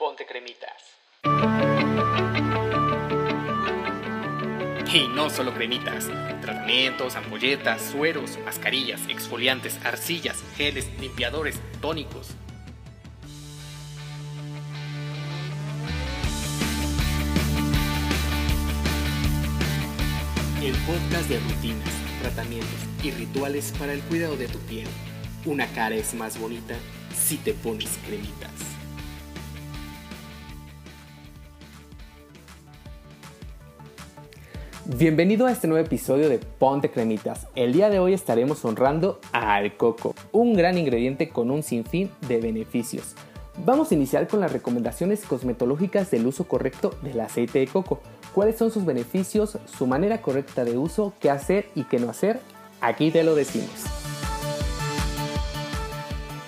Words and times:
ponte 0.00 0.24
cremitas. 0.24 0.96
Y 4.90 5.08
no 5.08 5.28
solo 5.28 5.52
cremitas, 5.52 6.08
tratamientos, 6.40 7.16
ampolletas, 7.16 7.82
sueros, 7.82 8.38
mascarillas, 8.42 9.02
exfoliantes, 9.10 9.78
arcillas, 9.84 10.42
geles, 10.56 10.88
limpiadores, 10.98 11.60
tónicos. 11.82 12.28
El 20.62 20.74
podcast 20.86 21.28
de 21.28 21.38
rutinas, 21.40 21.90
tratamientos 22.22 22.70
y 23.02 23.10
rituales 23.10 23.74
para 23.78 23.92
el 23.92 24.00
cuidado 24.00 24.38
de 24.38 24.48
tu 24.48 24.58
piel. 24.60 24.88
Una 25.44 25.66
cara 25.66 25.94
es 25.94 26.14
más 26.14 26.38
bonita 26.38 26.74
si 27.14 27.36
te 27.36 27.52
pones 27.52 27.98
cremitas. 28.06 28.79
Bienvenido 34.96 35.46
a 35.46 35.52
este 35.52 35.68
nuevo 35.68 35.86
episodio 35.86 36.28
de 36.28 36.38
Ponte 36.38 36.90
Cremitas. 36.90 37.46
El 37.54 37.72
día 37.72 37.90
de 37.90 38.00
hoy 38.00 38.12
estaremos 38.12 38.64
honrando 38.64 39.20
al 39.30 39.76
coco, 39.76 40.16
un 40.32 40.54
gran 40.54 40.76
ingrediente 40.78 41.28
con 41.28 41.52
un 41.52 41.62
sinfín 41.62 42.10
de 42.26 42.40
beneficios. 42.40 43.14
Vamos 43.64 43.92
a 43.92 43.94
iniciar 43.94 44.26
con 44.26 44.40
las 44.40 44.52
recomendaciones 44.52 45.24
cosmetológicas 45.24 46.10
del 46.10 46.26
uso 46.26 46.48
correcto 46.48 46.96
del 47.02 47.20
aceite 47.20 47.60
de 47.60 47.68
coco. 47.68 48.00
¿Cuáles 48.34 48.56
son 48.56 48.72
sus 48.72 48.84
beneficios, 48.84 49.58
su 49.64 49.86
manera 49.86 50.20
correcta 50.22 50.64
de 50.64 50.76
uso, 50.76 51.12
qué 51.20 51.30
hacer 51.30 51.68
y 51.76 51.84
qué 51.84 52.00
no 52.00 52.10
hacer? 52.10 52.40
Aquí 52.80 53.12
te 53.12 53.22
lo 53.22 53.36
decimos. 53.36 53.70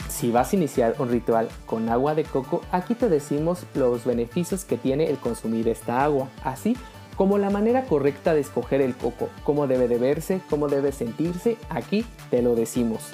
Si 0.09 0.33
vas 0.33 0.53
a 0.53 0.57
iniciar 0.57 0.97
un 0.99 1.11
ritual 1.11 1.49
con 1.65 1.89
agua 1.89 2.17
de 2.17 2.25
coco, 2.25 2.63
aquí 2.73 2.97
te 2.97 3.09
decimos 3.09 3.67
los 3.75 4.05
beneficios 4.05 4.65
que 4.65 4.79
tiene 4.79 5.11
el 5.11 5.19
consumir 5.19 5.69
esta 5.69 6.03
agua. 6.03 6.29
Así 6.43 6.77
como 7.23 7.39
la 7.39 7.51
manera 7.51 7.85
correcta 7.85 8.35
de 8.35 8.41
escoger 8.41 8.81
el 8.81 8.97
coco, 8.97 9.29
cómo 9.45 9.69
debe 9.69 9.87
de 9.87 9.97
verse, 9.97 10.41
cómo 10.51 10.67
debe 10.67 10.91
sentirse, 10.91 11.57
aquí 11.71 12.05
te 12.33 12.43
lo 12.43 12.57
decimos. 12.57 13.11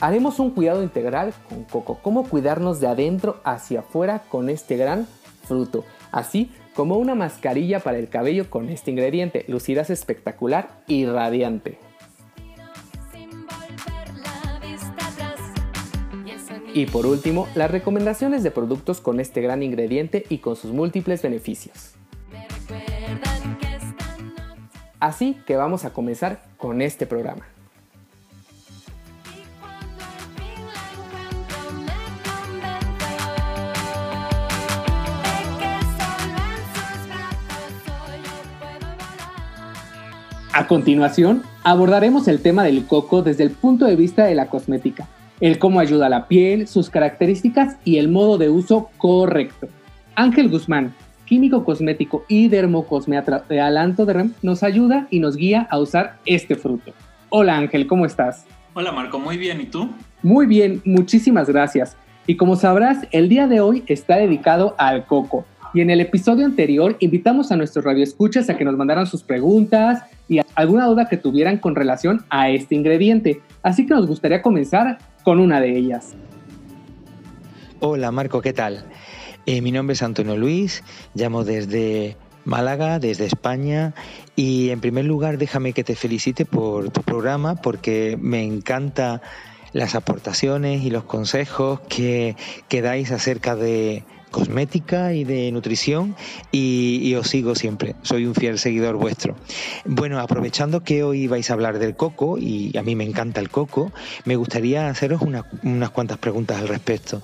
Haremos 0.00 0.38
un 0.38 0.50
cuidado 0.52 0.82
integral 0.82 1.34
con 1.46 1.64
coco, 1.64 1.98
cómo 2.00 2.26
cuidarnos 2.26 2.80
de 2.80 2.86
adentro 2.86 3.42
hacia 3.44 3.80
afuera 3.80 4.22
con 4.30 4.48
este 4.48 4.78
gran 4.78 5.06
fruto, 5.44 5.84
así 6.10 6.50
como 6.74 6.96
una 6.96 7.14
mascarilla 7.14 7.80
para 7.80 7.98
el 7.98 8.08
cabello 8.08 8.48
con 8.48 8.70
este 8.70 8.92
ingrediente, 8.92 9.44
lucirás 9.48 9.90
espectacular 9.90 10.70
y 10.86 11.04
radiante. 11.04 11.91
Y 16.74 16.86
por 16.86 17.04
último, 17.04 17.48
las 17.54 17.70
recomendaciones 17.70 18.42
de 18.42 18.50
productos 18.50 19.00
con 19.00 19.20
este 19.20 19.42
gran 19.42 19.62
ingrediente 19.62 20.24
y 20.30 20.38
con 20.38 20.56
sus 20.56 20.72
múltiples 20.72 21.20
beneficios. 21.20 21.92
Así 24.98 25.36
que 25.46 25.56
vamos 25.56 25.84
a 25.84 25.92
comenzar 25.92 26.42
con 26.56 26.80
este 26.80 27.06
programa. 27.06 27.46
A 40.54 40.66
continuación, 40.68 41.42
abordaremos 41.64 42.28
el 42.28 42.40
tema 42.40 42.62
del 42.64 42.86
coco 42.86 43.22
desde 43.22 43.42
el 43.42 43.50
punto 43.50 43.84
de 43.86 43.96
vista 43.96 44.24
de 44.24 44.34
la 44.34 44.48
cosmética 44.48 45.08
el 45.42 45.58
cómo 45.58 45.80
ayuda 45.80 46.06
a 46.06 46.08
la 46.08 46.28
piel, 46.28 46.68
sus 46.68 46.88
características 46.88 47.76
y 47.84 47.98
el 47.98 48.08
modo 48.08 48.38
de 48.38 48.48
uso 48.48 48.90
correcto. 48.96 49.66
Ángel 50.14 50.48
Guzmán, 50.48 50.94
químico 51.24 51.64
cosmético 51.64 52.24
y 52.28 52.46
dermocosmeatra 52.46 53.42
de 53.48 53.60
Alanto 53.60 54.06
nos 54.40 54.62
ayuda 54.62 55.08
y 55.10 55.18
nos 55.18 55.36
guía 55.36 55.66
a 55.68 55.80
usar 55.80 56.18
este 56.26 56.54
fruto. 56.54 56.92
Hola 57.28 57.58
Ángel, 57.58 57.88
¿cómo 57.88 58.06
estás? 58.06 58.46
Hola 58.74 58.92
Marco, 58.92 59.18
muy 59.18 59.36
bien, 59.36 59.60
¿y 59.60 59.64
tú? 59.64 59.90
Muy 60.22 60.46
bien, 60.46 60.80
muchísimas 60.84 61.48
gracias. 61.48 61.96
Y 62.28 62.36
como 62.36 62.54
sabrás, 62.54 63.08
el 63.10 63.28
día 63.28 63.48
de 63.48 63.60
hoy 63.60 63.82
está 63.88 64.18
dedicado 64.18 64.76
al 64.78 65.06
coco. 65.06 65.44
Y 65.74 65.80
en 65.80 65.90
el 65.90 66.00
episodio 66.00 66.44
anterior 66.44 66.96
invitamos 67.00 67.50
a 67.50 67.56
nuestros 67.56 67.84
radioescuchas 67.84 68.48
a 68.48 68.56
que 68.56 68.64
nos 68.64 68.76
mandaran 68.76 69.06
sus 69.06 69.24
preguntas 69.24 70.04
y 70.28 70.38
alguna 70.54 70.86
duda 70.86 71.08
que 71.08 71.16
tuvieran 71.16 71.56
con 71.56 71.74
relación 71.74 72.24
a 72.30 72.50
este 72.50 72.76
ingrediente. 72.76 73.40
Así 73.62 73.86
que 73.86 73.94
nos 73.94 74.06
gustaría 74.06 74.42
comenzar 74.42 74.98
con 75.22 75.38
una 75.38 75.60
de 75.60 75.76
ellas. 75.76 76.14
Hola 77.80 78.10
Marco, 78.10 78.40
¿qué 78.42 78.52
tal? 78.52 78.84
Eh, 79.46 79.60
mi 79.60 79.72
nombre 79.72 79.94
es 79.94 80.02
Antonio 80.02 80.36
Luis, 80.36 80.84
llamo 81.14 81.44
desde 81.44 82.16
Málaga, 82.44 82.98
desde 82.98 83.26
España. 83.26 83.94
Y 84.36 84.70
en 84.70 84.80
primer 84.80 85.04
lugar, 85.04 85.38
déjame 85.38 85.72
que 85.72 85.84
te 85.84 85.96
felicite 85.96 86.44
por 86.44 86.90
tu 86.90 87.02
programa 87.02 87.56
porque 87.56 88.16
me 88.20 88.44
encanta 88.44 89.20
las 89.72 89.94
aportaciones 89.94 90.82
y 90.84 90.90
los 90.90 91.04
consejos 91.04 91.80
que, 91.88 92.36
que 92.68 92.82
dais 92.82 93.10
acerca 93.10 93.56
de, 93.56 94.04
cosmética 94.32 95.14
y 95.14 95.22
de 95.22 95.52
nutrición 95.52 96.16
y, 96.50 97.14
os 97.14 97.28
sigo 97.28 97.54
siempre. 97.54 97.94
Soy 98.02 98.26
un 98.26 98.34
fiel 98.34 98.58
seguidor 98.58 98.96
vuestro. 98.96 99.36
Bueno, 99.84 100.18
aprovechando 100.18 100.82
que 100.82 101.04
hoy 101.04 101.28
vais 101.28 101.48
a 101.50 101.52
hablar 101.52 101.78
del 101.78 101.94
coco 101.94 102.38
y 102.38 102.76
a 102.76 102.82
mí 102.82 102.96
me 102.96 103.04
encanta 103.04 103.40
el 103.40 103.50
coco, 103.50 103.92
me 104.24 104.34
gustaría 104.34 104.88
haceros 104.88 105.22
unas 105.22 105.90
cuantas 105.90 106.18
preguntas 106.18 106.58
al 106.58 106.68
respecto. 106.68 107.22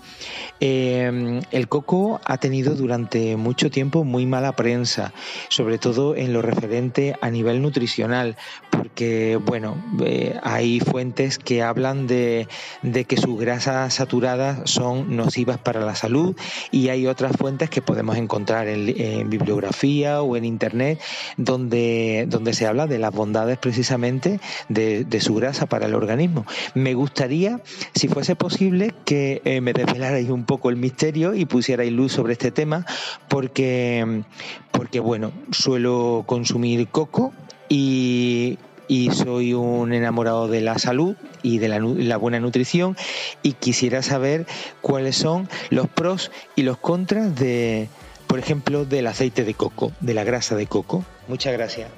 Eh, 0.61 1.41
el 1.51 1.69
coco 1.69 2.21
ha 2.25 2.37
tenido 2.39 2.75
durante 2.75 3.37
mucho 3.37 3.71
tiempo 3.71 4.05
muy 4.05 4.27
mala 4.27 4.53
prensa, 4.53 5.13
sobre 5.49 5.79
todo 5.79 6.17
en 6.17 6.33
lo 6.33 6.43
referente 6.43 7.17
a 7.21 7.31
nivel 7.31 7.63
nutricional, 7.63 8.37
porque 8.71 9.41
bueno, 9.43 9.77
eh, 10.05 10.39
hay 10.43 10.81
fuentes 10.81 11.39
que 11.39 11.63
hablan 11.63 12.07
de, 12.07 12.49
de 12.83 13.05
que 13.05 13.17
sus 13.17 13.41
grasas 13.41 13.95
saturadas 13.95 14.71
son 14.71 15.17
nocivas 15.17 15.59
para 15.59 15.81
la 15.81 15.95
salud 15.95 16.37
y 16.71 16.89
hay 16.89 16.98
hay 16.99 17.07
otras 17.07 17.37
fuentes 17.37 17.71
que 17.71 17.83
podemos 17.83 18.17
encontrar 18.17 18.69
en, 18.69 19.29
bibliografía 19.31 20.23
o 20.23 20.37
en 20.37 20.45
internet 20.45 21.01
donde, 21.37 22.27
donde 22.29 22.53
se 22.53 22.67
habla 22.67 22.87
de 22.87 22.99
las 22.99 23.13
bondades 23.13 23.59
precisamente 23.59 24.41
de, 24.69 25.21
su 25.21 25.35
grasa 25.35 25.67
para 25.67 25.87
el 25.87 25.95
organismo. 25.95 26.47
Me 26.75 26.95
gustaría, 26.95 27.61
si 27.95 28.09
fuese 28.09 28.37
posible, 28.37 28.95
que 29.05 29.43
eh, 29.45 29.61
me 29.61 29.73
desvelarais 29.73 30.29
un 30.31 30.45
poco 30.45 30.71
el 30.71 30.77
misterio 30.77 31.35
y 31.35 31.45
pusierais 31.45 31.93
luz 31.93 32.13
sobre 32.13 32.35
este 32.35 32.51
tema, 32.51 32.87
porque, 33.29 34.23
porque 34.71 35.01
bueno, 35.01 35.33
suelo 35.51 36.25
consumir 36.27 36.89
coco 36.89 37.33
y, 37.69 38.59
y 38.89 39.11
soy 39.11 39.55
un 39.55 39.93
enamorado 39.93 40.49
de 40.49 40.63
la 40.63 40.79
salud 40.79 41.15
y 41.43 41.59
de 41.59 41.69
la, 41.69 42.17
buena 42.17 42.41
nutrición 42.41 42.97
y 43.43 43.53
quisiera 43.53 44.03
saber 44.03 44.47
cuáles 44.81 45.17
son 45.17 45.49
los 45.71 45.87
pros 45.89 46.33
y 46.57 46.63
los 46.63 46.79
contras 46.79 47.37
de, 47.37 47.89
por 48.27 48.39
ejemplo, 48.39 48.87
del 48.87 49.07
aceite 49.07 49.45
de 49.45 49.55
coco, 49.55 49.93
de 50.01 50.15
la 50.15 50.25
grasa 50.25 50.57
de 50.57 50.67
coco. 50.67 51.05
Muchas 51.29 51.53
gracias. 51.53 51.91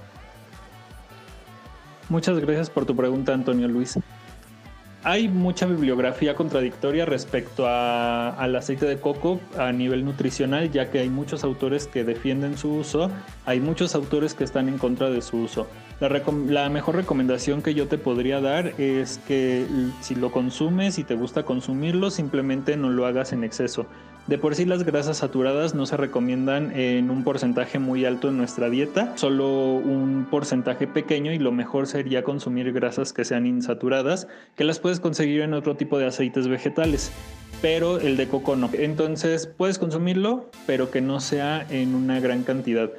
Muchas 2.09 2.39
gracias 2.41 2.69
por 2.69 2.85
tu 2.87 2.97
pregunta, 2.97 3.33
Antonio 3.33 3.69
Luis. 3.69 3.99
Hay 5.03 5.29
mucha 5.29 5.65
bibliografía 5.65 6.35
contradictoria 6.35 7.07
respecto 7.07 7.67
al 7.67 8.55
aceite 8.55 8.85
de 8.85 9.01
coco 9.01 9.41
a 9.57 9.73
nivel 9.73 10.05
nutricional, 10.05 10.71
ya 10.71 10.91
que 10.91 10.99
hay 10.99 11.09
muchos 11.09 11.43
autores 11.43 11.87
que 11.87 12.05
defienden 12.05 12.59
su 12.59 12.75
uso, 12.75 13.11
hay 13.47 13.61
muchos 13.61 13.95
autores 13.95 14.35
que 14.35 14.45
están 14.45 14.69
en 14.69 14.77
contra 14.77 15.09
de 15.09 15.23
su 15.23 15.39
uso. 15.39 15.69
La, 16.01 16.71
mejor 16.71 16.97
recomendación 16.97 17.61
que 17.61 17.75
yo 17.75 17.87
te 17.87 17.99
podría 17.99 18.41
dar 18.41 18.69
es 18.81 19.21
que 19.29 19.67
si 20.01 20.15
lo 20.15 20.33
consumes 20.33 20.99
y 20.99 21.05
te 21.05 21.15
gusta 21.15 21.43
consumirlo, 21.43 22.11
simplemente 22.11 22.79
no 22.79 22.89
lo 22.89 23.05
hagas 23.05 23.35
en 23.35 23.45
exceso. 23.45 23.85
De 24.27 24.39
por 24.39 24.55
sí 24.55 24.65
las 24.65 24.85
grasas 24.85 25.19
saturadas 25.19 25.75
no 25.75 25.85
se 25.85 25.99
recomiendan 25.99 26.73
en 26.75 27.11
un 27.11 27.23
porcentaje 27.23 27.79
muy 27.79 28.07
alto 28.07 28.31
en 28.31 28.39
nuestra 28.39 28.71
dieta, 28.71 29.13
solo 29.19 29.75
un 29.75 30.27
porcentaje 30.31 30.87
pequeño 30.87 31.33
y 31.33 31.39
lo 31.39 31.53
mejor 31.53 31.87
sería 31.87 32.25
consumir 32.25 32.73
grasas 32.73 33.13
que 33.13 33.27
sean 33.27 33.47
insaturadas, 33.47 34.27
que 34.57 34.65
las 34.65 34.79
puedes 34.79 35.01
conseguir 35.01 35.43
en 35.43 35.53
otro 35.53 35.77
tipo 35.77 35.99
de 35.99 36.07
aceites 36.07 36.49
vegetales, 36.49 37.13
pero 37.61 38.01
el 38.01 38.17
de 38.17 38.27
coco 38.27 38.57
no. 38.57 38.71
Entonces 38.73 39.47
puedes 39.47 39.79
consumirlo, 39.79 40.49
pero 40.67 40.91
que 40.91 41.03
no 41.03 41.21
sea 41.21 41.67
en 41.69 41.95
una 41.95 42.21
gran 42.21 42.43
cantidad. 42.43 42.91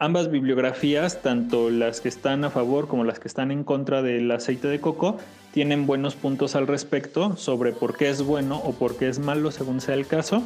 Ambas 0.00 0.30
bibliografías, 0.30 1.22
tanto 1.22 1.70
las 1.70 2.00
que 2.00 2.08
están 2.08 2.44
a 2.44 2.50
favor 2.50 2.86
como 2.86 3.02
las 3.02 3.18
que 3.18 3.26
están 3.26 3.50
en 3.50 3.64
contra 3.64 4.00
del 4.00 4.30
aceite 4.30 4.68
de 4.68 4.80
coco, 4.80 5.18
tienen 5.52 5.88
buenos 5.88 6.14
puntos 6.14 6.54
al 6.54 6.68
respecto 6.68 7.36
sobre 7.36 7.72
por 7.72 7.96
qué 7.96 8.08
es 8.08 8.22
bueno 8.22 8.58
o 8.58 8.74
por 8.74 8.96
qué 8.96 9.08
es 9.08 9.18
malo 9.18 9.50
según 9.50 9.80
sea 9.80 9.96
el 9.96 10.06
caso. 10.06 10.44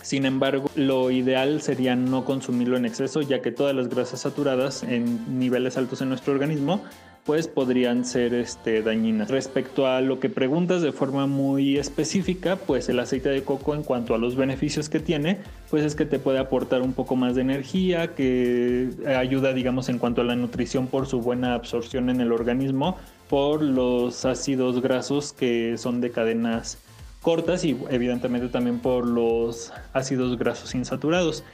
Sin 0.00 0.26
embargo, 0.26 0.70
lo 0.76 1.10
ideal 1.10 1.60
sería 1.60 1.96
no 1.96 2.24
consumirlo 2.24 2.76
en 2.76 2.84
exceso, 2.84 3.20
ya 3.20 3.42
que 3.42 3.50
todas 3.50 3.74
las 3.74 3.88
grasas 3.88 4.20
saturadas 4.20 4.84
en 4.84 5.40
niveles 5.40 5.76
altos 5.76 6.00
en 6.00 6.10
nuestro 6.10 6.32
organismo 6.32 6.84
pues 7.28 7.46
podrían 7.46 8.06
ser 8.06 8.32
este, 8.32 8.80
dañinas. 8.82 9.28
Respecto 9.28 9.86
a 9.86 10.00
lo 10.00 10.18
que 10.18 10.30
preguntas 10.30 10.80
de 10.80 10.92
forma 10.92 11.26
muy 11.26 11.76
específica, 11.76 12.56
pues 12.56 12.88
el 12.88 12.98
aceite 12.98 13.28
de 13.28 13.42
coco 13.42 13.74
en 13.74 13.82
cuanto 13.82 14.14
a 14.14 14.18
los 14.18 14.34
beneficios 14.34 14.88
que 14.88 14.98
tiene, 14.98 15.36
pues 15.68 15.84
es 15.84 15.94
que 15.94 16.06
te 16.06 16.18
puede 16.18 16.38
aportar 16.38 16.80
un 16.80 16.94
poco 16.94 17.16
más 17.16 17.34
de 17.34 17.42
energía, 17.42 18.14
que 18.14 18.88
ayuda 19.06 19.52
digamos 19.52 19.90
en 19.90 19.98
cuanto 19.98 20.22
a 20.22 20.24
la 20.24 20.36
nutrición 20.36 20.86
por 20.86 21.06
su 21.06 21.20
buena 21.20 21.52
absorción 21.52 22.08
en 22.08 22.22
el 22.22 22.32
organismo, 22.32 22.96
por 23.28 23.60
los 23.62 24.24
ácidos 24.24 24.80
grasos 24.80 25.34
que 25.34 25.76
son 25.76 26.00
de 26.00 26.10
cadenas 26.10 26.78
cortas 27.20 27.62
y 27.62 27.76
evidentemente 27.90 28.48
también 28.48 28.78
por 28.78 29.06
los 29.06 29.70
ácidos 29.92 30.38
grasos 30.38 30.74
insaturados. 30.74 31.44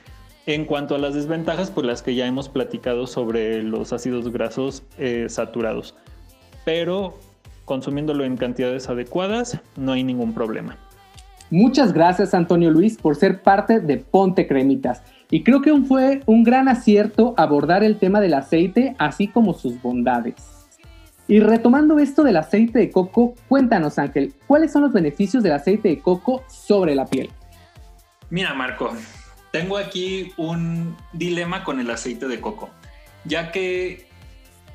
En 0.46 0.66
cuanto 0.66 0.94
a 0.94 0.98
las 0.98 1.14
desventajas, 1.14 1.70
pues 1.70 1.86
las 1.86 2.02
que 2.02 2.14
ya 2.14 2.26
hemos 2.26 2.50
platicado 2.50 3.06
sobre 3.06 3.62
los 3.62 3.92
ácidos 3.92 4.30
grasos 4.30 4.82
eh, 4.98 5.26
saturados. 5.28 5.94
Pero 6.64 7.18
consumiéndolo 7.64 8.24
en 8.24 8.36
cantidades 8.36 8.88
adecuadas, 8.88 9.58
no 9.76 9.92
hay 9.92 10.04
ningún 10.04 10.34
problema. 10.34 10.76
Muchas 11.50 11.92
gracias 11.92 12.34
Antonio 12.34 12.70
Luis 12.70 12.96
por 12.96 13.16
ser 13.16 13.42
parte 13.42 13.80
de 13.80 13.98
Ponte 13.98 14.46
Cremitas. 14.46 15.02
Y 15.30 15.42
creo 15.42 15.62
que 15.62 15.74
fue 15.82 16.20
un 16.26 16.44
gran 16.44 16.68
acierto 16.68 17.34
abordar 17.36 17.82
el 17.82 17.96
tema 17.96 18.20
del 18.20 18.34
aceite, 18.34 18.94
así 18.98 19.28
como 19.28 19.54
sus 19.54 19.80
bondades. 19.80 20.34
Y 21.26 21.40
retomando 21.40 21.98
esto 21.98 22.22
del 22.22 22.36
aceite 22.36 22.78
de 22.78 22.90
coco, 22.90 23.34
cuéntanos 23.48 23.98
Ángel, 23.98 24.34
¿cuáles 24.46 24.72
son 24.72 24.82
los 24.82 24.92
beneficios 24.92 25.42
del 25.42 25.52
aceite 25.52 25.88
de 25.88 25.98
coco 26.00 26.42
sobre 26.48 26.94
la 26.94 27.06
piel? 27.06 27.30
Mira 28.28 28.52
Marco, 28.52 28.90
tengo 29.54 29.78
aquí 29.78 30.32
un 30.36 30.96
dilema 31.12 31.62
con 31.62 31.78
el 31.78 31.88
aceite 31.88 32.26
de 32.26 32.40
coco, 32.40 32.70
ya 33.24 33.52
que 33.52 34.08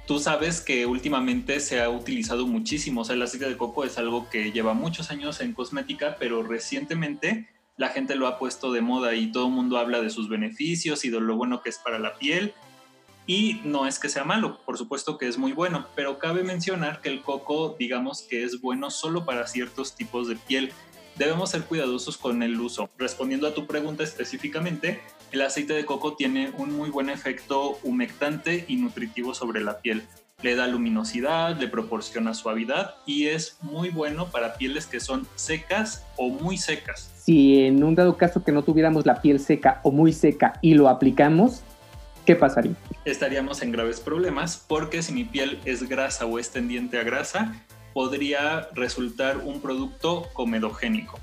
tú 0.07 0.19
sabes 0.19 0.61
que 0.61 0.85
últimamente 0.85 1.59
se 1.59 1.81
ha 1.81 1.89
utilizado 1.89 2.47
muchísimo, 2.47 3.01
o 3.01 3.03
sea, 3.03 3.15
el 3.15 3.21
aceite 3.21 3.49
de 3.49 3.57
coco 3.57 3.83
es 3.83 3.97
algo 3.97 4.29
que 4.29 4.53
lleva 4.53 4.73
muchos 4.73 5.11
años 5.11 5.41
en 5.41 5.51
cosmética, 5.51 6.15
pero 6.17 6.43
recientemente 6.43 7.49
la 7.75 7.89
gente 7.89 8.15
lo 8.15 8.25
ha 8.25 8.39
puesto 8.39 8.71
de 8.71 8.79
moda 8.79 9.15
y 9.15 9.33
todo 9.33 9.47
el 9.47 9.51
mundo 9.51 9.77
habla 9.77 9.99
de 9.99 10.09
sus 10.09 10.29
beneficios 10.29 11.03
y 11.03 11.09
de 11.09 11.19
lo 11.19 11.35
bueno 11.35 11.61
que 11.61 11.67
es 11.67 11.77
para 11.77 11.99
la 11.99 12.15
piel. 12.15 12.53
Y 13.27 13.59
no 13.65 13.85
es 13.85 13.99
que 13.99 14.07
sea 14.07 14.23
malo, 14.23 14.61
por 14.65 14.77
supuesto 14.77 15.17
que 15.17 15.27
es 15.27 15.37
muy 15.37 15.51
bueno, 15.51 15.87
pero 15.93 16.19
cabe 16.19 16.41
mencionar 16.41 17.01
que 17.01 17.09
el 17.09 17.21
coco, 17.21 17.75
digamos 17.77 18.21
que 18.21 18.45
es 18.45 18.61
bueno 18.61 18.91
solo 18.91 19.25
para 19.25 19.45
ciertos 19.45 19.97
tipos 19.97 20.29
de 20.29 20.37
piel 20.37 20.71
debemos 21.19 21.51
ser 21.51 21.63
cuidadosos 21.63 22.17
con 22.17 22.41
el 22.41 22.59
uso. 22.59 22.89
Respondiendo 22.97 23.45
a 23.45 23.53
tu 23.53 23.67
pregunta 23.67 24.03
específicamente, 24.03 25.01
el 25.31 25.41
aceite 25.41 25.73
de 25.73 25.85
coco 25.85 26.15
tiene 26.15 26.51
un 26.57 26.75
muy 26.75 26.89
buen 26.89 27.09
efecto 27.09 27.77
humectante 27.83 28.65
y 28.67 28.77
nutritivo 28.77 29.35
sobre 29.35 29.61
la 29.61 29.79
piel. 29.81 30.03
Le 30.41 30.55
da 30.55 30.65
luminosidad, 30.65 31.57
le 31.59 31.67
proporciona 31.67 32.33
suavidad 32.33 32.95
y 33.05 33.25
es 33.25 33.57
muy 33.61 33.89
bueno 33.89 34.27
para 34.31 34.53
pieles 34.53 34.87
que 34.87 35.01
son 35.01 35.27
secas 35.35 36.05
o 36.15 36.29
muy 36.29 36.57
secas. 36.57 37.11
Si 37.17 37.65
en 37.65 37.83
un 37.83 37.95
dado 37.95 38.15
caso 38.15 38.41
que 38.41 38.53
no 38.53 38.63
tuviéramos 38.63 39.05
la 39.05 39.21
piel 39.21 39.41
seca 39.41 39.81
o 39.83 39.91
muy 39.91 40.13
seca 40.13 40.53
y 40.61 40.75
lo 40.75 40.87
aplicamos, 40.87 41.63
¿qué 42.25 42.37
pasaría? 42.37 42.75
Estaríamos 43.03 43.61
en 43.61 43.73
graves 43.73 43.99
problemas 43.99 44.63
porque 44.65 45.03
si 45.03 45.11
mi 45.11 45.25
piel 45.25 45.59
es 45.65 45.89
grasa 45.89 46.25
o 46.25 46.39
es 46.39 46.51
tendiente 46.51 46.97
a 46.97 47.03
grasa, 47.03 47.53
podría 47.99 48.69
resultar 48.75 49.39
un 49.39 49.59
producto 49.59 50.29
comedogénico. 50.31 51.19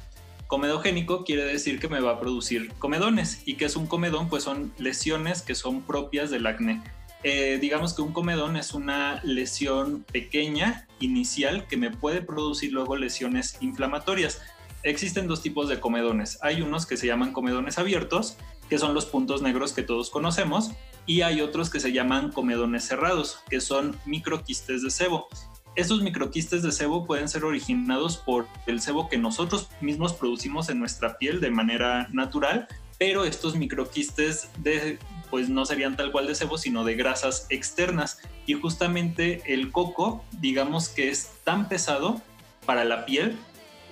Comedogénico 0.47 1.25
quiere 1.25 1.43
decir 1.43 1.81
que 1.81 1.89
me 1.89 2.01
va 2.01 2.11
a 2.11 2.21
producir 2.21 2.71
comedones. 2.75 3.41
¿Y 3.47 3.55
que 3.55 3.65
es 3.65 3.77
un 3.77 3.87
comedón? 3.87 4.29
Pues 4.29 4.43
son 4.43 4.75
lesiones 4.77 5.41
que 5.41 5.55
son 5.55 5.81
propias 5.81 6.31
del 6.31 6.47
acné. 6.47 6.83
Eh, 7.23 7.57
digamos 7.63 7.95
que 7.95 8.03
un 8.03 8.13
comedón 8.13 8.59
es 8.59 8.75
una 8.75 9.23
lesión 9.25 10.05
pequeña, 10.13 10.87
inicial, 11.01 11.67
que 11.67 11.79
me 11.79 11.91
puede 11.91 12.21
producir 12.21 12.75
luego 12.75 12.95
lesiones 12.95 13.57
inflamatorias. 13.63 14.43
Existen 14.83 15.29
dos 15.29 15.41
tipos 15.41 15.71
de 15.71 15.81
comedones. 15.81 16.39
Hay 16.43 16.61
unos 16.61 16.85
que 16.85 16.99
se 16.99 17.07
llaman 17.07 17.33
comedones 17.33 17.79
abiertos, 17.79 18.37
que 18.69 18.77
son 18.77 18.93
los 18.93 19.07
puntos 19.07 19.41
negros 19.41 19.73
que 19.73 19.83
todos 19.83 20.11
conocemos, 20.11 20.73
y 21.07 21.23
hay 21.23 21.41
otros 21.41 21.71
que 21.71 21.81
se 21.81 21.93
llaman 21.93 22.33
comedones 22.33 22.85
cerrados, 22.85 23.39
que 23.49 23.63
son 23.63 23.99
microquistes 24.05 24.83
de 24.83 24.91
sebo. 24.91 25.29
Estos 25.77 26.01
microquistes 26.01 26.63
de 26.63 26.73
sebo 26.73 27.05
pueden 27.05 27.29
ser 27.29 27.45
originados 27.45 28.17
por 28.17 28.47
el 28.67 28.81
sebo 28.81 29.11
que 29.11 29.19
nosotros 29.19 29.69
mismos 29.83 30.15
producimos 30.15 30.71
en 30.71 30.79
nuestra 30.79 31.19
piel 31.19 31.39
de 31.41 31.51
manera 31.51 32.09
natural, 32.13 32.67
pero 32.99 33.27
estos 33.27 33.57
microquistes 33.57 34.49
de, 34.57 34.99
pues 35.31 35.51
no 35.51 35.67
serían 35.67 35.95
tal 35.95 36.13
cual 36.13 36.27
de 36.27 36.35
sebo, 36.35 36.57
sino 36.57 36.83
de 36.83 36.95
grasas 36.95 37.47
externas. 37.51 38.23
Y 38.47 38.55
justamente 38.55 39.43
el 39.53 39.71
coco, 39.71 40.25
digamos 40.41 40.89
que 40.89 41.11
es 41.11 41.31
tan 41.45 41.69
pesado 41.69 42.23
para 42.65 42.85
la 42.85 43.05
piel, 43.05 43.37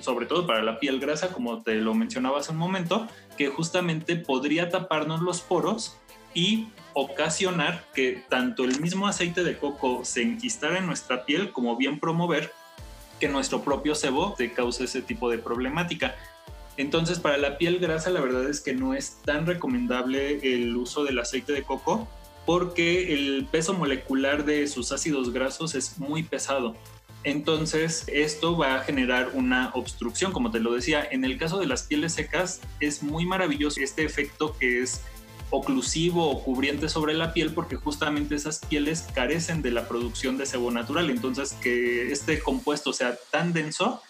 sobre 0.01 0.25
todo 0.25 0.47
para 0.47 0.63
la 0.63 0.81
piel 0.81 1.01
grasa, 1.01 1.33
como 1.33 1.63
te 1.63 1.75
lo 1.75 1.93
mencionaba 1.93 2.41
hace 2.41 2.53
un 2.53 2.59
momento, 2.59 3.07
que 3.37 3.49
justamente 3.49 4.17
podría 4.17 4.71
taparnos 4.71 5.21
los 5.21 5.43
poros 5.43 5.99
y 6.33 6.69
ocasionar 6.95 7.85
que 7.95 8.23
tanto 8.29 8.65
el 8.65 8.81
mismo 8.81 9.07
aceite 9.07 9.45
de 9.45 9.59
coco 9.59 10.05
se 10.05 10.23
enquistara 10.23 10.79
en 10.79 10.87
nuestra 10.87 11.25
piel 11.25 11.53
como 11.53 11.77
bien 11.77 12.01
promover 12.01 12.53
que 13.21 13.29
nuestro 13.29 13.63
propio 13.63 13.95
sebo 13.95 14.35
te 14.37 14.53
cause 14.53 14.85
ese 14.85 15.03
tipo 15.03 15.31
de 15.31 15.39
problemática. 15.39 16.15
Entonces 16.77 17.19
para 17.19 17.37
la 17.37 17.59
piel 17.59 17.79
grasa 17.79 18.11
la 18.11 18.21
verdad 18.21 18.49
es 18.49 18.61
que 18.61 18.75
no 18.75 18.95
es 18.95 19.19
tan 19.25 19.47
recomendable 19.47 20.41
el 20.43 20.77
uso 20.77 21.05
del 21.05 21.19
aceite 21.19 21.53
de 21.53 21.63
coco 21.63 22.09
porque 22.47 23.15
el 23.15 23.47
peso 23.51 23.75
molecular 23.75 24.45
de 24.45 24.67
sus 24.67 24.93
ácidos 24.93 25.33
grasos 25.33 25.75
es 25.75 25.99
muy 25.99 26.23
pesado. 26.23 26.75
Entonces 27.23 28.05
esto 28.09 28.57
va 28.57 28.77
a 28.77 28.81
generar 28.81 29.31
una 29.33 29.71
obstrucción, 29.75 30.31
como 30.33 30.51
te 30.51 30.61
lo 30.61 30.75
decía. 30.75 31.07
En 31.11 31.25
el 31.25 31.39
caso 31.39 31.59
de 31.59 31.67
las 31.67 31.85
pieles 31.85 32.13
secas 32.13 32.61
es 32.81 33.03
muy 33.03 33.25
maravilloso 33.25 33.81
este 33.81 34.05
efecto 34.05 34.57
que 34.59 34.83
es 34.83 35.01
oclusivo 35.51 36.31
o 36.31 36.43
cubriente 36.43 36.89
sobre 36.89 37.15
la 37.15 37.33
piel 37.33 37.53
porque 37.53 37.77
justamente 37.77 38.35
esas 38.35 38.59
pieles 38.59 39.07
carecen 39.15 39.63
de 39.63 39.71
la 39.71 39.89
producción 39.89 40.37
de 40.37 40.47
sebo 40.47 40.71
natural. 40.71 41.11
Entonces, 41.11 41.53
que 41.63 42.11
este 42.11 42.41
compuesto 42.41 42.93
sea 42.93 43.17
tan 43.31 43.53
denso, 43.53 44.03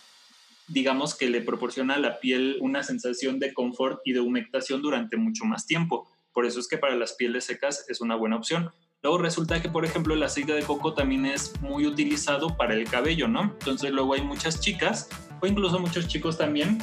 digamos 0.69 1.15
que 1.15 1.29
le 1.29 1.41
proporciona 1.41 1.95
a 1.95 1.99
la 1.99 2.21
piel 2.21 2.57
una 2.61 2.83
sensación 2.83 3.39
de 3.39 3.53
confort 3.53 4.01
y 4.05 4.13
de 4.13 4.21
humectación 4.21 4.83
durante 4.83 5.17
mucho 5.17 5.45
más 5.45 5.67
tiempo. 5.67 6.09
Por 6.33 6.47
eso 6.47 6.59
es 6.61 6.69
que 6.69 6.79
para 6.79 6.97
las 6.97 7.13
pieles 7.13 7.45
secas 7.45 7.85
es 7.89 8.01
una 8.01 8.17
buena 8.17 8.37
opción. 8.37 8.73
Luego 9.03 9.19
resulta 9.19 9.61
que, 9.61 9.69
por 9.69 9.85
ejemplo, 9.85 10.15
el 10.15 10.23
aceite 10.23 10.55
de 10.55 10.63
coco 10.63 10.95
también 10.95 11.27
es 11.27 11.61
muy 11.61 11.87
utilizado 11.87 12.57
para 12.57 12.75
el 12.75 12.89
cabello, 12.89 13.29
¿no? 13.29 13.43
Entonces 13.43 13.93
luego 13.93 14.15
hay 14.15 14.23
muchas 14.23 14.61
chicas 14.61 15.11
o 15.41 15.47
incluso 15.47 15.79
muchos 15.79 16.09
chicos 16.09 16.39
también 16.39 16.79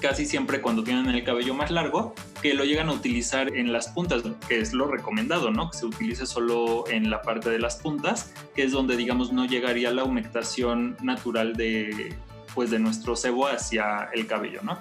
casi 0.00 0.26
siempre 0.26 0.60
cuando 0.60 0.82
tienen 0.82 1.08
el 1.08 1.24
cabello 1.24 1.54
más 1.54 1.70
largo, 1.70 2.14
que 2.42 2.54
lo 2.54 2.64
llegan 2.64 2.88
a 2.88 2.92
utilizar 2.92 3.54
en 3.54 3.72
las 3.72 3.88
puntas, 3.88 4.22
que 4.48 4.58
es 4.58 4.72
lo 4.72 4.86
recomendado, 4.86 5.50
¿no? 5.50 5.70
Que 5.70 5.78
se 5.78 5.86
utilice 5.86 6.26
solo 6.26 6.84
en 6.88 7.10
la 7.10 7.22
parte 7.22 7.50
de 7.50 7.58
las 7.58 7.76
puntas, 7.76 8.32
que 8.54 8.64
es 8.64 8.72
donde, 8.72 8.96
digamos, 8.96 9.32
no 9.32 9.44
llegaría 9.44 9.90
la 9.90 10.04
humectación 10.04 10.96
natural 11.02 11.54
de, 11.54 12.14
pues, 12.54 12.70
de 12.70 12.78
nuestro 12.78 13.16
sebo 13.16 13.46
hacia 13.46 14.08
el 14.12 14.26
cabello, 14.26 14.60
¿no? 14.62 14.78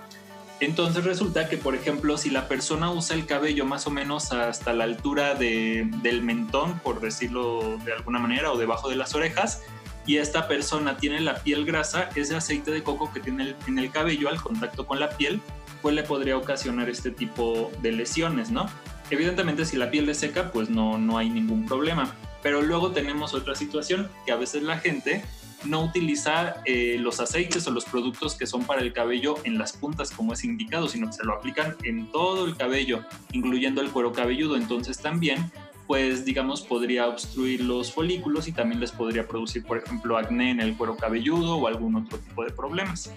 Entonces 0.62 1.06
resulta 1.06 1.48
que, 1.48 1.56
por 1.56 1.74
ejemplo, 1.74 2.18
si 2.18 2.30
la 2.30 2.50
persona 2.50 2.92
usa 2.92 3.16
el 3.16 3.26
cabello 3.26 3.66
más 3.66 3.88
o 3.88 3.92
menos 3.92 4.34
hasta 4.34 4.74
la 4.74 4.84
altura 4.84 5.34
de, 5.36 5.90
del 6.02 6.22
mentón, 6.22 6.80
por 6.80 7.00
decirlo 7.00 7.78
de 7.86 7.94
alguna 7.94 8.20
manera, 8.20 8.52
o 8.52 8.58
debajo 8.58 8.90
de 8.90 8.98
las 8.98 9.16
orejas, 9.16 9.64
y 10.10 10.18
esta 10.18 10.48
persona 10.48 10.98
tiene 10.98 11.20
la 11.20 11.36
piel 11.36 11.66
grasa, 11.66 12.10
ese 12.16 12.36
aceite 12.36 12.72
de 12.72 12.82
coco 12.82 13.14
que 13.14 13.20
tiene 13.20 13.54
en 13.68 13.78
el 13.78 13.92
cabello 13.92 14.30
al 14.30 14.42
contacto 14.42 14.88
con 14.88 15.00
la 15.00 15.12
piel, 15.12 15.40
pues 15.84 15.94
le 15.94 16.02
podría 16.02 16.36
ocasionar 16.36 16.90
este 16.90 17.12
tipo 17.12 17.72
de 17.84 17.92
lesiones, 17.92 18.50
¿no? 18.50 18.68
Evidentemente 19.12 19.66
si 19.66 19.78
la 19.78 19.92
piel 19.92 20.10
es 20.10 20.18
seca, 20.18 20.52
pues 20.52 20.68
no, 20.68 20.98
no 20.98 21.20
hay 21.20 21.30
ningún 21.30 21.68
problema. 21.68 22.12
Pero 22.42 22.64
luego 22.64 22.90
tenemos 22.90 23.36
otra 23.36 23.54
situación, 23.54 24.10
que 24.26 24.32
a 24.32 24.36
veces 24.36 24.64
la 24.64 24.80
gente 24.80 25.24
no 25.64 25.84
utiliza 25.84 26.56
eh, 26.66 26.98
los 27.00 27.20
aceites 27.20 27.68
o 27.68 27.72
los 27.72 27.86
productos 27.86 28.34
que 28.34 28.48
son 28.48 28.64
para 28.64 28.82
el 28.82 28.94
cabello 28.94 29.36
en 29.44 29.60
las 29.60 29.74
puntas 29.74 30.10
como 30.10 30.34
es 30.34 30.44
indicado, 30.44 30.88
sino 30.88 31.06
que 31.06 31.14
se 31.14 31.24
lo 31.24 31.36
aplican 31.36 31.76
en 31.84 32.12
todo 32.12 32.48
el 32.48 32.58
cabello, 32.58 33.06
incluyendo 33.32 33.80
el 33.82 33.92
cuero 33.92 34.12
cabelludo. 34.12 34.56
Entonces 34.56 34.98
también 34.98 35.52
pues 35.90 36.24
digamos 36.24 36.62
podría 36.62 37.08
obstruir 37.08 37.62
los 37.62 37.92
folículos 37.92 38.48
y 38.48 38.52
también 38.52 38.80
les 38.80 38.92
podría 38.92 39.28
producir, 39.28 39.66
por 39.66 39.80
ejemplo, 39.80 40.20
acné 40.20 40.52
en 40.52 40.60
el 40.60 40.78
cuero 40.78 40.96
cabelludo 40.96 41.58
o 41.58 41.66
algún 41.66 41.96
otro 41.96 42.20
tipo 42.20 42.44
de 42.44 42.52
problemas. 42.52 43.12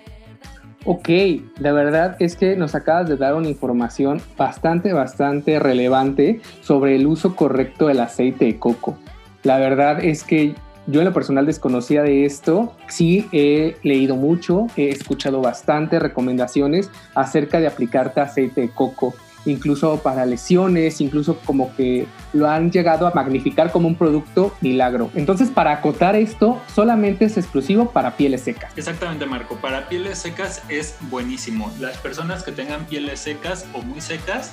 Ok, 0.86 1.10
la 1.58 1.72
verdad 1.72 2.16
es 2.18 2.34
que 2.34 2.56
nos 2.56 2.74
acabas 2.74 3.10
de 3.10 3.18
dar 3.18 3.34
una 3.34 3.50
información 3.50 4.22
bastante, 4.38 4.94
bastante 4.94 5.58
relevante 5.58 6.40
sobre 6.62 6.96
el 6.96 7.06
uso 7.06 7.36
correcto 7.36 7.88
del 7.88 8.00
aceite 8.00 8.46
de 8.46 8.58
coco. 8.58 8.96
La 9.42 9.58
verdad 9.58 10.02
es 10.02 10.24
que 10.24 10.54
yo 10.86 11.02
en 11.02 11.04
lo 11.04 11.12
personal 11.12 11.44
desconocía 11.44 12.02
de 12.02 12.24
esto, 12.24 12.74
sí 12.88 13.28
he 13.32 13.76
leído 13.82 14.16
mucho, 14.16 14.68
he 14.78 14.88
escuchado 14.88 15.42
bastante 15.42 15.98
recomendaciones 15.98 16.90
acerca 17.14 17.60
de 17.60 17.66
aplicarte 17.66 18.22
aceite 18.22 18.62
de 18.62 18.70
coco 18.70 19.12
incluso 19.44 19.98
para 19.98 20.26
lesiones, 20.26 21.00
incluso 21.00 21.38
como 21.44 21.74
que 21.74 22.06
lo 22.32 22.48
han 22.48 22.70
llegado 22.70 23.06
a 23.06 23.12
magnificar 23.12 23.72
como 23.72 23.88
un 23.88 23.94
producto 23.94 24.54
milagro. 24.60 25.10
Entonces, 25.14 25.50
para 25.50 25.72
acotar 25.72 26.16
esto, 26.16 26.60
solamente 26.74 27.24
es 27.24 27.36
exclusivo 27.36 27.90
para 27.90 28.16
pieles 28.16 28.42
secas. 28.42 28.72
Exactamente, 28.76 29.26
Marco. 29.26 29.56
Para 29.56 29.88
pieles 29.88 30.18
secas 30.18 30.62
es 30.68 30.96
buenísimo. 31.02 31.72
Las 31.80 31.96
personas 31.98 32.42
que 32.42 32.52
tengan 32.52 32.86
pieles 32.86 33.20
secas 33.20 33.66
o 33.72 33.82
muy 33.82 34.00
secas, 34.00 34.52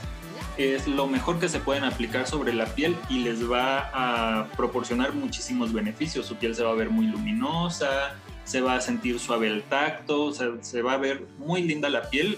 es 0.58 0.88
lo 0.88 1.08
mejor 1.08 1.40
que 1.40 1.48
se 1.48 1.60
pueden 1.60 1.86
aplicar 1.86 2.28
sobre 2.28 2.52
la 2.52 2.66
piel 2.66 2.98
y 3.08 3.20
les 3.20 3.50
va 3.50 3.90
a 3.94 4.48
proporcionar 4.58 5.14
muchísimos 5.14 5.72
beneficios. 5.72 6.26
Su 6.26 6.36
piel 6.36 6.54
se 6.54 6.64
va 6.64 6.72
a 6.72 6.76
ver 6.76 6.90
muy 6.90 7.08
luminosa, 7.08 8.16
se 8.44 8.60
va 8.60 8.76
a 8.76 8.82
sentir 8.82 9.20
suave 9.20 9.48
el 9.48 9.64
tacto, 9.64 10.34
se 10.34 10.82
va 10.82 10.94
a 10.94 10.98
ver 10.98 11.24
muy 11.38 11.64
linda 11.64 11.90
la 11.90 12.10
piel 12.10 12.38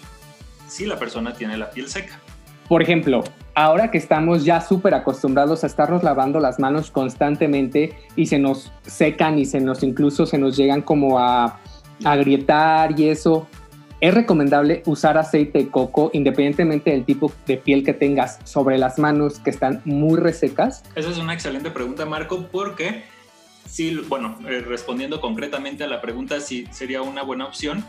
si 0.68 0.86
la 0.86 1.00
persona 1.00 1.34
tiene 1.34 1.58
la 1.58 1.72
piel 1.72 1.90
seca. 1.90 2.20
Por 2.72 2.82
ejemplo, 2.82 3.22
ahora 3.54 3.92
que 3.92 3.98
estamos 3.98 4.46
ya 4.46 4.62
súper 4.62 4.94
acostumbrados 4.94 5.66
a 5.66 5.68
estarnos 5.68 6.04
lavando 6.04 6.40
las 6.40 6.58
manos 6.58 6.90
constantemente 6.90 7.98
y 8.16 8.28
se 8.28 8.40
nos 8.40 8.72
secan 8.84 9.38
y 9.38 9.44
se 9.44 9.60
nos 9.60 9.84
incluso 9.84 10.26
se 10.26 10.38
nos 10.38 10.56
llegan 10.56 10.82
como 10.82 11.20
a 11.20 11.60
agrietar 12.06 12.98
y 12.98 13.10
eso, 13.10 13.50
es 14.00 14.14
recomendable 14.14 14.84
usar 14.86 15.18
aceite 15.18 15.60
de 15.60 15.68
coco 15.68 16.12
independientemente 16.14 16.92
del 16.92 17.04
tipo 17.04 17.30
de 17.46 17.58
piel 17.58 17.84
que 17.84 17.92
tengas 17.92 18.40
sobre 18.46 18.78
las 18.78 18.98
manos 18.98 19.40
que 19.40 19.50
están 19.50 19.82
muy 19.84 20.18
resecas? 20.18 20.86
Esa 20.96 21.10
es 21.10 21.18
una 21.18 21.34
excelente 21.34 21.72
pregunta, 21.72 22.06
Marco, 22.06 22.48
porque 22.54 23.04
sí, 23.68 24.00
bueno, 24.08 24.40
eh, 24.48 24.62
respondiendo 24.62 25.20
concretamente 25.20 25.84
a 25.84 25.88
la 25.88 26.00
pregunta, 26.00 26.40
sí 26.40 26.66
sería 26.72 27.02
una 27.02 27.22
buena 27.22 27.48
opción. 27.48 27.84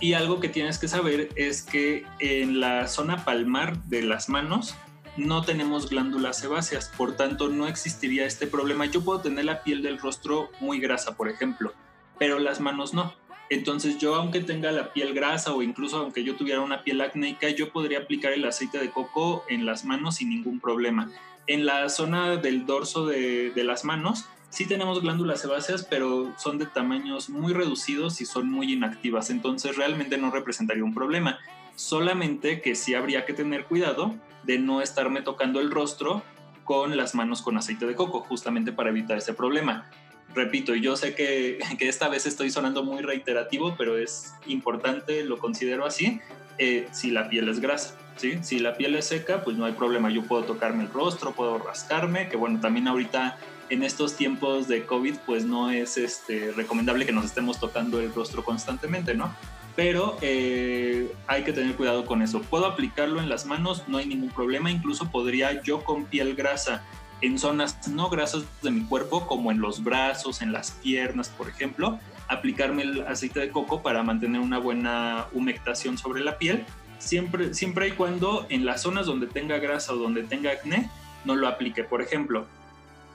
Y 0.00 0.12
algo 0.12 0.40
que 0.40 0.48
tienes 0.48 0.78
que 0.78 0.88
saber 0.88 1.30
es 1.36 1.62
que 1.62 2.04
en 2.18 2.60
la 2.60 2.86
zona 2.86 3.24
palmar 3.24 3.82
de 3.84 4.02
las 4.02 4.28
manos 4.28 4.74
no 5.16 5.42
tenemos 5.42 5.88
glándulas 5.88 6.38
sebáceas, 6.38 6.92
por 6.96 7.16
tanto 7.16 7.48
no 7.48 7.66
existiría 7.66 8.26
este 8.26 8.46
problema. 8.46 8.86
Yo 8.86 9.02
puedo 9.02 9.20
tener 9.20 9.46
la 9.46 9.62
piel 9.62 9.82
del 9.82 9.98
rostro 9.98 10.50
muy 10.60 10.78
grasa, 10.78 11.16
por 11.16 11.28
ejemplo, 11.28 11.72
pero 12.18 12.38
las 12.38 12.60
manos 12.60 12.92
no. 12.92 13.14
Entonces 13.48 13.98
yo 13.98 14.16
aunque 14.16 14.40
tenga 14.40 14.72
la 14.72 14.92
piel 14.92 15.14
grasa 15.14 15.54
o 15.54 15.62
incluso 15.62 15.98
aunque 15.98 16.24
yo 16.24 16.36
tuviera 16.36 16.60
una 16.60 16.82
piel 16.82 17.00
acnéica, 17.00 17.48
yo 17.48 17.72
podría 17.72 18.00
aplicar 18.00 18.32
el 18.32 18.44
aceite 18.44 18.78
de 18.78 18.90
coco 18.90 19.44
en 19.48 19.64
las 19.64 19.84
manos 19.84 20.16
sin 20.16 20.30
ningún 20.30 20.60
problema. 20.60 21.10
En 21.46 21.64
la 21.64 21.88
zona 21.88 22.36
del 22.36 22.66
dorso 22.66 23.06
de, 23.06 23.52
las 23.54 23.84
manos 23.84 24.26
sí 24.56 24.64
tenemos 24.64 25.02
glándulas 25.02 25.42
sebáceas, 25.42 25.84
pero 25.84 26.32
son 26.38 26.56
de 26.56 26.64
tamaños 26.64 27.28
muy 27.28 27.52
reducidos 27.52 28.22
y 28.22 28.24
son 28.24 28.50
muy 28.50 28.72
inactivas, 28.72 29.28
entonces 29.28 29.76
realmente 29.76 30.16
no 30.16 30.30
representaría 30.30 30.82
un 30.82 30.94
problema. 30.94 31.38
Solamente 31.74 32.62
que 32.62 32.74
sí 32.74 32.94
habría 32.94 33.26
que 33.26 33.34
tener 33.34 33.66
cuidado 33.66 34.14
de 34.44 34.58
no 34.58 34.80
estarme 34.80 35.20
tocando 35.20 35.60
el 35.60 35.70
rostro 35.70 36.22
con 36.64 36.96
las 36.96 37.14
manos 37.14 37.42
con 37.42 37.58
aceite 37.58 37.84
de 37.84 37.94
coco, 37.94 38.20
justamente 38.20 38.72
para 38.72 38.88
evitar 38.88 39.18
ese 39.18 39.34
problema 39.34 39.90
repito, 40.34 40.74
yo 40.74 40.96
sé 40.96 41.14
que, 41.14 41.58
que, 41.78 41.88
esta 41.88 42.08
vez 42.08 42.24
estoy 42.24 42.50
sonando 42.50 42.82
muy 42.82 43.02
reiterativo, 43.02 43.74
pero 43.76 43.98
es 43.98 44.34
importante, 44.46 45.22
lo 45.24 45.38
considero 45.38 45.84
así, 45.84 46.20
eh, 46.56 46.88
si 46.92 47.10
la 47.10 47.28
piel 47.28 47.48
es 47.48 47.60
grasa. 47.60 47.96
¿sí? 48.16 48.38
Si 48.42 48.58
la 48.58 48.76
piel 48.76 48.94
es 48.96 49.06
seca, 49.06 49.44
pues 49.44 49.56
no 49.56 49.64
hay 49.64 49.72
problema, 49.72 50.10
yo 50.10 50.22
puedo 50.22 50.44
tocarme 50.44 50.84
el 50.84 50.90
rostro, 50.90 51.32
puedo 51.32 51.58
rascarme, 51.58 52.28
que 52.28 52.36
bueno, 52.36 52.60
también 52.60 52.88
ahorita 52.88 53.38
en 53.68 53.82
estos 53.82 54.16
tiempos 54.16 54.68
de 54.68 54.84
COVID, 54.84 55.16
pues 55.26 55.44
no 55.44 55.70
es 55.70 55.96
este, 55.96 56.52
recomendable 56.52 57.06
que 57.06 57.12
nos 57.12 57.24
estemos 57.24 57.58
tocando 57.58 58.00
el 58.00 58.12
rostro 58.12 58.44
constantemente, 58.44 59.14
¿no? 59.14 59.34
Pero 59.74 60.16
eh, 60.22 61.12
hay 61.26 61.44
que 61.44 61.52
tener 61.52 61.74
cuidado 61.76 62.06
con 62.06 62.22
eso. 62.22 62.40
Puedo 62.40 62.66
aplicarlo 62.66 63.20
en 63.20 63.28
las 63.28 63.44
manos, 63.44 63.84
no 63.88 63.98
hay 63.98 64.06
ningún 64.06 64.30
problema, 64.30 64.70
incluso 64.70 65.10
podría 65.10 65.62
yo 65.62 65.84
con 65.84 66.06
piel 66.06 66.34
grasa 66.34 66.82
en 67.20 67.38
zonas 67.38 67.88
no 67.88 68.10
grasas 68.10 68.44
de 68.62 68.70
mi 68.70 68.82
cuerpo, 68.82 69.26
como 69.26 69.50
en 69.50 69.60
los 69.60 69.82
brazos, 69.82 70.42
en 70.42 70.52
las 70.52 70.72
piernas, 70.72 71.28
por 71.28 71.48
ejemplo, 71.48 71.98
aplicarme 72.28 72.82
el 72.82 73.06
aceite 73.06 73.40
de 73.40 73.50
coco 73.50 73.82
para 73.82 74.02
mantener 74.02 74.40
una 74.40 74.58
buena 74.58 75.26
humectación 75.32 75.96
sobre 75.96 76.22
la 76.22 76.38
piel, 76.38 76.64
siempre, 76.98 77.54
siempre 77.54 77.88
y 77.88 77.92
cuando 77.92 78.46
en 78.48 78.66
las 78.66 78.82
zonas 78.82 79.06
donde 79.06 79.26
tenga 79.26 79.58
grasa 79.58 79.92
o 79.92 79.96
donde 79.96 80.24
tenga 80.24 80.50
acné, 80.52 80.90
no 81.24 81.36
lo 81.36 81.48
aplique. 81.48 81.84
Por 81.84 82.02
ejemplo, 82.02 82.46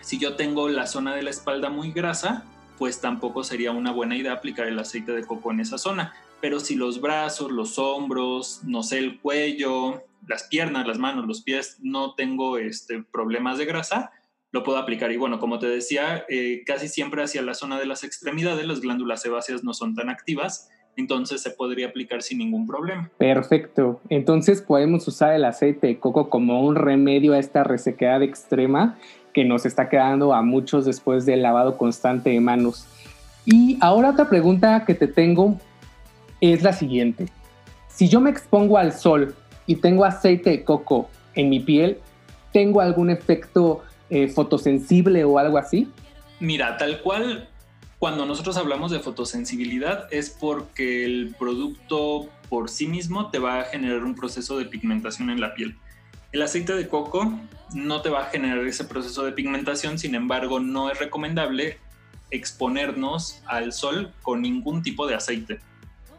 si 0.01 0.19
yo 0.19 0.35
tengo 0.35 0.69
la 0.69 0.87
zona 0.87 1.15
de 1.15 1.23
la 1.23 1.29
espalda 1.29 1.69
muy 1.69 1.91
grasa, 1.91 2.45
pues 2.77 2.99
tampoco 2.99 3.43
sería 3.43 3.71
una 3.71 3.91
buena 3.91 4.17
idea 4.17 4.33
aplicar 4.33 4.67
el 4.67 4.79
aceite 4.79 5.11
de 5.11 5.23
coco 5.23 5.51
en 5.51 5.59
esa 5.59 5.77
zona. 5.77 6.13
Pero 6.41 6.59
si 6.59 6.75
los 6.75 6.99
brazos, 6.99 7.51
los 7.51 7.77
hombros, 7.77 8.61
no 8.63 8.81
sé, 8.81 8.97
el 8.97 9.19
cuello, 9.19 10.03
las 10.27 10.43
piernas, 10.43 10.87
las 10.87 10.97
manos, 10.97 11.27
los 11.27 11.43
pies, 11.43 11.77
no 11.81 12.15
tengo 12.15 12.57
este, 12.57 13.03
problemas 13.03 13.59
de 13.59 13.65
grasa, 13.65 14.11
lo 14.51 14.63
puedo 14.63 14.77
aplicar. 14.77 15.11
Y 15.11 15.17
bueno, 15.17 15.39
como 15.39 15.59
te 15.59 15.67
decía, 15.67 16.25
eh, 16.27 16.63
casi 16.65 16.87
siempre 16.87 17.23
hacia 17.23 17.41
la 17.41 17.53
zona 17.53 17.79
de 17.79 17.85
las 17.85 18.03
extremidades 18.03 18.65
las 18.65 18.81
glándulas 18.81 19.21
sebáceas 19.21 19.63
no 19.63 19.73
son 19.73 19.95
tan 19.95 20.09
activas, 20.09 20.69
entonces 20.97 21.41
se 21.41 21.51
podría 21.51 21.87
aplicar 21.87 22.21
sin 22.21 22.39
ningún 22.39 22.67
problema. 22.67 23.09
Perfecto. 23.17 24.01
Entonces 24.09 24.61
podemos 24.61 25.07
usar 25.07 25.33
el 25.33 25.45
aceite 25.45 25.87
de 25.87 25.99
coco 25.99 26.29
como 26.29 26.65
un 26.65 26.75
remedio 26.75 27.33
a 27.33 27.39
esta 27.39 27.63
resequedad 27.63 28.21
extrema 28.23 28.97
que 29.33 29.45
nos 29.45 29.65
está 29.65 29.89
quedando 29.89 30.33
a 30.33 30.41
muchos 30.41 30.85
después 30.85 31.25
del 31.25 31.41
lavado 31.41 31.77
constante 31.77 32.29
de 32.29 32.39
manos. 32.39 32.85
Y 33.45 33.77
ahora 33.81 34.11
otra 34.11 34.29
pregunta 34.29 34.85
que 34.85 34.93
te 34.93 35.07
tengo 35.07 35.59
es 36.41 36.63
la 36.63 36.73
siguiente. 36.73 37.27
Si 37.87 38.07
yo 38.07 38.19
me 38.19 38.29
expongo 38.29 38.77
al 38.77 38.93
sol 38.93 39.35
y 39.67 39.75
tengo 39.75 40.05
aceite 40.05 40.49
de 40.49 40.63
coco 40.63 41.09
en 41.35 41.49
mi 41.49 41.59
piel, 41.59 41.99
¿tengo 42.51 42.81
algún 42.81 43.09
efecto 43.09 43.83
eh, 44.09 44.27
fotosensible 44.27 45.23
o 45.23 45.39
algo 45.39 45.57
así? 45.57 45.87
Mira, 46.39 46.77
tal 46.77 47.01
cual, 47.01 47.47
cuando 47.99 48.25
nosotros 48.25 48.57
hablamos 48.57 48.91
de 48.91 48.99
fotosensibilidad 48.99 50.07
es 50.11 50.29
porque 50.29 51.05
el 51.05 51.35
producto 51.37 52.27
por 52.49 52.69
sí 52.69 52.87
mismo 52.87 53.29
te 53.29 53.39
va 53.39 53.59
a 53.59 53.63
generar 53.63 54.03
un 54.03 54.15
proceso 54.15 54.57
de 54.57 54.65
pigmentación 54.65 55.29
en 55.29 55.39
la 55.39 55.53
piel. 55.53 55.77
El 56.31 56.41
aceite 56.41 56.73
de 56.73 56.87
coco 56.87 57.39
no 57.73 58.01
te 58.01 58.09
va 58.09 58.23
a 58.23 58.29
generar 58.29 58.65
ese 58.65 58.85
proceso 58.85 59.23
de 59.23 59.33
pigmentación, 59.33 59.99
sin 59.99 60.15
embargo, 60.15 60.59
no 60.59 60.89
es 60.89 60.97
recomendable 60.97 61.77
exponernos 62.29 63.41
al 63.45 63.73
sol 63.73 64.13
con 64.21 64.41
ningún 64.41 64.81
tipo 64.81 65.07
de 65.07 65.15
aceite. 65.15 65.59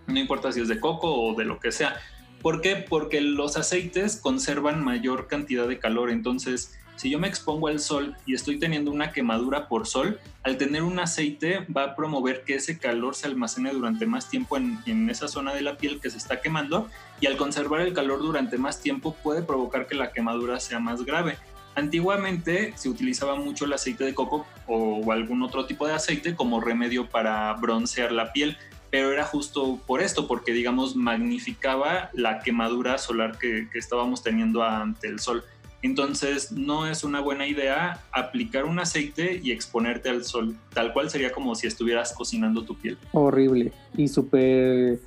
No 0.06 0.18
importa 0.18 0.52
si 0.52 0.60
es 0.60 0.68
de 0.68 0.80
coco 0.80 1.14
o 1.14 1.34
de 1.34 1.46
lo 1.46 1.60
que 1.60 1.72
sea. 1.72 1.96
¿Por 2.42 2.60
qué? 2.60 2.76
Porque 2.76 3.20
los 3.20 3.56
aceites 3.56 4.16
conservan 4.16 4.84
mayor 4.84 5.28
cantidad 5.28 5.66
de 5.66 5.78
calor. 5.78 6.10
Entonces, 6.10 6.78
si 7.02 7.10
yo 7.10 7.18
me 7.18 7.26
expongo 7.26 7.66
al 7.66 7.80
sol 7.80 8.14
y 8.26 8.34
estoy 8.34 8.60
teniendo 8.60 8.92
una 8.92 9.10
quemadura 9.10 9.66
por 9.66 9.88
sol, 9.88 10.20
al 10.44 10.56
tener 10.56 10.84
un 10.84 11.00
aceite 11.00 11.66
va 11.76 11.82
a 11.82 11.96
promover 11.96 12.44
que 12.44 12.54
ese 12.54 12.78
calor 12.78 13.16
se 13.16 13.26
almacene 13.26 13.72
durante 13.72 14.06
más 14.06 14.30
tiempo 14.30 14.56
en, 14.56 15.10
esa 15.10 15.26
zona 15.26 15.52
de 15.52 15.62
la 15.62 15.76
piel 15.76 15.98
que 15.98 16.10
se 16.10 16.18
está 16.18 16.40
quemando 16.40 16.88
y 17.20 17.26
al 17.26 17.36
conservar 17.36 17.80
el 17.80 17.92
calor 17.92 18.20
durante 18.20 18.56
más 18.56 18.80
tiempo 18.80 19.16
puede 19.20 19.42
provocar 19.42 19.88
que 19.88 19.96
la 19.96 20.12
quemadura 20.12 20.60
sea 20.60 20.78
más 20.78 21.04
grave. 21.04 21.38
Antiguamente 21.74 22.72
se 22.76 22.88
utilizaba 22.88 23.34
mucho 23.34 23.64
el 23.64 23.72
aceite 23.72 24.04
de 24.04 24.14
coco 24.14 24.46
o 24.68 25.10
algún 25.10 25.42
otro 25.42 25.66
tipo 25.66 25.88
de 25.88 25.94
aceite 25.94 26.36
como 26.36 26.60
remedio 26.60 27.08
para 27.08 27.52
broncear 27.54 28.12
la 28.12 28.32
piel 28.32 28.56
pero 28.92 29.10
era 29.10 29.24
justo 29.24 29.80
por 29.86 30.02
esto, 30.02 30.28
porque 30.28 30.52
digamos 30.52 30.94
magnificaba 30.96 32.10
la 32.12 32.40
quemadura 32.40 32.98
solar 32.98 33.38
que, 33.38 33.66
estábamos 33.72 34.22
teniendo 34.22 34.62
ante 34.62 35.08
el 35.08 35.18
sol. 35.18 35.46
Entonces 35.82 36.52
no 36.52 36.86
es 36.86 37.02
una 37.04 37.20
buena 37.20 37.46
idea 37.46 38.00
aplicar 38.12 38.64
un 38.64 38.78
aceite 38.78 39.40
y 39.42 39.50
exponerte 39.50 40.08
al 40.08 40.24
sol, 40.24 40.56
tal 40.72 40.92
cual 40.92 41.10
sería 41.10 41.32
como 41.32 41.54
si 41.54 41.66
estuvieras 41.66 42.12
cocinando 42.12 42.62
tu 42.64 42.76
piel. 42.76 42.96
Horrible 43.12 43.72
y 43.96 44.08
súper 44.08 45.00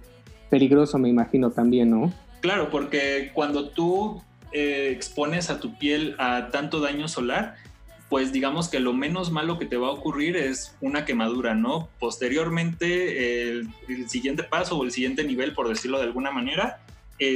peligroso 0.49 0.97
me 0.99 1.09
imagino 1.09 1.51
también, 1.51 1.89
¿no? 1.89 2.13
Claro, 2.41 2.69
porque 2.69 3.31
cuando 3.33 3.69
tú 3.69 4.21
eh, 4.51 4.91
expones 4.93 5.49
a 5.49 5.59
tu 5.59 5.77
piel 5.77 6.15
a 6.19 6.49
tanto 6.51 6.79
daño 6.79 7.07
solar, 7.07 7.55
pues 8.09 8.31
digamos 8.31 8.69
que 8.69 8.79
lo 8.79 8.93
menos 8.93 9.31
malo 9.31 9.57
que 9.57 9.65
te 9.65 9.77
va 9.77 9.87
a 9.87 9.91
ocurrir 9.91 10.37
es 10.37 10.75
una 10.79 11.05
quemadura, 11.05 11.55
¿no? 11.55 11.89
Posteriormente, 11.99 13.49
el, 13.49 13.67
siguiente 14.07 14.43
paso 14.43 14.77
o 14.77 14.83
el 14.83 14.91
siguiente 14.91 15.23
nivel, 15.23 15.53
por 15.53 15.67
decirlo 15.67 15.97
de 15.97 16.05
alguna 16.05 16.31
manera, 16.31 16.84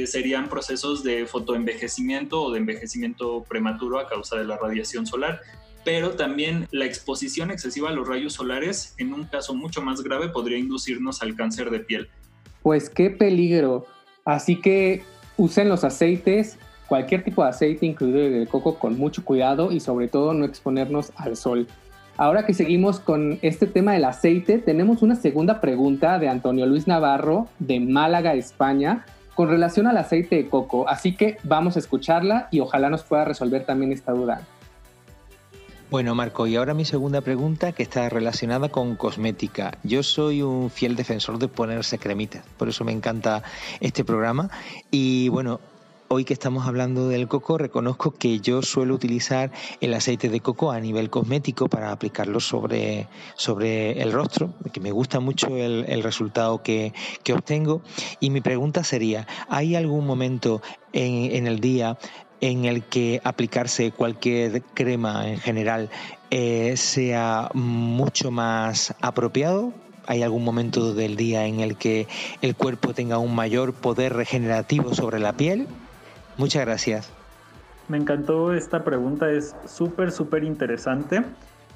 serían 0.06 0.48
procesos 0.48 1.02
de 1.02 1.26
fotoenvejecimiento 1.26 2.42
o 2.42 2.52
de 2.52 2.58
envejecimiento 2.58 3.44
prematuro 3.48 3.98
a 3.98 4.06
causa 4.06 4.36
de 4.36 4.44
la 4.44 4.56
radiación 4.56 5.06
solar. 5.06 5.40
Pero 5.84 6.10
también 6.10 6.68
la 6.70 6.84
exposición 6.84 7.50
excesiva 7.50 7.88
a 7.88 7.92
los 7.92 8.06
rayos 8.06 8.34
solares, 8.34 8.94
en 8.98 9.14
un 9.14 9.24
caso 9.24 9.54
mucho 9.54 9.80
más 9.80 10.02
grave, 10.02 10.28
podría 10.28 10.58
inducirnos 10.58 11.22
al 11.22 11.34
cáncer 11.34 11.70
de 11.70 11.80
piel. 11.80 12.08
Pues 12.62 12.90
qué 12.90 13.08
peligro. 13.10 13.86
Así 14.24 14.60
que 14.60 15.02
usen 15.38 15.70
los 15.70 15.82
aceites 15.84 16.58
cualquier 16.90 17.22
tipo 17.22 17.44
de 17.44 17.50
aceite, 17.50 17.86
incluido 17.86 18.18
el 18.18 18.40
de 18.40 18.46
coco, 18.48 18.74
con 18.74 18.98
mucho 18.98 19.24
cuidado 19.24 19.70
y 19.70 19.78
sobre 19.78 20.08
todo 20.08 20.34
no 20.34 20.44
exponernos 20.44 21.12
al 21.14 21.36
sol. 21.36 21.68
Ahora 22.16 22.44
que 22.44 22.52
seguimos 22.52 22.98
con 22.98 23.38
este 23.42 23.68
tema 23.68 23.92
del 23.92 24.04
aceite, 24.04 24.58
tenemos 24.58 25.00
una 25.00 25.14
segunda 25.14 25.60
pregunta 25.60 26.18
de 26.18 26.28
Antonio 26.28 26.66
Luis 26.66 26.88
Navarro 26.88 27.48
de 27.60 27.78
Málaga, 27.78 28.34
España, 28.34 29.06
con 29.40 29.48
relación 29.48 29.86
al 29.86 29.96
aceite 29.96 30.36
de 30.36 30.48
coco, 30.50 30.86
así 30.86 31.16
que 31.16 31.38
vamos 31.44 31.76
a 31.76 31.78
escucharla 31.78 32.48
y 32.50 32.60
ojalá 32.60 32.90
nos 32.90 33.04
pueda 33.04 33.24
resolver 33.24 33.64
también 33.64 33.90
esta 33.90 34.12
duda. 34.12 34.42
Bueno, 35.90 36.14
Marco, 36.14 36.46
y 36.46 36.56
ahora 36.56 36.74
mi 36.74 36.84
segunda 36.84 37.22
pregunta 37.22 37.72
que 37.72 37.82
está 37.82 38.10
relacionada 38.10 38.68
con 38.68 38.96
cosmética. 38.96 39.78
Yo 39.82 40.02
soy 40.02 40.42
un 40.42 40.68
fiel 40.68 40.94
defensor 40.94 41.38
de 41.38 41.48
ponerse 41.48 41.98
cremitas, 41.98 42.44
por 42.58 42.68
eso 42.68 42.84
me 42.84 42.92
encanta 42.92 43.42
este 43.80 44.04
programa. 44.04 44.50
Y 44.90 45.30
bueno, 45.30 45.58
hoy 46.12 46.24
que 46.24 46.32
estamos 46.32 46.66
hablando 46.66 47.06
del 47.06 47.28
coco, 47.28 47.56
reconozco 47.56 48.10
que 48.10 48.40
yo 48.40 48.62
suelo 48.62 48.94
utilizar 48.94 49.52
el 49.80 49.94
aceite 49.94 50.28
de 50.28 50.40
coco 50.40 50.72
a 50.72 50.80
nivel 50.80 51.08
cosmético 51.08 51.68
para 51.68 51.92
aplicarlo 51.92 52.40
sobre, 52.40 53.06
sobre 53.36 54.02
el 54.02 54.10
rostro, 54.10 54.52
que 54.72 54.80
me 54.80 54.90
gusta 54.90 55.20
mucho 55.20 55.56
el, 55.56 56.02
resultado 56.02 56.64
que, 56.64 56.92
obtengo. 57.32 57.82
Y 58.18 58.30
mi 58.30 58.40
pregunta 58.40 58.82
sería, 58.82 59.28
¿hay 59.48 59.76
algún 59.76 60.04
momento 60.04 60.62
en, 60.92 61.30
en 61.36 61.46
el 61.46 61.60
día 61.60 61.96
en 62.40 62.64
el 62.64 62.82
que 62.82 63.20
aplicarse 63.22 63.92
cualquier 63.92 64.62
crema 64.62 65.28
en 65.28 65.38
general 65.38 65.90
eh, 66.30 66.76
sea 66.76 67.50
mucho 67.54 68.32
más 68.32 68.96
apropiado? 69.00 69.72
¿Hay 70.08 70.24
algún 70.24 70.42
momento 70.42 70.92
del 70.92 71.14
día 71.14 71.46
en 71.46 71.60
el 71.60 71.76
que 71.76 72.08
el 72.42 72.56
cuerpo 72.56 72.94
tenga 72.94 73.18
un 73.18 73.32
mayor 73.32 73.74
poder 73.74 74.14
regenerativo 74.14 74.92
sobre 74.92 75.20
la 75.20 75.34
piel? 75.34 75.68
Muchas 76.40 76.64
gracias. 76.64 77.10
Me 77.88 77.98
encantó 77.98 78.54
esta 78.54 78.82
pregunta, 78.82 79.30
es 79.30 79.54
súper, 79.66 80.10
súper 80.10 80.42
interesante. 80.42 81.22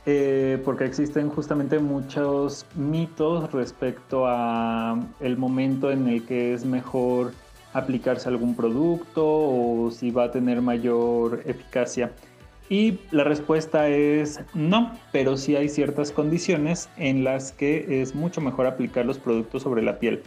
Eh, 0.06 0.61
porque 0.64 0.85
existen 0.85 1.28
justamente 1.28 1.78
muchos 1.78 2.64
mitos 2.75 3.52
respecto 3.52 4.25
a 4.26 4.99
el 5.21 5.37
momento 5.37 5.90
en 5.90 6.09
el 6.09 6.25
que 6.25 6.54
es 6.54 6.64
mejor 6.64 7.33
aplicarse 7.75 8.28
algún 8.30 8.54
producto 8.54 9.23
o 9.26 9.90
si 9.90 10.11
va 10.11 10.25
a 10.25 10.30
tener 10.30 10.62
mayor 10.62 11.42
eficacia. 11.44 12.12
Y 12.71 13.00
la 13.11 13.25
respuesta 13.25 13.88
es 13.88 14.40
no, 14.54 14.92
pero 15.12 15.37
sí 15.37 15.56
hay 15.56 15.68
ciertas 15.68 16.11
condiciones 16.11 16.88
en 16.97 17.23
las 17.23 17.52
que 17.52 18.00
es 18.00 18.14
mucho 18.14 18.40
mejor 18.40 18.66
aplicar 18.66 19.04
los 19.04 19.18
productos 19.18 19.62
sobre 19.62 19.83
la 19.83 19.99
piel. 19.99 20.23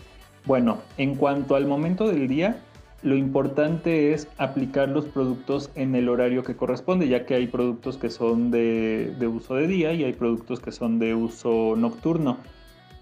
Bueno, 0.45 0.77
en 0.97 1.15
cuanto 1.15 1.55
al 1.55 1.65
momento 1.65 2.07
del 2.07 2.27
día, 2.27 2.61
lo 3.03 3.15
importante 3.15 4.13
es 4.13 4.27
aplicar 4.37 4.89
los 4.89 5.05
productos 5.05 5.69
en 5.75 5.95
el 5.95 6.09
horario 6.09 6.43
que 6.43 6.55
corresponde, 6.55 7.07
ya 7.07 7.25
que 7.25 7.35
hay 7.35 7.47
productos 7.47 7.97
que 7.97 8.09
son 8.09 8.49
de, 8.49 9.15
uso 9.31 9.55
de 9.55 9.67
día 9.67 9.93
y 9.93 10.03
hay 10.03 10.13
productos 10.13 10.59
que 10.59 10.71
son 10.71 10.97
de 10.97 11.13
uso 11.13 11.75
nocturno. 11.77 12.37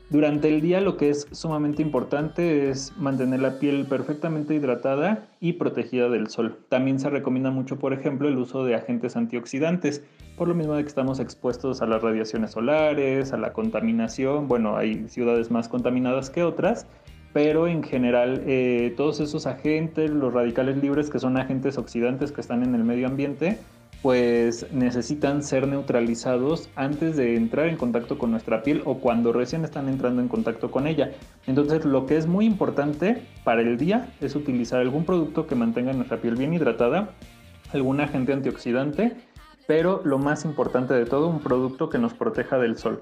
Durante 0.09 0.49
el 0.49 0.61
día 0.61 0.81
lo 0.81 0.97
que 0.97 1.09
es 1.09 1.27
sumamente 1.31 1.81
importante 1.81 2.69
es 2.69 2.95
mantener 2.97 3.39
la 3.39 3.57
piel 3.57 3.87
perfectamente 3.87 4.53
hidratada 4.53 5.27
y 5.39 5.53
protegida 5.53 6.09
del 6.09 6.29
sol. 6.29 6.59
También 6.69 6.99
se 6.99 7.09
recomienda 7.09 7.49
mucho, 7.49 7.79
por 7.79 7.91
ejemplo, 7.91 8.27
el 8.27 8.37
uso 8.37 8.63
de 8.65 8.75
agentes 8.75 9.15
antioxidantes, 9.15 10.03
por 10.37 10.47
lo 10.47 10.53
mismo 10.53 10.75
de 10.75 10.83
que 10.83 10.89
estamos 10.89 11.19
expuestos 11.19 11.81
a 11.81 11.87
las 11.87 12.03
radiaciones 12.03 12.51
solares, 12.51 13.33
a 13.33 13.37
la 13.37 13.51
contaminación. 13.51 14.47
Bueno, 14.47 14.77
hay 14.77 15.07
ciudades 15.07 15.49
más 15.49 15.69
contaminadas 15.69 16.29
que 16.29 16.43
otras, 16.43 16.85
pero 17.35 17.67
en 17.67 17.83
general 17.83 18.43
eh, 18.47 18.93
todos 18.95 19.19
esos 19.19 19.45
agentes, 19.45 20.09
los 20.09 20.33
radicales 20.33 20.77
libres 20.77 21.09
que 21.09 21.19
son 21.19 21.35
agentes 21.35 21.77
oxidantes 21.77 22.31
que 22.31 22.39
están 22.39 22.63
en 22.63 22.73
el 22.75 22.85
medio 22.85 23.07
ambiente, 23.07 23.59
pues 24.01 24.71
necesitan 24.71 25.43
ser 25.43 25.67
neutralizados 25.67 26.69
antes 26.77 27.17
de 27.17 27.35
entrar 27.35 27.67
en 27.67 27.75
contacto 27.75 28.17
con 28.17 28.31
nuestra 28.31 28.63
piel 28.63 28.83
o 28.85 28.99
cuando 28.99 29.33
recién 29.33 29.65
están 29.65 29.89
entrando 29.89 30.21
en 30.21 30.29
contacto 30.29 30.71
con 30.71 30.87
ella. 30.87 31.11
Entonces 31.45 31.83
lo 31.83 32.05
que 32.05 32.15
es 32.15 32.25
muy 32.25 32.45
importante 32.45 33.21
para 33.43 33.59
el 33.59 33.75
día 33.75 34.13
es 34.21 34.33
utilizar 34.37 34.79
algún 34.79 35.03
producto 35.03 35.45
que 35.45 35.55
mantenga 35.55 35.91
nuestra 35.91 36.21
piel 36.21 36.37
bien 36.37 36.53
hidratada, 36.53 37.09
algún 37.73 37.99
agente 37.99 38.31
antioxidante, 38.31 39.11
pero 39.67 40.01
lo 40.05 40.19
más 40.19 40.45
importante 40.45 40.93
de 40.93 41.05
todo, 41.05 41.27
un 41.27 41.41
producto 41.41 41.89
que 41.89 41.97
nos 41.97 42.13
proteja 42.13 42.57
del 42.57 42.77
sol. 42.77 43.01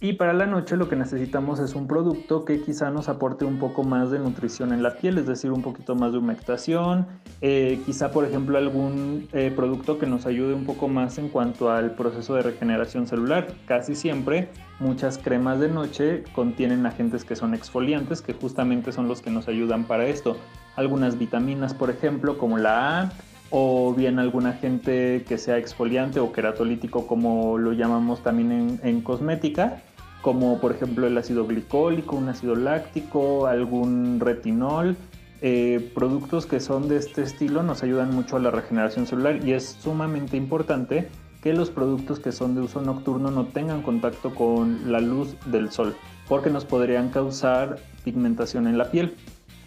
Y 0.00 0.12
para 0.12 0.32
la 0.32 0.46
noche 0.46 0.76
lo 0.76 0.88
que 0.88 0.94
necesitamos 0.94 1.58
es 1.58 1.74
un 1.74 1.88
producto 1.88 2.44
que 2.44 2.60
quizá 2.62 2.88
nos 2.90 3.08
aporte 3.08 3.44
un 3.44 3.58
poco 3.58 3.82
más 3.82 4.12
de 4.12 4.20
nutrición 4.20 4.72
en 4.72 4.80
la 4.80 4.94
piel, 4.94 5.18
es 5.18 5.26
decir, 5.26 5.50
un 5.50 5.60
poquito 5.60 5.96
más 5.96 6.12
de 6.12 6.18
humectación, 6.18 7.08
eh, 7.40 7.80
quizá 7.84 8.12
por 8.12 8.24
ejemplo 8.24 8.58
algún 8.58 9.26
eh, 9.32 9.52
producto 9.54 9.98
que 9.98 10.06
nos 10.06 10.24
ayude 10.24 10.54
un 10.54 10.64
poco 10.66 10.86
más 10.86 11.18
en 11.18 11.28
cuanto 11.28 11.72
al 11.72 11.96
proceso 11.96 12.36
de 12.36 12.42
regeneración 12.42 13.08
celular. 13.08 13.48
Casi 13.66 13.96
siempre 13.96 14.50
muchas 14.78 15.18
cremas 15.18 15.58
de 15.58 15.68
noche 15.68 16.22
contienen 16.32 16.86
agentes 16.86 17.24
que 17.24 17.34
son 17.34 17.52
exfoliantes, 17.52 18.22
que 18.22 18.34
justamente 18.34 18.92
son 18.92 19.08
los 19.08 19.20
que 19.20 19.30
nos 19.30 19.48
ayudan 19.48 19.82
para 19.82 20.06
esto. 20.06 20.36
Algunas 20.76 21.18
vitaminas, 21.18 21.74
por 21.74 21.90
ejemplo, 21.90 22.38
como 22.38 22.56
la 22.56 23.00
A, 23.00 23.12
o 23.50 23.94
bien 23.94 24.20
algún 24.20 24.46
agente 24.46 25.24
que 25.26 25.38
sea 25.38 25.58
exfoliante 25.58 26.20
o 26.20 26.30
queratolítico 26.30 27.06
como 27.06 27.56
lo 27.56 27.72
llamamos 27.72 28.22
también 28.22 28.78
en 28.82 29.00
cosmética 29.00 29.82
como 30.22 30.60
por 30.60 30.72
ejemplo 30.72 31.06
el 31.06 31.16
ácido 31.16 31.46
glicólico, 31.46 32.16
un 32.16 32.28
ácido 32.28 32.54
láctico, 32.54 33.46
algún 33.46 34.20
retinol. 34.20 34.96
Eh, 35.40 35.92
productos 35.94 36.46
que 36.46 36.58
son 36.58 36.88
de 36.88 36.96
este 36.96 37.22
estilo 37.22 37.62
nos 37.62 37.84
ayudan 37.84 38.12
mucho 38.12 38.36
a 38.36 38.40
la 38.40 38.50
regeneración 38.50 39.06
celular 39.06 39.46
y 39.46 39.52
es 39.52 39.76
sumamente 39.80 40.36
importante 40.36 41.08
que 41.42 41.52
los 41.52 41.70
productos 41.70 42.18
que 42.18 42.32
son 42.32 42.56
de 42.56 42.62
uso 42.62 42.82
nocturno 42.82 43.30
no 43.30 43.46
tengan 43.46 43.82
contacto 43.82 44.34
con 44.34 44.90
la 44.90 45.00
luz 45.00 45.36
del 45.46 45.70
sol 45.70 45.94
porque 46.28 46.50
nos 46.50 46.64
podrían 46.64 47.10
causar 47.10 47.78
pigmentación 48.04 48.66
en 48.66 48.78
la 48.78 48.90
piel. 48.90 49.14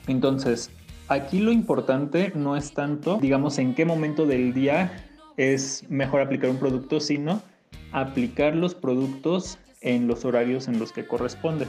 Entonces, 0.07 0.69
aquí 1.07 1.39
lo 1.39 1.51
importante 1.51 2.31
no 2.35 2.55
es 2.55 2.73
tanto, 2.73 3.17
digamos, 3.17 3.57
en 3.57 3.73
qué 3.73 3.85
momento 3.85 4.25
del 4.25 4.53
día 4.53 5.07
es 5.37 5.89
mejor 5.89 6.21
aplicar 6.21 6.49
un 6.49 6.57
producto, 6.57 6.99
sino 6.99 7.41
aplicar 7.91 8.55
los 8.55 8.75
productos 8.75 9.57
en 9.81 10.07
los 10.07 10.25
horarios 10.25 10.67
en 10.67 10.79
los 10.79 10.91
que 10.91 11.05
corresponde. 11.05 11.67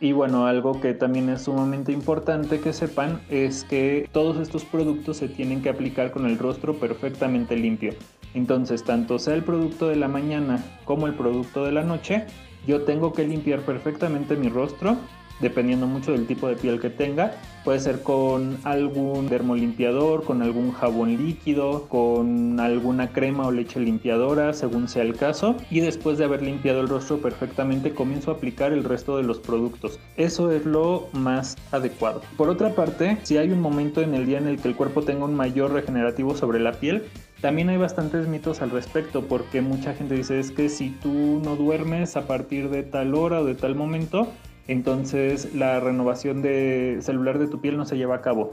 Y 0.00 0.12
bueno, 0.12 0.46
algo 0.46 0.80
que 0.80 0.92
también 0.92 1.28
es 1.28 1.42
sumamente 1.42 1.92
importante 1.92 2.60
que 2.60 2.72
sepan 2.72 3.20
es 3.30 3.64
que 3.64 4.08
todos 4.12 4.36
estos 4.38 4.64
productos 4.64 5.18
se 5.18 5.28
tienen 5.28 5.62
que 5.62 5.70
aplicar 5.70 6.10
con 6.10 6.26
el 6.26 6.38
rostro 6.38 6.74
perfectamente 6.74 7.56
limpio. 7.56 7.94
Entonces, 8.34 8.82
tanto 8.82 9.18
sea 9.18 9.34
el 9.34 9.44
producto 9.44 9.88
de 9.88 9.96
la 9.96 10.08
mañana 10.08 10.62
como 10.84 11.06
el 11.06 11.14
producto 11.14 11.64
de 11.64 11.72
la 11.72 11.84
noche, 11.84 12.26
yo 12.66 12.82
tengo 12.82 13.12
que 13.12 13.26
limpiar 13.26 13.60
perfectamente 13.60 14.36
mi 14.36 14.48
rostro 14.48 14.96
dependiendo 15.40 15.86
mucho 15.86 16.12
del 16.12 16.26
tipo 16.26 16.48
de 16.48 16.56
piel 16.56 16.80
que 16.80 16.90
tenga. 16.90 17.32
Puede 17.64 17.80
ser 17.80 18.02
con 18.02 18.58
algún 18.64 19.28
dermolimpiador, 19.28 20.24
con 20.24 20.42
algún 20.42 20.72
jabón 20.72 21.16
líquido, 21.16 21.88
con 21.88 22.60
alguna 22.60 23.08
crema 23.08 23.46
o 23.46 23.50
leche 23.50 23.80
limpiadora, 23.80 24.52
según 24.52 24.88
sea 24.88 25.02
el 25.02 25.16
caso. 25.16 25.56
Y 25.70 25.80
después 25.80 26.18
de 26.18 26.24
haber 26.24 26.42
limpiado 26.42 26.80
el 26.80 26.88
rostro 26.88 27.18
perfectamente, 27.18 27.94
comienzo 27.94 28.30
a 28.30 28.34
aplicar 28.34 28.72
el 28.72 28.84
resto 28.84 29.16
de 29.16 29.22
los 29.22 29.38
productos. 29.38 29.98
Eso 30.16 30.50
es 30.50 30.66
lo 30.66 31.08
más 31.12 31.56
adecuado. 31.72 32.20
Por 32.36 32.50
otra 32.50 32.74
parte, 32.74 33.18
si 33.22 33.38
hay 33.38 33.50
un 33.50 33.60
momento 33.60 34.02
en 34.02 34.14
el 34.14 34.26
día 34.26 34.38
en 34.38 34.48
el 34.48 34.60
que 34.60 34.68
el 34.68 34.76
cuerpo 34.76 35.02
tenga 35.02 35.24
un 35.24 35.34
mayor 35.34 35.72
regenerativo 35.72 36.36
sobre 36.36 36.60
la 36.60 36.72
piel, 36.72 37.04
también 37.40 37.68
hay 37.68 37.76
bastantes 37.76 38.26
mitos 38.26 38.62
al 38.62 38.70
respecto, 38.70 39.26
porque 39.26 39.60
mucha 39.60 39.92
gente 39.92 40.14
dice 40.14 40.40
es 40.40 40.50
que 40.50 40.70
si 40.70 40.88
tú 40.90 41.42
no 41.44 41.56
duermes 41.56 42.16
a 42.16 42.26
partir 42.26 42.70
de 42.70 42.82
tal 42.82 43.14
hora 43.14 43.40
o 43.40 43.44
de 43.44 43.54
tal 43.54 43.74
momento, 43.74 44.28
entonces 44.68 45.54
la 45.54 45.80
renovación 45.80 46.42
celular 46.42 47.38
de 47.38 47.48
tu 47.48 47.60
piel 47.60 47.76
no 47.76 47.84
se 47.84 47.96
lleva 47.96 48.16
a 48.16 48.20
cabo. 48.20 48.52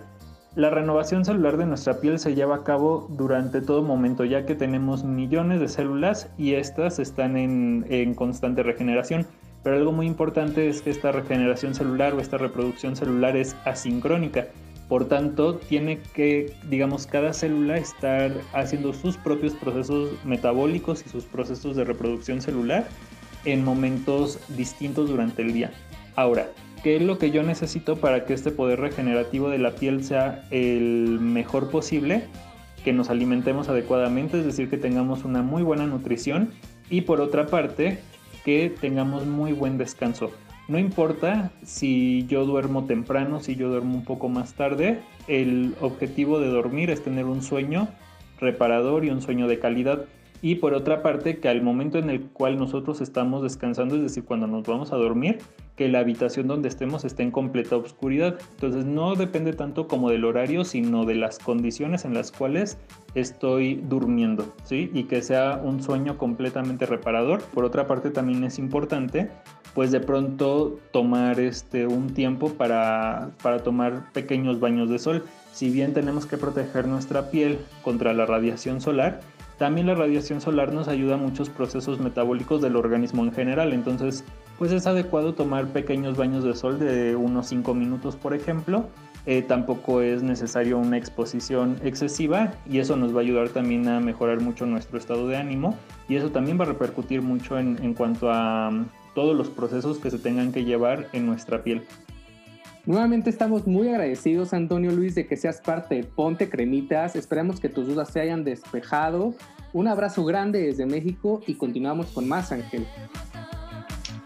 La 0.54 0.70
renovación 0.70 1.24
celular 1.24 1.56
de 1.56 1.66
nuestra 1.66 2.02
piel 2.02 2.20
se 2.20 2.36
lleva 2.36 2.58
a 2.58 2.64
cabo 2.66 3.08
durante 3.12 3.62
todo 3.62 3.84
momento, 3.84 4.26
ya 4.26 4.46
que 4.46 4.54
tenemos 4.54 5.06
millones 5.06 5.62
de 5.62 5.70
células 5.70 6.30
y 6.38 6.56
estas 6.56 7.00
están 7.00 7.38
en, 7.38 8.14
constante 8.16 8.62
regeneración. 8.62 9.26
Pero 9.64 9.78
algo 9.78 9.94
muy 9.94 10.08
importante 10.08 10.68
es 10.68 10.82
que 10.82 10.90
esta 10.90 11.14
regeneración 11.14 11.74
celular 11.74 12.14
o 12.16 12.20
esta 12.20 12.38
reproducción 12.38 12.98
celular 12.98 13.38
es 13.38 13.56
asincrónica. 13.64 14.48
Por 14.90 15.06
tanto, 15.06 15.56
tiene 15.56 16.00
que, 16.14 16.54
digamos, 16.70 17.08
cada 17.08 17.32
célula 17.32 17.78
estar 17.78 18.34
haciendo 18.52 18.92
sus 18.92 19.16
propios 19.16 19.54
procesos 19.54 20.10
metabólicos 20.26 21.06
y 21.06 21.08
sus 21.08 21.24
procesos 21.24 21.78
de 21.78 21.86
reproducción 21.86 22.42
celular 22.42 22.90
en 23.46 23.64
momentos 23.64 24.38
distintos 24.50 25.08
durante 25.08 25.44
el 25.44 25.54
día. 25.54 25.72
Ahora, 26.16 26.48
¿qué 26.84 26.98
es 26.98 27.02
lo 27.02 27.18
que 27.18 27.32
yo 27.32 27.44
necesito 27.44 27.96
para 27.96 28.26
que 28.26 28.34
este 28.34 28.52
poder 28.52 28.80
regenerativo 28.80 29.50
de 29.50 29.60
la 29.60 29.72
piel 29.72 30.04
sea 30.04 30.44
el 30.52 31.20
mejor 31.20 31.70
posible? 31.70 32.24
Que 32.84 32.94
nos 32.94 33.10
alimentemos 33.10 33.70
adecuadamente, 33.70 34.40
es 34.40 34.46
decir, 34.46 34.70
que 34.70 34.78
tengamos 34.78 35.24
una 35.24 35.42
muy 35.42 35.64
buena 35.64 35.86
nutrición 35.86 36.52
y 36.90 37.02
por 37.02 37.22
otra 37.22 37.48
parte, 37.48 38.00
que 38.44 38.74
tengamos 38.82 39.26
muy 39.26 39.54
buen 39.54 39.78
descanso. 39.78 40.32
No 40.68 40.80
importa 40.80 41.52
si 41.64 42.26
yo 42.28 42.46
duermo 42.46 42.86
temprano, 42.86 43.40
si 43.40 43.56
yo 43.56 43.70
duermo 43.70 43.96
un 43.96 44.04
poco 44.04 44.30
más 44.30 44.54
tarde, 44.54 45.00
el 45.28 45.76
objetivo 45.82 46.40
de 46.40 46.48
dormir 46.48 46.90
es 46.90 47.04
tener 47.04 47.26
un 47.26 47.42
sueño 47.42 47.88
reparador 48.40 49.06
y 49.06 49.10
un 49.10 49.22
sueño 49.22 49.48
de 49.48 49.60
calidad. 49.60 50.06
Y 50.42 50.56
por 50.56 50.74
otra 50.74 51.04
parte 51.04 51.40
que 51.40 51.50
al 51.50 51.62
momento 51.62 51.98
en 51.98 52.10
el 52.10 52.22
cual 52.22 52.58
nosotros 52.58 53.02
estamos 53.02 53.44
descansando, 53.44 53.96
es 53.96 54.02
decir, 54.02 54.24
cuando 54.24 54.48
nos 54.48 54.64
vamos 54.64 54.92
a 54.92 54.96
dormir, 54.96 55.40
que 55.76 55.88
la 55.88 56.00
habitación 56.00 56.48
donde 56.48 56.70
estemos 56.70 57.06
esté 57.06 57.24
en 57.24 57.32
completa 57.32 57.76
oscuridad. 57.76 58.38
Entonces 58.52 58.86
no 58.86 59.16
depende 59.16 59.54
tanto 59.54 59.88
como 59.88 60.10
del 60.10 60.26
horario, 60.26 60.64
sino 60.64 61.06
de 61.06 61.16
las 61.16 61.40
condiciones 61.40 62.06
en 62.06 62.14
las 62.14 62.32
cuales 62.32 62.78
estoy 63.16 63.76
durmiendo, 63.76 64.54
¿sí? 64.64 64.92
Y 64.94 65.04
que 65.04 65.22
sea 65.22 65.60
un 65.64 65.82
sueño 65.82 66.18
completamente 66.18 66.86
reparador. 66.86 67.42
Por 67.42 67.66
otra 67.66 67.88
parte 67.88 68.12
también 68.12 68.44
es 68.44 68.60
importante 68.60 69.30
pues 69.74 69.92
de 69.92 70.02
pronto 70.02 70.80
tomar 70.92 71.40
este 71.40 71.88
un 71.88 72.14
tiempo 72.14 72.50
para, 72.50 73.32
para 73.42 73.64
tomar 73.64 74.12
pequeños 74.12 74.60
baños 74.60 74.90
de 74.90 75.00
sol. 75.00 75.24
Si 75.54 75.70
bien 75.70 75.94
tenemos 75.94 76.26
que 76.26 76.38
proteger 76.38 76.88
nuestra 76.88 77.30
piel 77.30 77.60
contra 77.84 78.14
la 78.14 78.26
radiación 78.26 78.82
solar, 78.82 79.22
también 79.62 79.86
la 79.86 79.94
radiación 79.94 80.42
solar 80.42 80.74
nos 80.74 80.88
ayuda 80.88 81.14
a 81.14 81.18
muchos 81.18 81.52
procesos 81.52 82.00
metabólicos 82.00 82.64
del 82.64 82.76
organismo 82.76 83.24
en 83.24 83.32
general, 83.32 83.74
entonces 83.74 84.24
pues 84.58 84.72
es 84.72 84.88
adecuado 84.88 85.36
tomar 85.36 85.68
pequeños 85.68 86.18
baños 86.18 86.44
de 86.44 86.56
sol 86.56 86.80
de 86.80 87.16
unos 87.16 87.46
5 87.50 87.76
minutos 87.76 88.16
por 88.16 88.34
ejemplo. 88.34 88.88
Eh, 89.28 89.44
tampoco 89.44 90.02
es 90.02 90.24
necesario 90.24 90.80
una 90.80 90.98
exposición 90.98 91.78
excesiva 91.84 92.54
y 92.68 92.80
eso 92.80 92.96
nos 92.96 93.14
va 93.14 93.20
a 93.20 93.22
ayudar 93.22 93.50
también 93.50 93.88
a 93.88 94.00
mejorar 94.00 94.42
mucho 94.42 94.66
nuestro 94.66 94.98
estado 94.98 95.28
de 95.28 95.38
ánimo 95.38 95.78
y 96.10 96.16
eso 96.16 96.32
también 96.32 96.60
va 96.60 96.64
a 96.64 96.70
repercutir 96.70 97.22
mucho 97.22 97.60
en, 97.60 97.94
cuanto 97.94 98.32
a 98.32 98.72
mm, 98.72 98.86
todos 99.14 99.38
los 99.38 99.50
procesos 99.50 100.00
que 100.00 100.10
se 100.10 100.18
tengan 100.18 100.52
que 100.52 100.64
llevar 100.64 101.08
en 101.14 101.28
nuestra 101.28 101.62
piel. 101.62 101.84
Nuevamente 102.86 103.30
estamos 103.30 103.68
muy 103.68 103.90
agradecidos, 103.90 104.54
Antonio 104.54 104.92
Luis, 104.92 105.14
de 105.14 105.28
que 105.28 105.38
seas 105.38 105.62
parte 105.62 105.96
de 105.96 106.04
Ponte 106.04 106.50
Cremitas. 106.50 107.16
Esperamos 107.16 107.60
que 107.60 107.70
tus 107.70 107.88
dudas 107.88 108.10
se 108.10 108.20
hayan 108.20 108.44
despejado. 108.44 109.36
Un 109.72 109.88
abrazo 109.88 110.26
grande 110.26 110.62
desde 110.64 110.88
México 110.88 111.42
y 111.46 111.56
continuamos 111.56 112.08
con 112.08 112.28
más, 112.28 112.52
Ángel. 112.52 112.88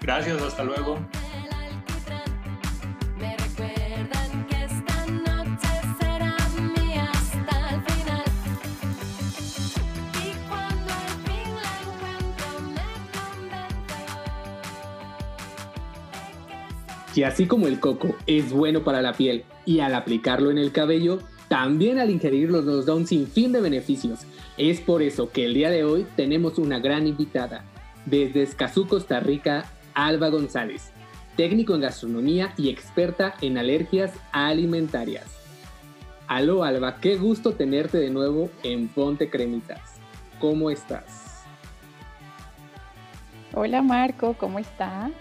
Gracias, 0.01 0.41
hasta 0.41 0.63
luego. 0.63 0.97
Y 17.15 17.23
así 17.23 17.47
como 17.47 17.67
el 17.67 17.79
coco 17.79 18.13
es 18.27 18.51
bueno 18.51 18.83
para 18.83 19.01
la 19.01 19.13
piel 19.13 19.45
y 19.65 19.79
al 19.79 19.95
aplicarlo 19.95 20.51
en 20.51 20.57
el 20.57 20.73
cabello, 20.73 21.19
también 21.47 21.97
al 21.97 22.09
ingerirlo 22.09 22.61
nos 22.61 22.85
da 22.85 22.93
un 22.93 23.07
sinfín 23.07 23.53
de 23.53 23.61
beneficios. 23.61 24.19
Es 24.57 24.81
por 24.81 25.01
eso 25.01 25.31
que 25.31 25.45
el 25.45 25.53
día 25.53 25.69
de 25.69 25.85
hoy 25.85 26.05
tenemos 26.17 26.59
una 26.59 26.79
gran 26.79 27.07
invitada. 27.07 27.63
Desde 28.05 28.43
Escazú, 28.43 28.85
Costa 28.85 29.21
Rica, 29.21 29.71
Alba 29.93 30.27
González, 30.27 30.91
técnico 31.37 31.73
en 31.73 31.81
gastronomía 31.81 32.53
y 32.57 32.69
experta 32.69 33.35
en 33.41 33.57
alergias 33.57 34.11
alimentarias. 34.33 35.25
Aló 36.27 36.65
Alba, 36.65 36.97
qué 36.99 37.15
gusto 37.15 37.53
tenerte 37.53 37.97
de 37.97 38.09
nuevo 38.09 38.49
en 38.63 38.89
Ponte 38.89 39.29
Cremitas. 39.29 40.01
¿Cómo 40.39 40.69
estás? 40.69 41.45
Hola 43.53 43.81
Marco, 43.81 44.35
¿cómo 44.37 44.59
está? 44.59 45.11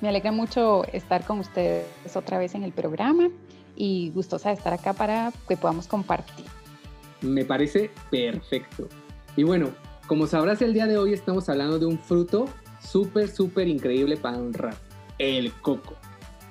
Me 0.00 0.08
alegra 0.08 0.30
mucho 0.30 0.84
estar 0.92 1.24
con 1.24 1.40
ustedes 1.40 1.86
otra 2.14 2.38
vez 2.38 2.54
en 2.54 2.62
el 2.62 2.72
programa 2.72 3.30
y 3.74 4.10
gustosa 4.10 4.50
de 4.50 4.54
estar 4.54 4.72
acá 4.72 4.92
para 4.92 5.32
que 5.48 5.56
podamos 5.56 5.88
compartir. 5.88 6.46
Me 7.20 7.44
parece 7.44 7.90
perfecto. 8.10 8.88
Y 9.36 9.42
bueno, 9.42 9.70
como 10.06 10.26
sabrás, 10.26 10.62
el 10.62 10.72
día 10.72 10.86
de 10.86 10.98
hoy 10.98 11.12
estamos 11.12 11.48
hablando 11.48 11.78
de 11.78 11.86
un 11.86 11.98
fruto 11.98 12.46
súper, 12.80 13.28
súper 13.28 13.66
increíble 13.66 14.16
para 14.16 14.38
honrar, 14.38 14.74
el 15.18 15.52
coco. 15.52 15.94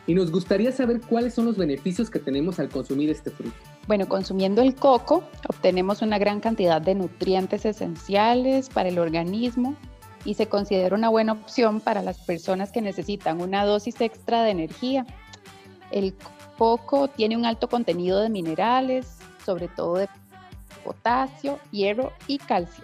Y 0.08 0.14
nos 0.14 0.32
gustaría 0.32 0.72
saber 0.72 1.02
cuáles 1.02 1.34
son 1.34 1.46
los 1.46 1.58
beneficios 1.58 2.10
que 2.10 2.20
tenemos 2.20 2.60
al 2.60 2.70
consumir 2.70 3.10
este 3.10 3.30
fruto. 3.30 3.56
Bueno, 3.88 4.08
consumiendo 4.08 4.62
el 4.62 4.76
coco 4.76 5.24
obtenemos 5.48 6.02
una 6.02 6.18
gran 6.18 6.42
cantidad 6.42 6.82
de 6.82 6.96
nutrientes 6.96 7.66
esenciales 7.66 8.70
para 8.70 8.90
el 8.90 9.00
organismo, 9.00 9.76
y 10.28 10.34
se 10.34 10.48
considera 10.48 10.94
una 10.94 11.08
buena 11.08 11.32
opción 11.32 11.80
para 11.80 12.04
las 12.04 12.20
personas 12.20 12.74
que 12.74 12.82
necesitan 12.82 13.40
una 13.40 13.64
dosis 13.64 14.02
extra 14.02 14.44
de 14.44 14.52
energía. 14.52 15.06
El 15.90 16.14
coco 16.58 17.08
tiene 17.08 17.38
un 17.38 17.46
alto 17.46 17.70
contenido 17.70 18.20
de 18.20 18.30
minerales, 18.30 19.20
sobre 19.46 19.70
todo 19.70 19.96
de 19.96 20.10
potasio, 20.84 21.60
hierro 21.72 22.12
y 22.28 22.40
calcio. 22.40 22.84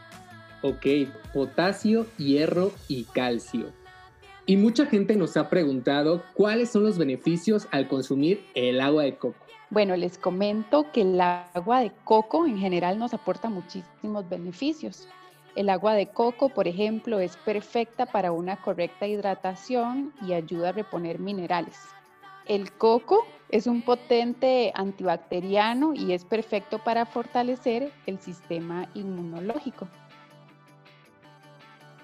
Ok, 0.62 0.86
potasio, 1.34 2.08
hierro 2.18 2.72
y 2.88 3.04
calcio. 3.04 3.74
Y 4.46 4.56
mucha 4.56 4.86
gente 4.86 5.18
nos 5.18 5.36
ha 5.36 5.50
preguntado 5.50 6.24
cuáles 6.36 6.72
son 6.72 6.84
los 6.84 6.98
beneficios 6.98 7.68
al 7.72 7.90
consumir 7.90 8.46
el 8.56 8.80
agua 8.80 9.04
de 9.04 9.18
coco. 9.18 9.36
Bueno, 9.70 9.98
les 9.98 10.18
comento 10.18 10.86
que 10.94 11.02
el 11.02 11.20
agua 11.20 11.82
de 11.82 11.92
coco 12.06 12.46
en 12.46 12.58
general 12.58 12.98
nos 12.98 13.14
aporta 13.14 13.50
muchísimos 13.50 14.30
beneficios. 14.30 15.10
El 15.56 15.70
agua 15.70 15.94
de 15.94 16.08
coco, 16.08 16.50
por 16.50 16.68
ejemplo, 16.68 17.20
es 17.20 17.38
perfecta 17.38 18.08
para 18.08 18.32
una 18.32 18.58
correcta 18.58 19.06
hidratación 19.06 20.12
y 20.22 20.34
ayuda 20.34 20.70
a 20.70 20.72
reponer 20.72 21.20
minerales. 21.20 21.78
El 22.46 22.72
coco 22.72 23.24
es 23.50 23.68
un 23.68 23.84
potente 23.84 24.72
antibacteriano 24.74 25.94
y 25.94 26.14
es 26.14 26.26
perfecto 26.26 26.80
para 26.80 27.06
fortalecer 27.06 27.92
el 28.08 28.20
sistema 28.20 28.90
inmunológico. 28.96 29.88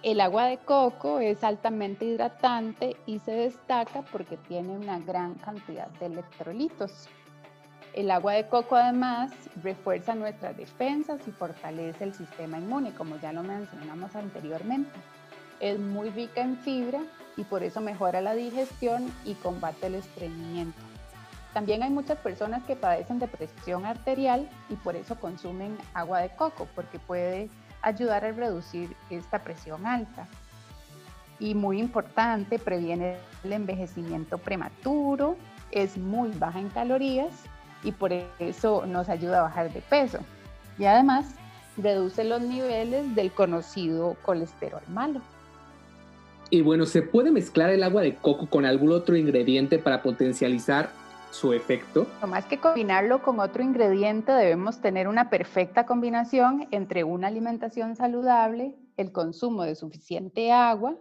El 0.03 0.21
agua 0.21 0.45
de 0.45 0.59
coco 0.59 1.19
es 1.19 1.43
altamente 1.43 2.05
hidratante 2.05 2.95
y 3.05 3.19
se 3.19 3.31
destaca 3.31 4.03
porque 4.03 4.37
tiene 4.37 4.69
una 4.69 4.99
gran 4.99 5.33
cantidad 5.33 5.89
de 5.99 6.05
electrolitos. 6.05 7.09
El 7.93 8.11
agua 8.11 8.33
de 8.33 8.47
coco 8.47 8.75
además 8.75 9.31
refuerza 9.63 10.13
nuestras 10.13 10.55
defensas 10.55 11.19
y 11.27 11.31
fortalece 11.31 12.03
el 12.03 12.13
sistema 12.13 12.59
inmune, 12.59 12.93
como 12.93 13.17
ya 13.17 13.33
lo 13.33 13.41
mencionamos 13.41 14.15
anteriormente. 14.15 14.91
Es 15.59 15.79
muy 15.79 16.11
rica 16.11 16.41
en 16.41 16.57
fibra 16.57 17.01
y 17.35 17.43
por 17.43 17.63
eso 17.63 17.81
mejora 17.81 18.21
la 18.21 18.35
digestión 18.35 19.11
y 19.25 19.33
combate 19.33 19.87
el 19.87 19.95
estreñimiento. 19.95 20.79
También 21.53 21.81
hay 21.81 21.89
muchas 21.89 22.19
personas 22.19 22.63
que 22.65 22.75
padecen 22.75 23.17
de 23.17 23.27
presión 23.27 23.85
arterial 23.85 24.47
y 24.69 24.75
por 24.75 24.95
eso 24.95 25.19
consumen 25.19 25.75
agua 25.95 26.21
de 26.21 26.29
coco, 26.29 26.67
porque 26.75 26.99
puede 26.99 27.49
ayudar 27.81 28.23
a 28.23 28.31
reducir 28.31 28.95
esta 29.09 29.39
presión 29.39 29.87
alta. 29.87 30.27
Y 31.39 31.55
muy 31.55 31.79
importante, 31.79 32.59
previene 32.59 33.17
el 33.43 33.53
envejecimiento 33.53 34.37
prematuro, 34.37 35.37
es 35.71 35.97
muy 35.97 36.29
baja 36.31 36.59
en 36.59 36.69
calorías 36.69 37.31
y 37.83 37.91
por 37.91 38.11
eso 38.39 38.85
nos 38.85 39.09
ayuda 39.09 39.39
a 39.39 39.43
bajar 39.43 39.71
de 39.71 39.81
peso. 39.81 40.19
Y 40.77 40.85
además 40.85 41.35
reduce 41.77 42.23
los 42.23 42.41
niveles 42.41 43.15
del 43.15 43.31
conocido 43.31 44.15
colesterol 44.23 44.81
malo. 44.89 45.21
Y 46.49 46.61
bueno, 46.61 46.85
¿se 46.85 47.01
puede 47.01 47.31
mezclar 47.31 47.69
el 47.69 47.83
agua 47.83 48.01
de 48.01 48.15
coco 48.15 48.47
con 48.47 48.65
algún 48.65 48.91
otro 48.91 49.15
ingrediente 49.15 49.77
para 49.77 50.01
potencializar 50.01 50.89
su 51.31 51.53
efecto? 51.53 52.07
No 52.21 52.27
más 52.27 52.45
que 52.45 52.59
combinarlo 52.59 53.21
con 53.21 53.39
otro 53.39 53.61
ingrediente, 53.61 54.31
debemos 54.31 54.81
tener 54.81 55.07
una 55.07 55.29
perfecta 55.29 55.85
combinación 55.85 56.67
entre 56.71 57.03
una 57.03 57.27
alimentación 57.27 57.95
saludable, 57.95 58.75
el 58.97 59.11
consumo 59.11 59.63
de 59.63 59.75
suficiente 59.75 60.51
agua 60.51 60.95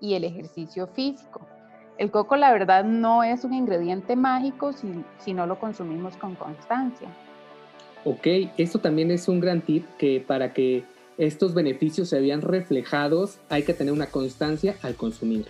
y 0.00 0.14
el 0.14 0.24
ejercicio 0.24 0.88
físico. 0.88 1.46
El 1.98 2.12
coco 2.12 2.36
la 2.36 2.52
verdad 2.52 2.84
no 2.84 3.24
es 3.24 3.42
un 3.42 3.52
ingrediente 3.52 4.14
mágico 4.14 4.72
si, 4.72 5.34
no 5.34 5.46
lo 5.46 5.58
consumimos 5.58 6.16
con 6.16 6.36
constancia. 6.36 7.08
Ok, 8.04 8.26
esto 8.56 8.78
también 8.78 9.10
es 9.10 9.26
un 9.26 9.40
gran 9.40 9.60
tip 9.60 9.84
que 9.98 10.24
para 10.24 10.52
que 10.52 10.84
estos 11.18 11.54
beneficios 11.54 12.08
se 12.08 12.20
vean 12.20 12.40
reflejados 12.40 13.38
hay 13.48 13.64
que 13.64 13.74
tener 13.74 13.92
una 13.92 14.06
constancia 14.06 14.76
al 14.82 14.94
consumir. 14.94 15.48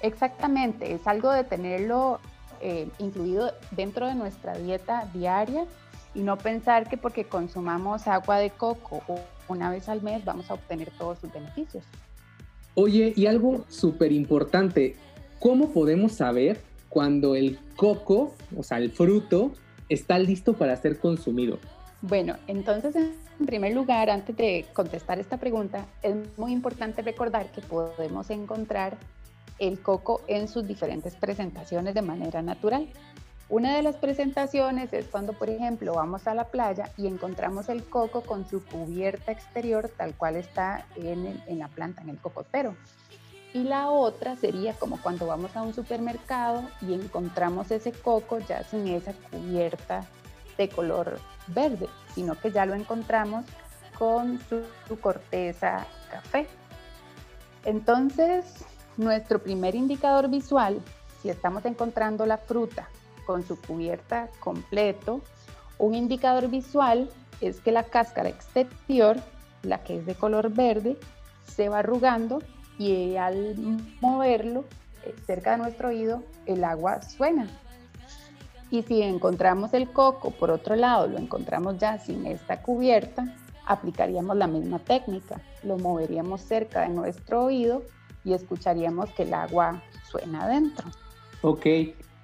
Exactamente, 0.00 0.92
es 0.92 1.04
algo 1.08 1.32
de 1.32 1.42
tenerlo 1.42 2.20
eh, 2.60 2.88
incluido 3.00 3.52
dentro 3.72 4.06
de 4.06 4.14
nuestra 4.14 4.56
dieta 4.56 5.10
diaria 5.12 5.66
y 6.14 6.20
no 6.20 6.38
pensar 6.38 6.88
que 6.88 6.96
porque 6.96 7.24
consumamos 7.24 8.06
agua 8.06 8.38
de 8.38 8.50
coco 8.50 9.02
una 9.48 9.68
vez 9.70 9.88
al 9.88 10.00
mes 10.02 10.24
vamos 10.24 10.48
a 10.48 10.54
obtener 10.54 10.92
todos 10.96 11.18
sus 11.18 11.32
beneficios. 11.32 11.82
Oye, 12.80 13.12
y 13.16 13.26
algo 13.26 13.64
súper 13.68 14.12
importante, 14.12 14.94
¿cómo 15.38 15.70
podemos 15.70 16.12
saber 16.12 16.60
cuando 16.88 17.34
el 17.34 17.58
coco, 17.76 18.34
o 18.56 18.62
sea, 18.62 18.78
el 18.78 18.90
fruto, 18.90 19.52
está 19.88 20.18
listo 20.18 20.54
para 20.54 20.76
ser 20.76 20.98
consumido? 20.98 21.58
Bueno, 22.02 22.36
entonces 22.46 22.94
en 22.96 23.46
primer 23.46 23.74
lugar, 23.74 24.10
antes 24.10 24.36
de 24.36 24.66
contestar 24.72 25.18
esta 25.18 25.36
pregunta, 25.36 25.86
es 26.02 26.14
muy 26.36 26.52
importante 26.52 27.02
recordar 27.02 27.46
que 27.52 27.60
podemos 27.60 28.30
encontrar 28.30 28.96
el 29.58 29.80
coco 29.80 30.22
en 30.26 30.48
sus 30.48 30.66
diferentes 30.66 31.14
presentaciones 31.14 31.94
de 31.94 32.02
manera 32.02 32.42
natural. 32.42 32.88
Una 33.48 33.76
de 33.76 33.82
las 33.82 33.96
presentaciones 33.96 34.92
es 34.92 35.06
cuando, 35.06 35.32
por 35.32 35.48
ejemplo, 35.48 35.94
vamos 35.94 36.26
a 36.26 36.34
la 36.34 36.44
playa 36.44 36.90
y 36.96 37.06
encontramos 37.06 37.68
el 37.68 37.82
coco 37.82 38.20
con 38.20 38.46
su 38.46 38.62
cubierta 38.62 39.32
exterior 39.32 39.90
tal 39.96 40.14
cual 40.14 40.36
está 40.36 40.84
en, 40.96 41.58
la 41.58 41.68
planta, 41.68 42.02
en 42.02 42.10
el 42.10 42.18
cocotero. 42.18 42.74
Y 43.54 43.64
la 43.64 43.88
otra 43.88 44.36
sería 44.36 44.74
como 44.74 45.00
cuando 45.00 45.26
vamos 45.26 45.56
a 45.56 45.62
un 45.62 45.72
supermercado 45.74 46.62
y 46.82 46.92
encontramos 46.92 47.70
ese 47.70 47.92
coco 47.92 48.38
ya 48.40 48.62
sin 48.64 48.88
esa 48.88 49.12
cubierta 49.30 50.04
de 50.58 50.68
color 50.68 51.18
verde, 51.46 51.88
sino 52.14 52.34
que 52.34 52.52
ya 52.52 52.66
lo 52.66 52.74
encontramos 52.74 53.44
con 53.98 54.38
su 54.48 55.00
corteza 55.00 55.86
café. 56.10 56.46
Entonces, 57.64 58.64
nuestro 58.96 59.42
primer 59.42 59.74
indicador 59.74 60.28
visual, 60.28 60.80
si 61.22 61.30
estamos 61.30 61.64
encontrando 61.64 62.26
la 62.26 62.36
fruta 62.36 62.88
con 63.26 63.46
su 63.46 63.60
cubierta 63.60 64.28
completo, 64.40 65.22
un 65.78 65.94
indicador 65.94 66.48
visual 66.48 67.08
es 67.40 67.60
que 67.60 67.72
la 67.72 67.84
cáscara 67.84 68.28
exterior, 68.28 69.16
la 69.62 69.82
que 69.84 69.98
es 69.98 70.06
de 70.06 70.14
color 70.14 70.50
verde, 70.50 70.96
se 71.44 71.68
va 71.68 71.78
arrugando 71.78 72.40
y 72.78 73.16
al 73.16 73.56
moverlo 74.00 74.64
eh, 75.04 75.14
cerca 75.26 75.52
de 75.52 75.58
nuestro 75.58 75.88
oído, 75.88 76.22
el 76.46 76.64
agua 76.64 77.02
suena. 77.02 77.48
Y 78.70 78.82
si 78.82 79.02
encontramos 79.02 79.74
el 79.74 79.90
coco, 79.90 80.30
por 80.30 80.50
otro 80.50 80.76
lado, 80.76 81.06
lo 81.06 81.18
encontramos 81.18 81.78
ya 81.78 81.98
sin 81.98 82.26
esta 82.26 82.62
cubierta, 82.62 83.34
aplicaríamos 83.66 84.36
la 84.36 84.46
misma 84.46 84.78
técnica. 84.78 85.40
Lo 85.62 85.78
moveríamos 85.78 86.42
cerca 86.42 86.82
de 86.82 86.90
nuestro 86.90 87.44
oído 87.44 87.82
y 88.24 88.34
escucharíamos 88.34 89.10
que 89.10 89.22
el 89.22 89.34
agua 89.34 89.82
suena 90.10 90.44
adentro. 90.44 90.88
Ok, 91.42 91.66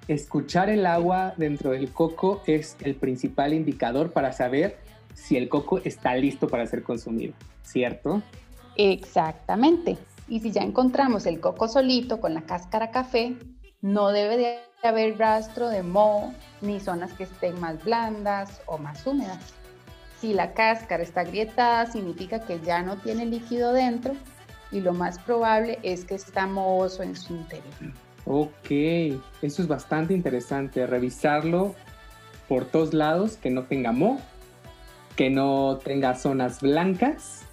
escuchar 0.07 0.69
el 0.69 0.85
agua 0.85 1.33
dentro 1.37 1.71
del 1.71 1.91
coco 1.91 2.41
es 2.45 2.77
el 2.81 2.95
principal 2.95 3.53
indicador 3.53 4.11
para 4.11 4.31
saber 4.33 4.77
si 5.13 5.37
el 5.37 5.49
coco 5.49 5.79
está 5.79 6.15
listo 6.15 6.47
para 6.47 6.67
ser 6.67 6.83
consumido, 6.83 7.33
¿cierto? 7.63 8.21
Exactamente. 8.75 9.97
Y 10.27 10.39
si 10.39 10.51
ya 10.51 10.61
encontramos 10.61 11.25
el 11.25 11.39
coco 11.39 11.67
solito 11.67 12.19
con 12.19 12.33
la 12.33 12.41
cáscara 12.41 12.91
café, 12.91 13.35
no 13.81 14.09
debe 14.09 14.37
de 14.37 14.59
haber 14.83 15.17
rastro 15.17 15.69
de 15.69 15.83
moho 15.83 16.33
ni 16.61 16.79
zonas 16.79 17.13
que 17.13 17.23
estén 17.23 17.59
más 17.59 17.83
blandas 17.83 18.61
o 18.65 18.77
más 18.77 19.05
húmedas. 19.05 19.53
Si 20.19 20.33
la 20.33 20.53
cáscara 20.53 21.03
está 21.03 21.21
agrietada, 21.21 21.85
significa 21.85 22.39
que 22.39 22.59
ya 22.59 22.81
no 22.81 22.97
tiene 22.97 23.25
líquido 23.25 23.73
dentro 23.73 24.15
y 24.71 24.81
lo 24.81 24.93
más 24.93 25.19
probable 25.19 25.77
es 25.83 26.05
que 26.05 26.15
está 26.15 26.47
mohoso 26.47 27.03
en 27.03 27.15
su 27.15 27.35
interior. 27.35 27.93
Ok, 28.25 28.71
eso 29.43 29.61
es 29.61 29.67
bastante 29.67 30.15
interesante, 30.15 30.87
revisarlo 30.87 31.75
por 32.49 32.65
todos 32.65 32.93
lados, 32.93 33.37
que 33.37 33.51
no 33.51 33.63
tenga 33.63 33.91
moho, 33.91 34.17
que 35.15 35.29
no 35.29 35.77
tenga 35.83 36.15
zonas 36.15 36.61
blancas 36.61 37.44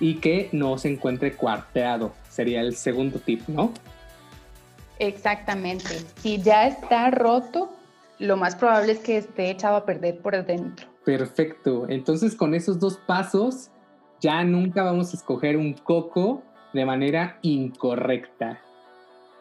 y 0.00 0.16
que 0.16 0.48
no 0.52 0.78
se 0.78 0.92
encuentre 0.92 1.34
cuarteado. 1.34 2.12
Sería 2.28 2.60
el 2.60 2.76
segundo 2.76 3.18
tip, 3.18 3.46
¿no? 3.48 3.72
Exactamente. 4.98 6.00
Si 6.16 6.40
ya 6.40 6.66
está 6.66 7.10
roto, 7.10 7.70
lo 8.18 8.36
más 8.36 8.56
probable 8.56 8.92
es 8.92 9.00
que 9.00 9.16
esté 9.16 9.50
echado 9.50 9.76
a 9.76 9.84
perder 9.84 10.18
por 10.18 10.44
dentro. 10.44 10.86
Perfecto. 11.04 11.86
Entonces 11.88 12.34
con 12.34 12.54
esos 12.54 12.78
dos 12.78 12.96
pasos 12.96 13.70
ya 14.20 14.42
nunca 14.44 14.82
vamos 14.82 15.12
a 15.12 15.16
escoger 15.16 15.56
un 15.56 15.74
coco 15.74 16.42
de 16.72 16.84
manera 16.84 17.38
incorrecta. 17.42 18.60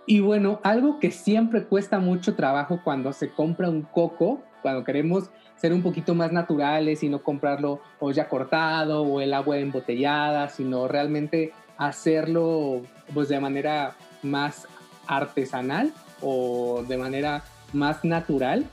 Y 0.06 0.22
bueno, 0.22 0.62
algo 0.63 1.00
que 1.00 1.12
siempre 1.12 1.65
cuesta 1.65 2.00
mucho 2.00 2.36
trabajo 2.36 2.80
cuando 2.84 3.12
se 3.12 3.30
compra 3.30 3.70
un 3.70 3.82
coco, 3.82 4.41
cuando 4.62 4.84
queremos 4.84 5.30
ser 5.56 5.74
un 5.74 5.82
poquito 5.82 6.13
más 6.15 6.32
naturales 6.32 7.04
y 7.04 7.10
no 7.10 7.24
comprarlo 7.24 7.82
o 8.00 8.12
ya 8.12 8.30
cortado 8.30 9.04
o 9.04 9.22
el 9.22 9.34
agua 9.34 9.58
embotellada, 9.58 10.50
sino 10.50 10.88
realmente 10.88 11.52
hacerlo 11.78 12.82
pues 13.13 13.30
de 13.30 13.39
manera 13.39 13.96
más 14.24 14.67
artesanal 15.08 15.93
o 16.22 16.84
de 16.88 16.98
manera 16.98 17.43
más 17.74 18.04
natural, 18.04 18.65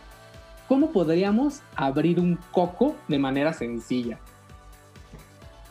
¿cómo 0.68 0.90
podríamos 0.90 1.62
abrir 1.76 2.20
un 2.20 2.38
coco 2.52 2.96
de 3.08 3.18
manera 3.18 3.52
sencilla? 3.52 4.18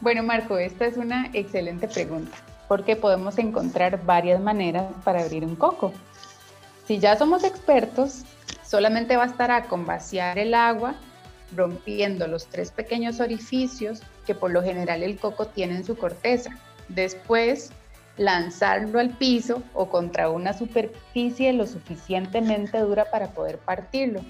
Bueno, 0.02 0.23
Marco, 0.23 0.58
esta 0.58 0.86
es 0.86 0.97
una 0.97 1.30
excelente 1.34 1.88
pregunta, 1.88 2.38
porque 2.67 2.95
podemos 2.95 3.38
encontrar 3.38 4.04
varias 4.06 4.41
maneras 4.41 4.86
para 5.04 5.21
abrir 5.21 5.45
un 5.45 5.56
coco. 5.56 5.93
Si 6.86 7.00
ya 7.00 7.17
somos 7.17 7.43
expertos, 7.43 8.24
solamente 8.65 9.15
bastará 9.15 9.63
con 9.63 9.86
vaciar 9.86 10.38
el 10.38 10.54
agua, 10.54 10.96
rompiendo 11.56 12.28
los 12.28 12.48
tres 12.48 12.72
pequeños 12.72 13.19
orificios 13.19 14.02
que 14.26 14.36
por 14.36 14.52
lo 14.52 14.63
general 14.63 15.04
el 15.04 15.17
coco 15.17 15.48
tiene 15.48 15.76
en 15.76 15.86
su 15.86 15.96
corteza. 15.96 16.58
Después, 16.89 17.72
lanzarlo 18.17 19.00
al 19.00 19.12
piso 19.12 19.63
o 19.74 19.89
contra 19.89 20.30
una 20.30 20.54
superficie 20.54 21.54
lo 21.54 21.65
suficientemente 21.65 22.78
dura 22.80 23.06
para 23.06 23.32
poder 23.32 23.58
partirlo. 23.60 24.22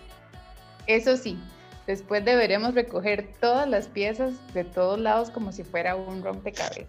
Eso 0.86 1.18
sí, 1.18 1.40
después 1.88 2.24
deberemos 2.24 2.76
recoger 2.76 3.32
todas 3.40 3.68
las 3.68 3.88
piezas 3.88 4.34
de 4.54 4.64
todos 4.64 5.00
lados 5.00 5.30
como 5.30 5.52
si 5.52 5.64
fuera 5.64 5.96
un 5.96 6.24
rompecabezas. 6.24 6.88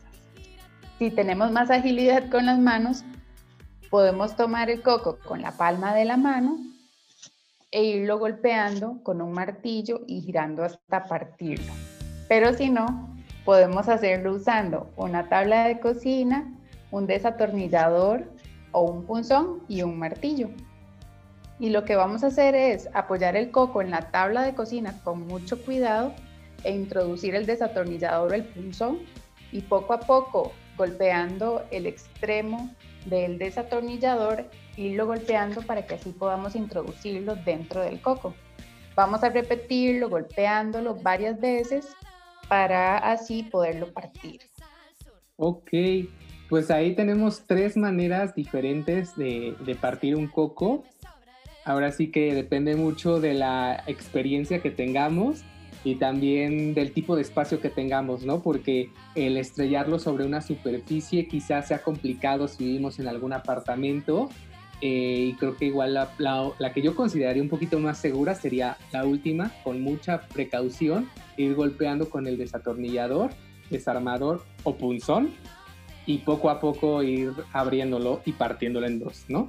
Si 0.98 1.10
tenemos 1.10 1.50
más 1.50 1.70
agilidad 1.70 2.30
con 2.30 2.46
las 2.46 2.58
manos, 2.58 3.02
podemos 3.94 4.34
tomar 4.34 4.70
el 4.70 4.82
coco 4.82 5.20
con 5.20 5.40
la 5.40 5.52
palma 5.52 5.94
de 5.94 6.04
la 6.04 6.16
mano 6.16 6.58
e 7.70 7.84
irlo 7.84 8.18
golpeando 8.18 8.98
con 9.04 9.22
un 9.22 9.30
martillo 9.30 10.00
y 10.08 10.20
girando 10.20 10.64
hasta 10.64 11.04
partirlo. 11.04 11.72
Pero 12.28 12.52
si 12.54 12.70
no, 12.70 13.14
podemos 13.44 13.88
hacerlo 13.88 14.34
usando 14.34 14.92
una 14.96 15.28
tabla 15.28 15.68
de 15.68 15.78
cocina 15.78 16.52
un 16.90 17.06
desatornillador 17.06 18.24
o 18.72 18.82
un 18.82 19.06
punzón 19.06 19.62
y 19.68 19.82
un 19.82 19.96
martillo. 19.96 20.48
Y 21.60 21.70
lo 21.70 21.84
que 21.84 21.94
vamos 21.94 22.24
a 22.24 22.26
hacer 22.26 22.56
es 22.56 22.88
apoyar 22.94 23.36
el 23.36 23.52
coco 23.52 23.80
en 23.80 23.92
la 23.92 24.10
tabla 24.10 24.42
de 24.42 24.56
cocina 24.56 25.00
con 25.04 25.24
mucho 25.24 25.64
cuidado 25.64 26.12
e 26.64 26.74
introducir 26.74 27.36
el 27.36 27.46
desatornillador 27.46 28.32
o 28.32 28.34
el 28.34 28.44
punzón 28.44 28.98
y 29.52 29.60
poco 29.60 29.92
a 29.92 30.00
poco 30.00 30.50
golpeando 30.76 31.62
el 31.70 31.86
extremo 31.86 32.74
del 33.04 33.38
desatornillador, 33.38 34.46
irlo 34.76 35.06
golpeando 35.06 35.62
para 35.62 35.86
que 35.86 35.94
así 35.94 36.10
podamos 36.10 36.56
introducirlo 36.56 37.36
dentro 37.36 37.82
del 37.82 38.00
coco. 38.00 38.34
Vamos 38.94 39.24
a 39.24 39.28
repetirlo 39.28 40.08
golpeándolo 40.08 40.94
varias 40.94 41.40
veces 41.40 41.88
para 42.48 42.98
así 42.98 43.42
poderlo 43.42 43.92
partir. 43.92 44.42
Ok, 45.36 45.70
pues 46.48 46.70
ahí 46.70 46.94
tenemos 46.94 47.42
tres 47.46 47.76
maneras 47.76 48.34
diferentes 48.34 49.16
de, 49.16 49.76
partir 49.80 50.14
un 50.14 50.28
coco. 50.28 50.84
Ahora 51.64 51.90
sí 51.90 52.10
que 52.10 52.34
depende 52.34 52.76
mucho 52.76 53.20
de 53.20 53.34
la 53.34 53.82
experiencia 53.86 54.60
que 54.60 54.70
tengamos 54.70 55.42
y 55.82 55.96
también 55.96 56.74
del 56.74 56.92
tipo 56.92 57.16
de 57.16 57.22
espacio 57.22 57.60
que 57.60 57.70
tengamos, 57.70 58.24
¿no? 58.24 58.42
Porque 58.42 58.90
el 59.14 59.36
estrellarlo 59.36 59.98
sobre 59.98 60.24
una 60.24 60.40
superficie 60.40 61.26
quizás 61.26 61.68
sea 61.68 61.82
complicado 61.82 62.48
si 62.48 62.64
vivimos 62.64 62.98
en 62.98 63.08
algún 63.08 63.32
apartamento. 63.32 64.28
Eh, 64.80 65.30
y 65.30 65.34
creo 65.34 65.56
que 65.56 65.66
igual 65.66 65.94
la, 65.94 66.10
la, 66.18 66.72
que 66.72 66.82
yo 66.82 66.94
consideraría 66.94 67.42
un 67.42 67.48
poquito 67.48 67.78
más 67.78 67.98
segura 67.98 68.34
sería 68.34 68.76
la 68.92 69.04
última, 69.04 69.52
con 69.62 69.80
mucha 69.80 70.22
precaución, 70.28 71.08
ir 71.36 71.54
golpeando 71.54 72.10
con 72.10 72.26
el 72.26 72.36
desatornillador, 72.36 73.30
desarmador 73.70 74.44
o 74.64 74.76
punzón 74.76 75.30
y 76.06 76.18
poco 76.18 76.50
a 76.50 76.60
poco 76.60 77.02
ir 77.02 77.32
abriéndolo 77.52 78.20
y 78.24 78.32
partiéndolo 78.32 78.86
en 78.86 78.98
dos, 78.98 79.24
¿no? 79.28 79.48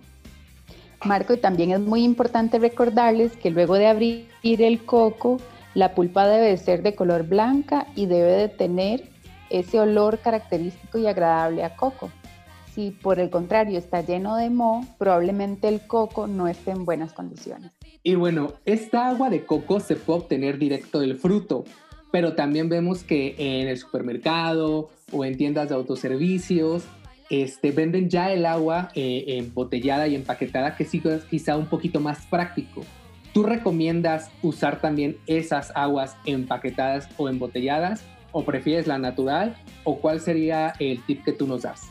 Marco, 1.04 1.34
y 1.34 1.38
también 1.38 1.72
es 1.72 1.80
muy 1.80 2.04
importante 2.04 2.60
recordarles 2.60 3.36
que 3.36 3.52
luego 3.52 3.76
de 3.76 3.88
abrir 3.88 4.28
el 4.44 4.84
coco, 4.84 5.40
la 5.76 5.94
pulpa 5.94 6.26
debe 6.26 6.58
ser 6.58 6.82
de 6.82 6.96
color 6.96 7.28
blanca 7.28 7.86
y 7.96 8.08
debe 8.08 8.32
de 8.32 8.50
tener 8.50 9.04
ese 9.50 9.80
olor 9.80 10.20
característico 10.20 10.98
y 10.98 11.06
agradable 11.06 11.64
a 11.64 11.76
coco. 11.76 12.10
Si 12.74 12.92
por 12.92 13.20
el 13.20 13.30
contrario 13.30 13.78
está 13.78 14.02
lleno 14.02 14.36
de 14.38 14.50
moho, 14.50 14.86
probablemente 14.98 15.68
el 15.68 15.86
coco 15.86 16.28
no 16.28 16.48
esté 16.48 16.72
en 16.72 16.86
buenas 16.86 17.14
condiciones. 17.14 17.72
Y 18.04 18.16
bueno, 18.16 18.54
esta 18.66 19.08
agua 19.08 19.30
de 19.30 19.46
coco 19.46 19.80
se 19.80 19.96
puede 19.96 20.20
obtener 20.20 20.58
directo 20.58 21.00
del 21.00 21.16
fruto, 21.16 21.66
pero 22.12 22.34
también 22.34 22.70
vemos 22.70 23.04
que 23.04 23.36
en 23.38 23.68
el 23.68 23.78
supermercado 23.78 24.90
o 25.12 25.26
en 25.26 25.38
tiendas 25.38 25.70
de 25.70 25.76
autoservicios 25.76 26.84
este, 27.30 27.72
venden 27.72 28.10
ya 28.10 28.32
el 28.32 28.46
agua 28.46 28.90
eh, 28.94 29.24
embotellada 29.40 30.08
y 30.08 30.16
empaquetada, 30.16 30.76
que 30.76 30.86
sí 30.86 31.02
es 31.04 31.24
quizá 31.26 31.58
un 31.58 31.66
poquito 31.68 32.00
más 32.00 32.26
práctico. 32.28 32.84
¿Tú 33.36 33.44
recomiendas 33.44 34.32
usar 34.44 34.80
también 34.80 35.18
esas 35.28 35.74
aguas 35.76 36.16
empaquetadas 36.24 37.10
o 37.18 37.28
embotelladas? 37.28 38.02
¿O 38.32 38.46
prefieres 38.46 38.88
la 38.88 38.98
natural? 38.98 39.58
¿O 39.84 39.98
cuál 39.98 40.22
sería 40.22 40.72
el 40.80 41.04
tip 41.04 41.22
que 41.26 41.34
tú 41.34 41.46
nos 41.46 41.64
das? 41.64 41.82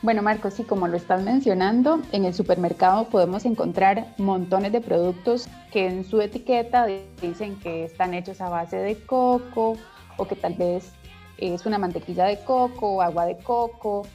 Bueno, 0.00 0.22
Marco, 0.22 0.50
sí, 0.50 0.64
como 0.64 0.88
lo 0.88 0.96
estás 0.96 1.22
mencionando, 1.22 2.00
en 2.12 2.24
el 2.24 2.32
supermercado 2.32 3.04
podemos 3.10 3.44
encontrar 3.44 4.14
montones 4.16 4.72
de 4.72 4.80
productos 4.80 5.46
que 5.72 5.88
en 5.88 6.04
su 6.04 6.22
etiqueta 6.22 6.86
dicen 7.20 7.56
que 7.56 7.84
están 7.84 8.14
hechos 8.14 8.40
a 8.40 8.48
base 8.48 8.78
de 8.78 8.96
coco 9.04 9.76
o 10.16 10.26
que 10.26 10.36
tal 10.36 10.54
vez 10.54 10.90
es 11.36 11.66
una 11.66 11.76
mantequilla 11.76 12.24
de 12.24 12.38
coco 12.44 13.02
agua 13.02 13.26
de 13.26 13.36
coco. 13.36 14.06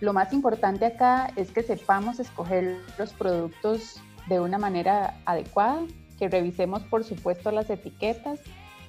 Lo 0.00 0.12
más 0.12 0.32
importante 0.32 0.86
acá 0.86 1.32
es 1.34 1.50
que 1.50 1.64
sepamos 1.64 2.20
escoger 2.20 2.76
los 2.98 3.12
productos 3.14 4.00
de 4.28 4.40
una 4.40 4.58
manera 4.58 5.20
adecuada, 5.24 5.82
que 6.18 6.28
revisemos 6.28 6.82
por 6.84 7.04
supuesto 7.04 7.50
las 7.50 7.70
etiquetas 7.70 8.40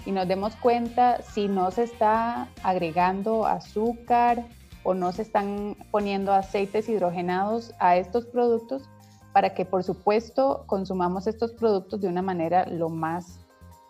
y 0.05 0.11
nos 0.11 0.27
demos 0.27 0.55
cuenta 0.55 1.21
si 1.21 1.47
no 1.47 1.71
se 1.71 1.83
está 1.83 2.47
agregando 2.63 3.45
azúcar 3.45 4.45
o 4.83 4.93
no 4.93 5.11
se 5.11 5.21
están 5.21 5.75
poniendo 5.91 6.33
aceites 6.33 6.89
hidrogenados 6.89 7.73
a 7.79 7.97
estos 7.97 8.25
productos 8.25 8.89
para 9.33 9.53
que 9.53 9.65
por 9.65 9.83
supuesto 9.83 10.63
consumamos 10.65 11.27
estos 11.27 11.51
productos 11.51 12.01
de 12.01 12.07
una 12.07 12.21
manera 12.21 12.65
lo 12.65 12.89
más 12.89 13.39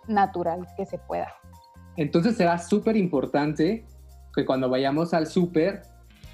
natural 0.07 0.67
que 0.75 0.85
se 0.85 0.97
pueda. 0.97 1.33
Entonces 1.95 2.35
será 2.35 2.57
súper 2.57 2.97
importante 2.97 3.85
que 4.35 4.45
cuando 4.45 4.69
vayamos 4.69 5.13
al 5.13 5.27
súper 5.27 5.83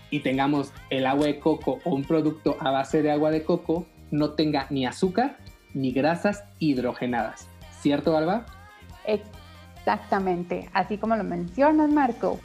y 0.09 0.19
tengamos 0.21 0.71
el 0.89 1.05
agua 1.05 1.27
de 1.27 1.39
coco 1.39 1.79
o 1.83 1.93
un 1.93 2.03
producto 2.03 2.55
a 2.59 2.71
base 2.71 3.01
de 3.01 3.11
agua 3.11 3.31
de 3.31 3.43
coco, 3.43 3.85
no 4.15 4.31
tenga 4.31 4.67
ni 4.69 4.85
azúcar 4.85 5.37
ni 5.73 5.91
grasas 5.91 6.43
hidrogenadas. 6.59 7.47
¿Cierto, 7.81 8.17
Alba? 8.17 8.45
Exactamente, 9.05 10.69
así 10.73 10.97
como 10.97 11.15
lo 11.15 11.23
mencionas, 11.23 11.89
Marco. 11.89 12.39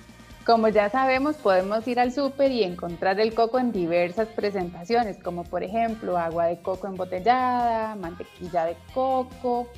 Como 0.45 0.69
ya 0.69 0.89
sabemos, 0.89 1.37
podemos 1.37 1.87
ir 1.87 2.01
al 2.01 2.13
súper 2.13 2.51
y 2.51 2.65
encontrar 2.65 3.21
el 3.21 3.35
coco 3.35 3.59
en 3.59 3.73
diversas 3.73 4.29
presentaciones, 4.29 5.19
como 5.23 5.45
por 5.45 5.63
ejemplo 5.63 6.19
agua 6.19 6.47
de 6.47 6.61
coco 6.61 6.87
embotellada, 6.87 7.95
mantequilla 7.95 8.65
de 8.65 8.77
coco, 8.93 9.69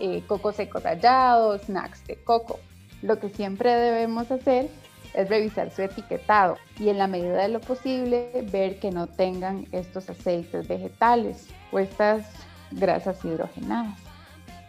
eh, 0.00 0.22
coco 0.26 0.52
seco 0.52 0.78
rallado, 0.78 1.58
snacks 1.58 2.06
de 2.06 2.16
coco. 2.16 2.58
Lo 3.02 3.18
que 3.18 3.28
siempre 3.28 3.74
debemos 3.74 4.30
hacer 4.30 4.70
es 5.14 5.28
revisar 5.28 5.70
su 5.70 5.82
etiquetado 5.82 6.56
y 6.78 6.88
en 6.88 6.98
la 6.98 7.06
medida 7.06 7.42
de 7.42 7.48
lo 7.48 7.60
posible 7.60 8.30
ver 8.52 8.78
que 8.78 8.90
no 8.90 9.06
tengan 9.06 9.66
estos 9.72 10.10
aceites 10.10 10.68
vegetales 10.68 11.48
o 11.72 11.78
estas 11.78 12.30
grasas 12.72 13.24
hidrogenadas. 13.24 13.98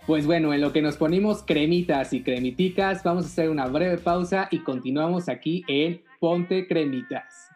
Pues 0.08 0.28
bueno, 0.28 0.54
en 0.54 0.62
lo 0.62 0.72
que 0.72 0.84
nos 0.84 0.98
ponemos 0.98 1.42
cremitas 1.42 2.14
y 2.14 2.22
cremiticas, 2.22 3.04
vamos 3.04 3.26
a 3.26 3.28
hacer 3.28 3.50
una 3.50 3.66
breve 3.66 3.98
pausa 3.98 4.48
y 4.52 4.60
continuamos 4.60 5.30
aquí 5.30 5.64
en 5.68 6.04
Ponte 6.20 6.68
Cremitas. 6.68 7.55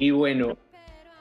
Y 0.00 0.12
bueno, 0.12 0.56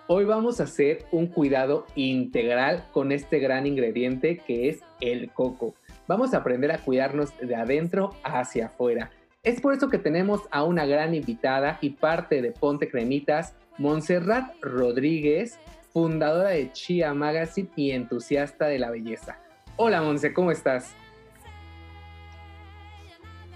hoy 0.08 0.24
vamos 0.24 0.62
a 0.62 0.64
hacer 0.64 1.06
un 1.12 1.28
cuidado 1.28 1.86
integral 1.96 2.86
con 2.94 3.12
este 3.12 3.40
gran 3.40 3.68
ingrediente 3.68 4.38
que 4.38 4.70
es 4.70 4.80
el 5.02 5.32
coco. 5.32 5.76
Vamos 6.08 6.34
a 6.34 6.38
aprender 6.38 6.72
a 6.72 6.78
cuidarnos 6.78 7.38
de 7.40 7.56
adentro 7.56 8.16
hacia 8.24 8.68
afuera. 8.68 9.12
Es 9.44 9.60
por 9.60 9.74
eso 9.74 9.90
que 9.90 9.98
tenemos 9.98 10.44
a 10.50 10.64
una 10.64 10.86
gran 10.86 11.14
invitada 11.14 11.78
y 11.82 11.90
parte 11.90 12.42
de 12.42 12.52
Ponte 12.54 12.90
Cremitas, 12.90 13.54
Montserrat 13.78 14.54
Rodríguez, 14.62 15.60
fundadora 15.92 16.52
de 16.52 16.72
Chia 16.72 17.14
Magazine 17.14 17.68
y 17.76 17.92
entusiasta 17.92 18.68
de 18.68 18.80
la 18.80 18.92
belleza. 18.92 19.40
Hola 19.76 20.02
Monse, 20.02 20.32
¿cómo 20.32 20.52
estás? 20.52 20.96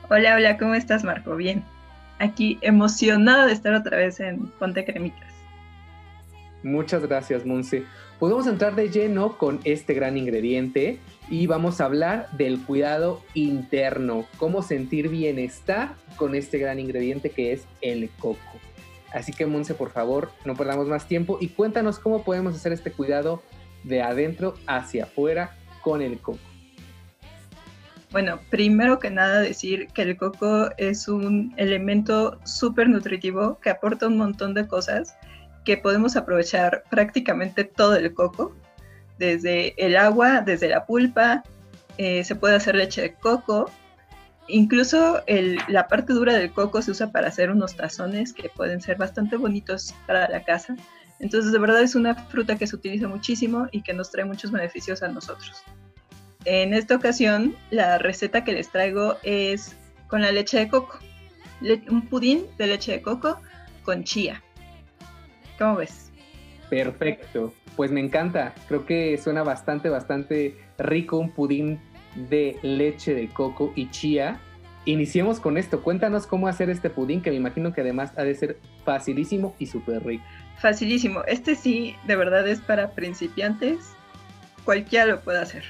Hola, 0.09 0.36
hola, 0.36 0.57
¿cómo 0.57 0.73
estás 0.75 1.05
Marco? 1.05 1.38
Bien 1.38 1.63
aquí 2.19 2.58
emocionada 2.62 3.45
de 3.45 3.54
estar 3.54 3.73
otra 3.73 3.97
vez 3.97 4.19
en 4.19 4.47
Ponte 4.60 4.86
Cremitas. 4.86 5.34
Muchas 6.63 7.06
gracias, 7.06 7.45
Monse. 7.45 7.84
Podemos 8.19 8.47
entrar 8.47 8.76
de 8.76 8.89
lleno 8.89 9.38
con 9.38 9.60
este 9.65 9.93
gran 9.93 10.17
ingrediente 10.17 10.99
y 11.30 11.45
vamos 11.45 11.82
a 11.82 11.86
hablar 11.86 12.30
del 12.32 12.62
cuidado 12.62 13.21
interno, 13.34 14.26
cómo 14.38 14.62
sentir 14.62 15.10
bienestar 15.10 15.95
con 16.15 16.34
este 16.36 16.58
gran 16.58 16.80
ingrediente 16.80 17.30
que 17.32 17.52
es 17.52 17.65
el 17.82 18.10
coco. 18.19 18.39
Así 19.12 19.34
que, 19.34 19.45
Monse, 19.45 19.73
por 19.73 19.91
favor, 19.91 20.32
no 20.45 20.56
perdamos 20.56 20.88
más 20.88 21.08
tiempo 21.08 21.38
y 21.41 21.49
cuéntanos 21.49 21.99
cómo 21.99 22.23
podemos 22.23 22.56
hacer 22.56 22.71
este 22.71 22.91
cuidado 22.91 23.43
de 23.84 24.02
adentro 24.02 24.56
hacia 24.65 25.04
afuera 25.04 25.58
con 25.82 26.02
el 26.02 26.17
coco. 26.19 26.52
Bueno, 28.13 28.39
primero 28.52 28.99
que 28.99 29.10
nada 29.10 29.41
decir 29.41 29.88
que 29.88 30.04
el 30.04 30.15
coco 30.15 30.69
es 30.78 31.08
un 31.08 31.52
elemento 31.58 32.39
súper 32.45 32.88
nutritivo 32.88 33.60
que 33.60 33.71
aporta 33.71 34.06
un 34.06 34.17
montón 34.17 34.54
de 34.54 34.67
cosas 34.67 35.17
que 35.65 35.78
podemos 35.78 36.15
aprovechar 36.15 36.84
prácticamente 36.91 37.63
todo 37.63 37.95
el 37.95 38.13
coco, 38.13 38.56
desde 39.17 39.73
el 39.84 39.97
agua, 39.97 40.41
desde 40.41 40.69
la 40.69 40.86
pulpa, 40.86 41.41
eh, 41.97 42.23
se 42.23 42.36
puede 42.36 42.56
hacer 42.56 42.76
leche 42.76 43.02
de 43.02 43.13
coco, 43.15 43.71
incluso 44.47 45.23
la 45.67 45.88
parte 45.88 46.13
dura 46.13 46.34
del 46.34 46.52
coco 46.52 46.84
se 46.84 46.91
usa 46.91 47.12
para 47.12 47.30
hacer 47.30 47.49
unos 47.49 47.76
tazones 47.76 48.32
que 48.32 48.47
pueden 48.49 48.80
ser 48.80 48.97
bastante 48.97 49.38
bonitos 49.38 49.95
para 50.06 50.30
la 50.30 50.43
casa. 50.43 50.76
Entonces 51.19 51.52
de 51.52 51.58
verdad 51.58 51.82
es 51.82 51.95
una 51.95 52.13
fruta 52.13 52.58
que 52.58 52.67
se 52.67 52.76
utiliza 52.76 53.08
muchísimo 53.08 53.69
y 53.71 53.82
que 53.82 53.93
nos 53.93 54.12
trae 54.12 54.26
muchos 54.26 54.52
beneficios 54.52 55.02
a 55.02 55.08
nosotros. 55.08 55.63
En 56.45 56.73
esta 56.73 56.95
ocasión, 56.95 57.56
la 57.71 57.97
receta 57.97 58.43
que 58.43 58.51
les 58.51 58.69
traigo 58.69 59.15
es 59.23 59.75
con 60.08 60.21
la 60.21 60.32
leche 60.32 60.60
de 60.60 60.67
coco. 60.67 60.99
un 61.89 62.08
pudín 62.08 62.45
de 62.58 62.67
leche 62.67 62.91
de 62.91 63.01
coco 63.01 63.39
con 63.84 64.03
chía. 64.03 64.43
¿Cómo 65.58 65.77
ves? 65.77 66.12
Perfecto. 66.69 67.53
Pues 67.77 67.91
me 67.91 68.01
encanta. 68.01 68.53
Creo 68.67 68.86
que 68.86 69.17
suena 69.17 69.43
bastante, 69.43 69.89
bastante 69.89 70.58
rico 70.77 71.17
un 71.17 71.32
pudín 71.32 71.79
de 72.29 72.58
leche 72.62 73.13
de 73.13 73.29
coco 73.29 73.71
y 73.75 73.89
chía. 73.89 74.39
Iniciemos 74.86 75.39
con 75.39 75.58
esto. 75.58 75.82
Cuéntanos 75.82 76.27
cómo 76.27 76.49
hacer 76.49 76.69
este 76.69 76.89
pudín, 76.89 77.21
que 77.21 77.29
me 77.29 77.38
imagino 77.38 77.73
que 77.73 77.82
además 77.82 78.12
ha 78.17 78.23
de 78.23 78.36
ser 78.36 78.58
facilísimo 78.84 79.56
y 79.60 79.67
súper 79.67 80.06
rico. 80.06 80.25
Facilísimo. 80.58 81.23
Este 81.25 81.56
sí, 81.56 81.95
de 82.06 82.17
verdad 82.17 82.45
es 82.47 82.60
para 82.60 82.91
principiantes. 82.91 83.93
Cualquiera 84.65 85.06
lo 85.06 85.21
puede 85.21 85.39
hacer 85.39 85.63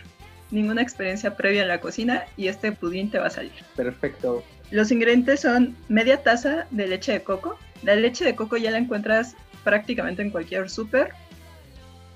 ninguna 0.53 0.81
experiencia 0.81 1.35
previa 1.35 1.63
en 1.63 1.67
la 1.67 1.81
cocina 1.81 2.25
y 2.37 2.47
este 2.47 2.71
pudín 2.71 3.09
te 3.09 3.19
va 3.19 3.27
a 3.27 3.31
salir. 3.31 3.51
Perfecto. 3.75 4.43
Los 4.71 4.91
ingredientes 4.91 5.41
son 5.41 5.75
media 5.89 6.23
taza 6.23 6.67
de 6.71 6.87
leche 6.87 7.11
de 7.11 7.23
coco. 7.23 7.57
La 7.83 7.95
leche 7.95 8.23
de 8.23 8.35
coco 8.35 8.57
ya 8.57 8.71
la 8.71 8.77
encuentras 8.77 9.35
prácticamente 9.63 10.21
en 10.21 10.29
cualquier 10.29 10.69
súper, 10.69 11.09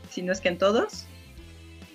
si 0.09 0.21
no 0.21 0.31
es 0.31 0.41
que 0.41 0.49
en 0.49 0.57
todos. 0.57 1.05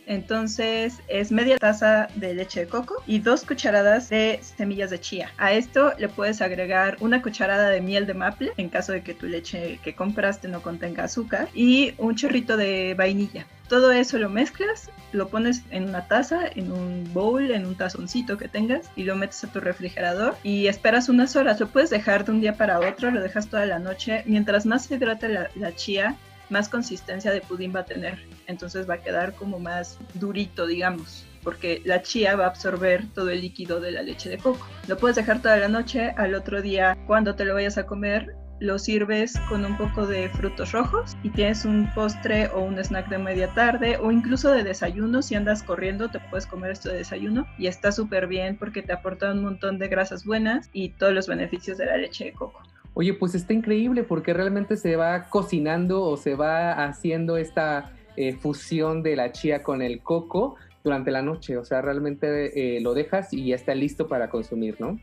Entonces 0.07 1.01
es 1.09 1.33
media 1.33 1.59
taza 1.59 2.09
de 2.17 2.35
leche 2.35 2.61
de 2.61 2.69
coco 2.69 3.03
y 3.07 3.19
dos 3.21 3.45
cucharadas 3.45 4.09
de 4.09 4.41
semillas 4.43 4.91
de 4.91 5.01
chía. 5.01 5.31
A 5.38 5.53
esto 5.53 5.93
le 5.99 6.09
puedes 6.09 6.43
agregar 6.43 6.97
una 7.01 7.23
cucharada 7.23 7.69
de 7.69 7.81
miel 7.81 8.07
de 8.07 8.15
maple 8.15 8.53
en 8.57 8.69
caso 8.69 8.93
de 8.93 9.03
que 9.03 9.15
tu 9.15 9.27
leche 9.27 9.81
que 9.83 9.95
compraste 9.95 10.49
no 10.49 10.62
contenga 10.62 11.05
azúcar 11.05 11.49
y 11.55 11.95
un 11.99 12.15
chorrito 12.17 12.57
de 12.57 12.95
vainilla. 12.97 13.47
Todo 13.69 13.91
eso 13.91 14.19
lo 14.19 14.29
mezclas, 14.29 14.91
lo 15.12 15.29
pones 15.29 15.62
en 15.71 15.88
una 15.88 16.07
taza, 16.07 16.41
en 16.55 16.73
un 16.73 17.11
bowl, 17.15 17.51
en 17.51 17.65
un 17.65 17.75
tazoncito 17.75 18.37
que 18.37 18.49
tengas 18.49 18.91
y 18.97 19.05
lo 19.05 19.17
metes 19.17 19.45
a 19.45 19.53
tu 19.53 19.61
refrigerador 19.61 20.37
y 20.43 20.67
esperas 20.67 21.09
unas 21.09 21.37
horas. 21.37 21.59
Lo 21.59 21.69
puedes 21.69 21.88
dejar 21.88 22.27
de 22.27 22.33
un 22.33 22.41
día 22.43 22.55
para 22.59 22.81
otro, 22.81 23.11
lo 23.11 23.23
dejas 23.23 23.49
toda 23.49 23.65
la 23.65 23.79
noche. 23.79 24.25
Mientras 24.27 24.67
más 24.67 24.85
se 24.85 24.97
hidrate 24.97 25.31
la, 25.31 25.49
la 25.55 25.75
chía, 25.75 26.17
más 26.50 26.68
consistencia 26.68 27.33
de 27.33 27.40
pudín 27.40 27.74
va 27.74 27.81
a 27.81 27.85
tener. 27.85 28.18
Entonces 28.46 28.88
va 28.88 28.94
a 28.94 29.02
quedar 29.02 29.35
como 29.35 29.59
más 29.59 29.98
durito, 30.14 30.66
digamos, 30.66 31.24
porque 31.42 31.83
la 31.85 32.02
chía 32.02 32.37
va 32.37 32.44
a 32.44 32.48
absorber 32.48 33.07
todo 33.14 33.31
el 33.31 33.40
líquido 33.40 33.81
de 33.81 33.92
la 33.92 34.02
leche 34.02 34.31
de 34.31 34.38
coco. 34.38 34.66
Lo 34.88 34.96
puedes 34.96 35.16
dejar 35.16 35.40
toda 35.40 35.57
la 35.57 35.68
noche, 35.68 36.12
al 36.16 36.35
otro 36.35 36.62
día 36.62 36.96
cuando 37.07 37.35
te 37.35 37.44
lo 37.44 37.55
vayas 37.55 37.78
a 37.78 37.87
comer, 37.87 38.35
lo 38.62 38.78
sirves 38.78 39.35
con 39.48 39.64
un 39.64 39.76
poco 39.76 40.07
de 40.07 40.28
frutos 40.28 40.70
rojos 40.70 41.16
y 41.24 41.31
tienes 41.31 41.64
un 41.64 41.92
postre 41.94 42.46
o 42.46 42.61
un 42.61 42.78
snack 42.78 43.09
de 43.09 43.18
media 43.18 43.52
tarde 43.55 43.96
o 43.96 44.12
incluso 44.12 44.52
de 44.52 44.62
desayuno. 44.62 45.20
Si 45.20 45.35
andas 45.35 45.64
corriendo, 45.64 46.11
te 46.11 46.20
puedes 46.20 46.46
comer 46.46 46.70
esto 46.70 46.88
de 46.88 46.98
desayuno 46.98 47.44
y 47.59 47.66
está 47.66 47.90
súper 47.90 48.28
bien 48.28 48.57
porque 48.57 48.83
te 48.83 48.92
aporta 48.92 49.33
un 49.33 49.42
montón 49.42 49.81
de 49.81 49.88
grasas 49.88 50.25
buenas 50.25 50.71
y 50.73 50.90
todos 50.90 51.12
los 51.12 51.27
beneficios 51.27 51.77
de 51.77 51.87
la 51.87 51.96
leche 51.96 52.27
de 52.27 52.33
coco. 52.35 52.62
Oye, 52.95 53.15
pues 53.15 53.35
está 53.35 53.53
increíble 53.53 54.03
porque 54.03 54.35
realmente 54.35 54.77
se 54.77 54.97
va 54.97 55.25
cocinando 55.25 56.03
o 56.03 56.17
se 56.17 56.35
va 56.35 56.85
haciendo 56.85 57.37
esta 57.37 57.93
eh, 58.17 58.35
fusión 58.35 59.03
de 59.03 59.17
la 59.17 59.33
chía 59.33 59.63
con 59.63 59.81
el 59.81 60.01
coco 60.01 60.57
durante 60.85 61.11
la 61.11 61.23
noche, 61.23 61.57
o 61.57 61.65
sea, 61.65 61.81
realmente 61.81 62.77
eh, 62.77 62.81
lo 62.81 62.93
dejas 62.93 63.33
y 63.33 63.47
ya 63.47 63.55
está 63.55 63.75
listo 63.75 64.09
para 64.09 64.29
consumir, 64.29 64.77
¿no? 64.81 64.99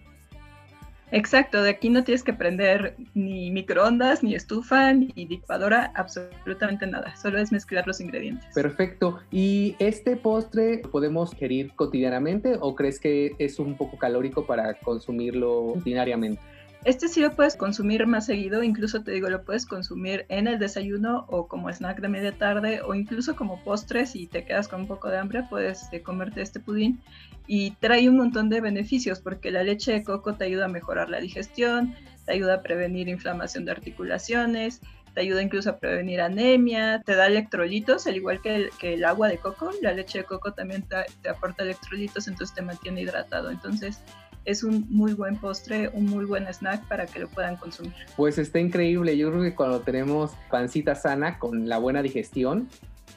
Exacto, 1.12 1.64
de 1.64 1.72
aquí 1.72 1.90
no 1.90 2.04
tienes 2.04 2.22
que 2.22 2.34
prender 2.34 2.96
ni 3.16 3.50
microondas, 3.50 4.22
ni 4.22 4.36
estufa, 4.36 4.94
ni 4.94 5.08
licuadora, 5.16 5.92
absolutamente 5.96 6.86
nada. 6.86 7.16
Solo 7.16 7.40
es 7.40 7.52
mezclar 7.52 7.88
los 7.88 8.00
ingredientes. 8.00 8.46
Perfecto. 8.54 9.20
¿Y 9.32 9.76
este 9.80 10.16
postre 10.18 10.84
podemos 10.92 11.34
gerir 11.34 11.74
cotidianamente 11.74 12.58
o 12.60 12.76
crees 12.76 13.00
que 13.00 13.34
es 13.40 13.58
un 13.58 13.76
poco 13.76 13.98
calórico 13.98 14.46
para 14.46 14.76
consumirlo 14.76 15.74
diariamente? 15.84 16.42
Este 16.86 17.10
sí 17.10 17.20
lo 17.20 17.36
puedes 17.36 17.58
consumir 17.58 18.08
más 18.08 18.26
seguido, 18.26 18.64
incluso 18.64 19.04
te 19.04 19.12
digo, 19.12 19.30
lo 19.30 19.44
puedes 19.44 19.66
consumir 19.66 20.26
en 20.30 20.48
el 20.48 20.60
desayuno 20.60 21.26
o 21.28 21.46
como 21.48 21.70
snack 21.70 22.00
de 22.00 22.08
media 22.08 22.38
tarde 22.38 22.82
o 22.82 22.96
incluso 22.96 23.36
como 23.36 23.62
postre 23.66 24.06
si 24.06 24.28
te 24.28 24.46
quedas 24.46 24.70
con 24.70 24.82
un 24.82 24.88
poco 24.88 25.10
de 25.10 25.18
hambre, 25.18 25.44
puedes 25.50 25.92
eh, 25.92 26.02
comerte 26.02 26.42
este 26.42 26.62
pudín 26.62 27.02
y 27.48 27.72
trae 27.82 28.08
un 28.08 28.16
montón 28.16 28.48
de 28.48 28.62
beneficios 28.62 29.20
porque 29.20 29.52
la 29.52 29.64
leche 29.64 29.92
de 29.92 30.04
coco 30.06 30.36
te 30.36 30.46
ayuda 30.46 30.66
a 30.66 30.70
mejorar 30.70 31.10
la 31.10 31.20
digestión, 31.20 31.96
te 32.26 32.32
ayuda 32.32 32.56
a 32.56 32.62
prevenir 32.62 33.10
inflamación 33.10 33.66
de 33.66 33.72
articulaciones, 33.72 34.80
te 35.14 35.20
ayuda 35.20 35.42
incluso 35.42 35.72
a 35.72 35.80
prevenir 35.80 36.22
anemia, 36.22 37.02
te 37.06 37.16
da 37.16 37.28
electrolitos, 37.28 38.08
al 38.08 38.16
igual 38.16 38.42
que 38.42 38.56
el, 38.56 38.70
que 38.80 38.94
el 38.94 39.04
agua 39.04 39.28
de 39.28 39.38
coco, 39.38 39.72
la 39.82 39.92
leche 39.92 40.20
de 40.20 40.24
coco 40.24 40.54
también 40.54 40.84
te, 40.84 40.96
te 41.22 41.30
aporta 41.30 41.64
electrolitos, 41.64 42.30
entonces 42.30 42.56
te 42.56 42.62
mantiene 42.62 43.02
hidratado. 43.02 43.50
Entonces, 43.50 44.02
es 44.50 44.64
un 44.64 44.88
muy 44.90 45.14
buen 45.14 45.36
postre, 45.36 45.90
un 45.94 46.06
muy 46.06 46.26
buen 46.26 46.48
snack 46.52 46.88
para 46.88 47.06
que 47.06 47.20
lo 47.20 47.28
puedan 47.28 47.56
consumir. 47.58 47.94
Pues 48.18 48.40
está 48.40 48.60
increíble, 48.60 49.16
yo 49.16 49.30
creo 49.30 49.44
que 49.44 49.54
cuando 49.54 49.82
tenemos 49.82 50.32
pancita 50.50 50.96
sana 50.96 51.38
con 51.38 51.70
la 51.70 51.78
buena 51.78 52.02
digestión, 52.02 52.68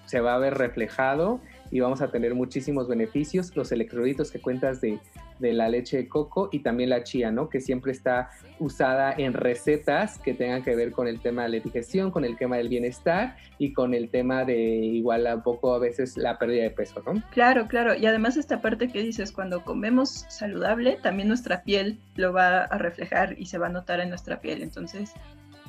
se 0.05 0.21
va 0.21 0.35
a 0.35 0.39
ver 0.39 0.59
reflejado 0.59 1.41
y 1.71 1.81
vamos 1.81 2.03
a 2.03 2.11
tener 2.11 2.35
muchísimos 2.35 2.87
beneficios. 2.87 3.57
Los 3.57 3.73
electrolitos 3.73 4.31
que 4.31 4.41
cuentas 4.41 4.83
de, 4.83 5.01
de 5.43 5.53
la 5.53 5.69
leche 5.69 5.99
de 5.99 6.09
coco 6.09 6.49
y 6.51 6.61
también 6.61 6.89
la 6.89 7.03
chía, 7.03 7.31
¿no? 7.31 7.51
Que 7.51 7.61
siempre 7.61 7.93
está 7.93 8.31
usada 8.59 9.13
en 9.13 9.35
recetas 9.35 10.19
que 10.19 10.33
tengan 10.33 10.63
que 10.63 10.75
ver 10.75 10.93
con 10.93 11.09
el 11.09 11.21
tema 11.21 11.43
de 11.43 11.49
la 11.51 11.59
digestión, 11.59 12.11
con 12.11 12.25
el 12.25 12.39
tema 12.39 12.57
del 12.57 12.69
bienestar 12.69 13.37
y 13.59 13.75
con 13.75 13.93
el 13.93 14.09
tema 14.09 14.45
de 14.45 14.57
igual 14.57 15.29
un 15.35 15.43
poco 15.43 15.75
a 15.75 15.79
veces 15.79 16.17
la 16.17 16.39
pérdida 16.39 16.63
de 16.63 16.71
peso, 16.71 17.03
¿no? 17.05 17.23
Claro, 17.33 17.67
claro. 17.69 17.95
Y 17.95 18.07
además 18.07 18.37
esta 18.37 18.63
parte 18.63 18.89
que 18.89 19.03
dices, 19.03 19.33
cuando 19.33 19.65
comemos 19.65 20.25
saludable, 20.29 20.99
también 21.03 21.29
nuestra 21.29 21.63
piel 21.63 21.99
lo 22.15 22.33
va 22.33 22.65
a 22.65 22.79
reflejar 22.79 23.39
y 23.39 23.47
se 23.47 23.59
va 23.59 23.67
a 23.67 23.71
notar 23.71 24.01
en 24.01 24.09
nuestra 24.09 24.41
piel. 24.41 24.63
Entonces, 24.63 25.13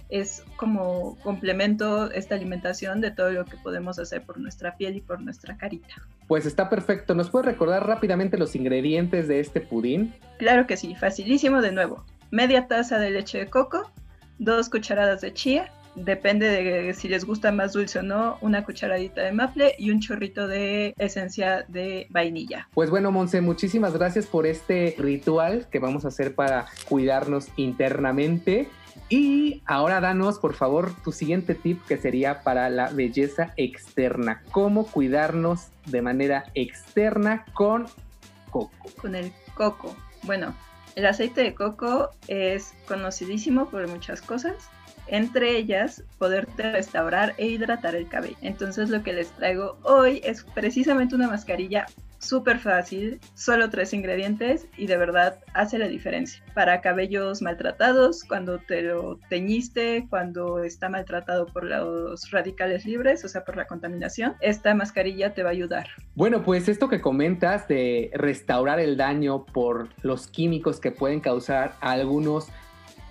es 0.10 0.43
como 0.58 1.18
complemento 1.24 2.12
esta 2.12 2.36
alimentación 2.36 3.01
de 3.01 3.12
todo 3.12 3.32
lo 3.32 3.45
que 3.45 3.58
podemos 3.58 3.99
hacer 3.99 4.22
por 4.24 4.39
nuestra 4.39 4.78
piel 4.78 4.95
y 4.95 5.01
por 5.01 5.22
nuestra 5.22 5.58
carita. 5.58 5.95
Pues 6.28 6.45
está 6.45 6.70
perfecto. 6.70 7.16
¿Nos 7.16 7.30
puede 7.30 7.45
recordar 7.45 7.88
rápidamente 7.88 8.38
los 8.38 8.56
ingredientes 8.56 9.28
de 9.28 9.39
este 9.39 9.62
pudín? 9.62 10.14
Claro 10.38 10.68
que 10.68 10.78
sí, 10.78 10.95
facilísimo 10.95 11.62
de 11.62 11.72
nuevo. 11.72 12.06
Media 12.32 12.68
taza 12.68 12.99
de 12.99 13.12
leche 13.12 13.39
de 13.39 13.47
coco, 13.47 13.91
dos 14.39 14.70
cucharadas 14.70 15.22
de 15.22 15.34
chía, 15.34 15.72
depende 15.95 16.47
de 16.47 16.93
si 16.93 17.08
les 17.08 17.26
gusta 17.26 17.51
más 17.51 17.74
dulce 17.74 17.99
o 17.99 18.04
no, 18.04 18.38
una 18.41 18.64
cucharadita 18.66 19.22
de 19.22 19.32
maple 19.32 19.76
y 19.78 19.91
un 19.91 19.99
chorrito 19.99 20.47
de 20.47 20.93
esencia 20.97 21.66
de 21.68 22.08
vainilla. 22.10 22.68
Pues 22.74 22.89
bueno, 22.89 23.12
Monse, 23.12 23.41
muchísimas 23.41 23.93
gracias 23.93 24.26
por 24.26 24.47
este 24.47 24.95
ritual 24.97 25.68
que 25.70 25.80
vamos 25.80 26.06
a 26.06 26.08
hacer 26.08 26.36
para 26.36 26.66
cuidarnos 26.88 27.49
internamente. 27.58 28.68
Y 29.09 29.61
ahora 29.65 30.01
danos, 30.01 30.39
por 30.39 30.53
favor, 30.53 30.93
tu 31.03 31.11
siguiente 31.11 31.55
tip 31.55 31.83
que 31.85 31.97
sería 31.97 32.41
para 32.41 32.69
la 32.69 32.89
belleza 32.89 33.53
externa. 33.57 34.41
¿Cómo 34.51 34.85
cuidarnos 34.85 35.67
de 35.85 36.01
manera 36.01 36.45
externa 36.53 37.45
con 37.53 37.87
coco? 38.49 38.89
Con 39.01 39.15
el 39.15 39.31
coco. 39.55 39.95
Bueno, 40.23 40.55
el 40.95 41.05
aceite 41.05 41.41
de 41.41 41.53
coco 41.53 42.09
es 42.27 42.73
conocidísimo 42.87 43.69
por 43.69 43.87
muchas 43.87 44.21
cosas 44.21 44.69
entre 45.07 45.57
ellas 45.57 46.03
poderte 46.17 46.71
restaurar 46.71 47.33
e 47.37 47.47
hidratar 47.47 47.95
el 47.95 48.07
cabello. 48.07 48.37
Entonces 48.41 48.89
lo 48.89 49.03
que 49.03 49.13
les 49.13 49.29
traigo 49.31 49.77
hoy 49.83 50.21
es 50.23 50.43
precisamente 50.43 51.15
una 51.15 51.27
mascarilla 51.27 51.85
súper 52.24 52.59
fácil, 52.59 53.19
solo 53.34 53.69
tres 53.69 53.93
ingredientes 53.93 54.67
y 54.78 54.88
de 54.88 54.97
verdad 54.97 55.39
hace 55.53 55.78
la 55.78 55.88
diferencia. 55.88 56.43
Para 56.53 56.82
cabellos 56.82 57.41
maltratados, 57.41 58.24
cuando 58.24 58.59
te 58.59 58.82
lo 58.82 59.19
teñiste, 59.30 60.07
cuando 60.09 60.63
está 60.63 60.89
maltratado 60.89 61.45
por 61.45 61.65
los 61.65 62.32
radicales 62.32 62.86
libres, 62.86 63.24
o 63.26 63.28
sea, 63.28 63.43
por 63.43 63.57
la 63.57 63.65
contaminación, 63.65 64.36
esta 64.41 64.74
mascarilla 64.74 65.34
te 65.34 65.43
va 65.43 65.49
a 65.49 65.53
ayudar. 65.53 65.88
Bueno, 66.15 66.43
pues 66.43 66.67
esto 66.69 66.89
que 66.89 67.01
comentas 67.01 67.67
de 67.67 68.11
restaurar 68.13 68.80
el 68.80 68.97
daño 68.97 69.45
por 69.45 69.89
los 70.01 70.28
químicos 70.28 70.80
que 70.80 70.91
pueden 70.91 71.19
causar 71.19 71.76
a 71.82 71.91
algunos 71.91 72.47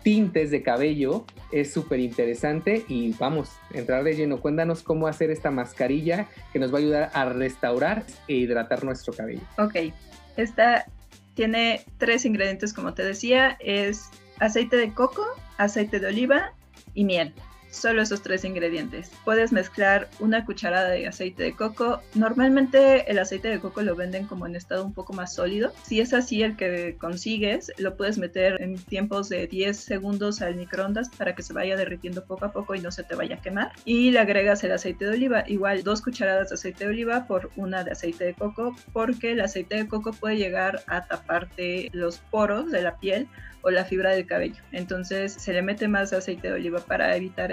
tintes 0.03 0.51
de 0.51 0.63
cabello 0.63 1.25
es 1.51 1.73
súper 1.73 2.01
interesante 2.01 2.85
y 2.89 3.13
vamos, 3.15 3.51
entrar 3.73 4.05
de 4.05 4.15
lleno. 4.15 4.41
Cuéntanos 4.41 4.83
cómo 4.83 5.07
hacer 5.07 5.31
esta 5.31 5.51
mascarilla 5.51 6.29
que 6.53 6.59
nos 6.59 6.73
va 6.73 6.79
a 6.79 6.81
ayudar 6.81 7.11
a 7.15 7.25
restaurar 7.27 8.05
e 8.29 8.35
hidratar 8.35 8.85
nuestro 8.85 9.13
cabello. 9.13 9.43
Ok, 9.59 9.93
esta 10.37 10.87
tiene 11.35 11.85
tres 11.99 12.25
ingredientes 12.25 12.73
como 12.73 12.95
te 12.95 13.03
decía, 13.05 13.57
es 13.61 14.11
aceite 14.39 14.77
de 14.77 14.93
coco, 14.93 15.25
aceite 15.59 16.01
de 16.01 16.09
oliva 16.09 16.53
y 16.95 17.05
miel 17.05 17.33
solo 17.73 18.03
esos 18.03 18.23
tres 18.23 18.45
ingredientes. 18.45 19.11
Puedes 19.25 19.53
mezclar 19.53 20.09
una 20.21 20.45
cucharada 20.45 20.91
de 20.91 21.07
aceite 21.07 21.43
de 21.43 21.57
coco. 21.57 22.01
Normalmente 22.15 23.11
el 23.11 23.19
aceite 23.19 23.49
de 23.49 23.59
coco 23.59 23.83
lo 23.83 23.97
venden 23.97 24.27
como 24.27 24.47
en 24.47 24.55
estado 24.55 24.85
un 24.85 24.93
poco 24.93 25.13
más 25.13 25.35
sólido. 25.35 25.73
Si 25.83 26.01
es 26.01 26.13
así 26.13 26.43
el 26.43 26.57
que 26.57 26.97
consigues, 26.99 27.73
lo 27.79 27.97
puedes 27.97 28.19
meter 28.19 28.61
en 28.61 28.77
tiempos 28.77 29.29
de 29.29 29.47
10 29.47 29.77
segundos 29.77 30.43
al 30.43 30.57
microondas 30.57 31.09
para 31.11 31.35
que 31.35 31.43
se 31.43 31.53
vaya 31.53 31.77
derritiendo 31.77 32.25
poco 32.25 32.45
a 32.45 32.53
poco 32.53 32.75
y 32.75 32.81
no 32.81 32.91
se 32.91 33.03
te 33.03 33.15
vaya 33.15 33.37
a 33.37 33.41
quemar. 33.41 33.73
Y 33.85 34.11
le 34.11 34.21
agregas 34.21 34.63
el 34.65 34.73
aceite 34.73 35.07
de 35.07 35.13
oliva, 35.13 35.45
igual 35.47 35.83
dos 35.83 36.03
cucharadas 36.03 36.51
de 36.51 36.55
aceite 36.55 36.85
de 36.85 36.91
oliva 36.91 37.27
por 37.27 37.51
una 37.57 37.85
de 37.85 37.93
aceite 37.93 38.25
de 38.25 38.35
coco, 38.35 38.77
porque 38.93 39.33
el 39.33 39.41
aceite 39.41 39.77
de 39.77 39.89
coco 39.89 40.13
puede 40.13 40.37
llegar 40.37 40.83
a 40.87 41.07
taparte 41.07 41.89
los 41.93 42.19
poros 42.19 42.71
de 42.71 42.83
la 42.83 42.99
piel 42.99 43.29
o 43.63 43.71
la 43.71 43.85
fibra 43.85 44.11
del 44.11 44.27
cabello. 44.27 44.61
Entonces 44.73 45.33
se 45.33 45.53
le 45.53 45.63
mete 45.63 45.89
más 45.89 46.13
aceite 46.13 46.49
de 46.49 46.55
oliva 46.55 46.81
para 46.81 47.17
evitar 47.17 47.53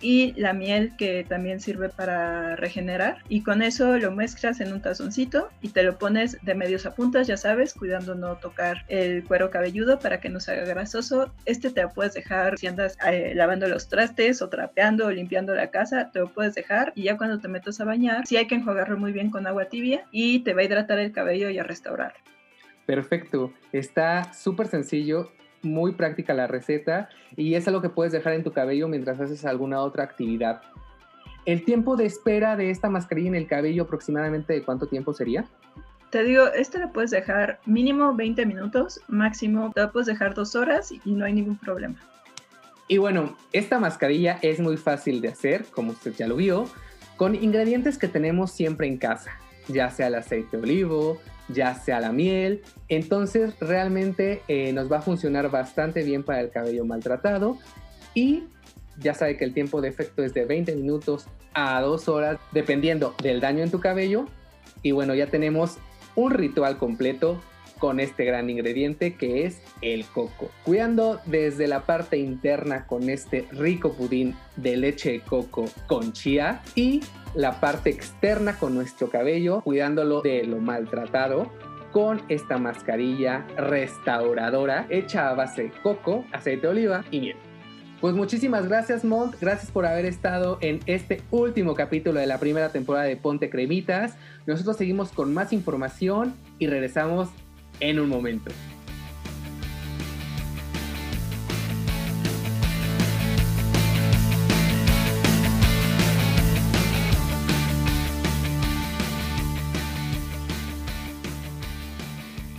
y 0.00 0.32
la 0.40 0.52
miel 0.52 0.92
que 0.96 1.24
también 1.28 1.60
sirve 1.60 1.88
para 1.88 2.56
regenerar 2.56 3.18
y 3.28 3.42
con 3.42 3.62
eso 3.62 3.98
lo 3.98 4.12
mezclas 4.12 4.60
en 4.60 4.72
un 4.72 4.80
tazoncito 4.80 5.48
y 5.60 5.68
te 5.68 5.82
lo 5.82 5.98
pones 5.98 6.38
de 6.42 6.54
medios 6.54 6.86
a 6.86 6.94
puntas, 6.94 7.26
ya 7.26 7.36
sabes, 7.36 7.74
cuidando 7.74 8.14
no 8.14 8.36
tocar 8.36 8.84
el 8.88 9.24
cuero 9.24 9.50
cabelludo 9.50 9.98
para 9.98 10.20
que 10.20 10.28
no 10.28 10.40
se 10.40 10.52
haga 10.52 10.64
grasoso. 10.64 11.32
Este 11.44 11.70
te 11.70 11.82
lo 11.82 11.90
puedes 11.90 12.14
dejar 12.14 12.58
si 12.58 12.66
andas 12.66 12.96
eh, 13.06 13.32
lavando 13.34 13.68
los 13.68 13.88
trastes 13.88 14.42
o 14.42 14.48
trapeando 14.48 15.06
o 15.06 15.10
limpiando 15.10 15.54
la 15.54 15.70
casa, 15.70 16.10
te 16.12 16.20
lo 16.20 16.32
puedes 16.32 16.54
dejar 16.54 16.92
y 16.94 17.04
ya 17.04 17.16
cuando 17.16 17.38
te 17.38 17.48
metas 17.48 17.80
a 17.80 17.84
bañar, 17.84 18.26
sí 18.26 18.36
hay 18.36 18.46
que 18.46 18.54
enjuagarlo 18.54 18.96
muy 18.96 19.12
bien 19.12 19.30
con 19.30 19.46
agua 19.46 19.66
tibia 19.66 20.06
y 20.10 20.40
te 20.40 20.54
va 20.54 20.62
a 20.62 20.64
hidratar 20.64 20.98
el 20.98 21.12
cabello 21.12 21.50
y 21.50 21.58
a 21.58 21.62
restaurar. 21.62 22.14
Perfecto, 22.86 23.52
está 23.72 24.32
súper 24.32 24.66
sencillo 24.66 25.30
muy 25.62 25.92
práctica 25.92 26.34
la 26.34 26.46
receta 26.46 27.08
y 27.36 27.54
es 27.54 27.66
algo 27.68 27.82
que 27.82 27.88
puedes 27.88 28.12
dejar 28.12 28.32
en 28.34 28.44
tu 28.44 28.52
cabello 28.52 28.88
mientras 28.88 29.20
haces 29.20 29.44
alguna 29.44 29.80
otra 29.80 30.04
actividad. 30.04 30.62
¿El 31.46 31.64
tiempo 31.64 31.96
de 31.96 32.06
espera 32.06 32.56
de 32.56 32.70
esta 32.70 32.90
mascarilla 32.90 33.28
en 33.28 33.34
el 33.34 33.46
cabello 33.46 33.84
aproximadamente 33.84 34.52
de 34.52 34.62
cuánto 34.62 34.86
tiempo 34.86 35.14
sería? 35.14 35.46
Te 36.10 36.24
digo, 36.24 36.46
esta 36.48 36.78
la 36.78 36.92
puedes 36.92 37.12
dejar 37.12 37.60
mínimo 37.66 38.14
20 38.14 38.44
minutos, 38.44 39.00
máximo 39.08 39.70
te 39.72 39.80
la 39.80 39.92
puedes 39.92 40.06
dejar 40.06 40.34
dos 40.34 40.56
horas 40.56 40.92
y 40.92 41.12
no 41.12 41.24
hay 41.24 41.32
ningún 41.32 41.56
problema. 41.56 41.96
Y 42.88 42.98
bueno, 42.98 43.36
esta 43.52 43.78
mascarilla 43.78 44.38
es 44.42 44.58
muy 44.58 44.76
fácil 44.76 45.20
de 45.20 45.28
hacer, 45.28 45.64
como 45.66 45.92
usted 45.92 46.12
ya 46.12 46.26
lo 46.26 46.34
vio, 46.34 46.68
con 47.16 47.36
ingredientes 47.36 47.96
que 47.96 48.08
tenemos 48.08 48.50
siempre 48.50 48.88
en 48.88 48.98
casa, 48.98 49.30
ya 49.68 49.90
sea 49.90 50.08
el 50.08 50.16
aceite 50.16 50.56
de 50.56 50.62
olivo, 50.64 51.20
ya 51.52 51.74
sea 51.74 52.00
la 52.00 52.12
miel. 52.12 52.62
Entonces 52.88 53.58
realmente 53.60 54.42
eh, 54.48 54.72
nos 54.72 54.90
va 54.90 54.98
a 54.98 55.02
funcionar 55.02 55.50
bastante 55.50 56.02
bien 56.02 56.22
para 56.22 56.40
el 56.40 56.50
cabello 56.50 56.84
maltratado 56.84 57.58
y 58.14 58.44
ya 58.98 59.14
sabe 59.14 59.36
que 59.36 59.44
el 59.44 59.54
tiempo 59.54 59.80
de 59.80 59.88
efecto 59.88 60.22
es 60.22 60.34
de 60.34 60.44
20 60.44 60.74
minutos 60.76 61.26
a 61.54 61.80
2 61.80 62.08
horas 62.08 62.38
dependiendo 62.52 63.14
del 63.22 63.40
daño 63.40 63.62
en 63.62 63.70
tu 63.70 63.80
cabello. 63.80 64.26
Y 64.82 64.92
bueno, 64.92 65.14
ya 65.14 65.26
tenemos 65.26 65.78
un 66.14 66.32
ritual 66.32 66.78
completo 66.78 67.40
con 67.78 67.98
este 67.98 68.24
gran 68.24 68.50
ingrediente 68.50 69.14
que 69.14 69.46
es 69.46 69.62
el 69.80 70.04
coco. 70.04 70.50
Cuidando 70.64 71.18
desde 71.24 71.66
la 71.66 71.86
parte 71.86 72.18
interna 72.18 72.86
con 72.86 73.08
este 73.08 73.46
rico 73.50 73.94
pudín 73.94 74.36
de 74.56 74.76
leche 74.76 75.12
de 75.12 75.20
coco 75.20 75.64
con 75.86 76.12
chía 76.12 76.62
y 76.74 77.00
la 77.34 77.60
parte 77.60 77.90
externa 77.90 78.58
con 78.58 78.74
nuestro 78.74 79.08
cabello, 79.08 79.60
cuidándolo 79.62 80.22
de 80.22 80.44
lo 80.44 80.58
maltratado 80.58 81.50
con 81.92 82.22
esta 82.28 82.58
mascarilla 82.58 83.46
restauradora 83.56 84.86
hecha 84.90 85.28
a 85.28 85.34
base 85.34 85.64
de 85.64 85.72
coco, 85.82 86.24
aceite 86.32 86.62
de 86.62 86.68
oliva 86.68 87.04
y 87.10 87.20
miel. 87.20 87.36
Pues 88.00 88.14
muchísimas 88.14 88.66
gracias, 88.66 89.04
Mont. 89.04 89.34
Gracias 89.40 89.70
por 89.70 89.84
haber 89.84 90.06
estado 90.06 90.56
en 90.62 90.80
este 90.86 91.20
último 91.30 91.74
capítulo 91.74 92.18
de 92.18 92.26
la 92.26 92.38
primera 92.38 92.70
temporada 92.70 93.04
de 93.04 93.16
Ponte 93.16 93.50
Cremitas. 93.50 94.16
Nosotros 94.46 94.76
seguimos 94.76 95.12
con 95.12 95.34
más 95.34 95.52
información 95.52 96.34
y 96.58 96.66
regresamos 96.66 97.28
en 97.80 98.00
un 98.00 98.08
momento. 98.08 98.52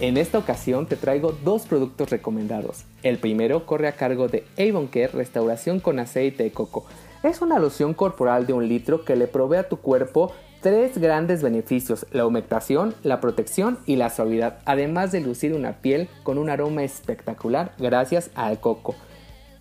En 0.01 0.17
esta 0.17 0.39
ocasión 0.39 0.87
te 0.87 0.95
traigo 0.95 1.31
dos 1.43 1.67
productos 1.67 2.09
recomendados. 2.09 2.85
El 3.03 3.19
primero 3.19 3.67
corre 3.67 3.87
a 3.87 3.91
cargo 3.91 4.27
de 4.27 4.43
Avon 4.57 4.87
Care 4.87 5.09
Restauración 5.09 5.79
con 5.79 5.99
aceite 5.99 6.41
de 6.41 6.51
coco. 6.51 6.85
Es 7.21 7.43
una 7.43 7.59
loción 7.59 7.93
corporal 7.93 8.47
de 8.47 8.53
un 8.53 8.67
litro 8.67 9.05
que 9.05 9.15
le 9.15 9.27
provee 9.27 9.57
a 9.57 9.69
tu 9.69 9.77
cuerpo 9.77 10.31
tres 10.59 10.97
grandes 10.97 11.43
beneficios, 11.43 12.07
la 12.11 12.25
humectación, 12.25 12.95
la 13.03 13.21
protección 13.21 13.77
y 13.85 13.95
la 13.95 14.09
suavidad, 14.09 14.57
además 14.65 15.11
de 15.11 15.21
lucir 15.21 15.53
una 15.53 15.73
piel 15.81 16.09
con 16.23 16.39
un 16.39 16.49
aroma 16.49 16.83
espectacular 16.83 17.75
gracias 17.77 18.31
al 18.33 18.59
coco. 18.59 18.95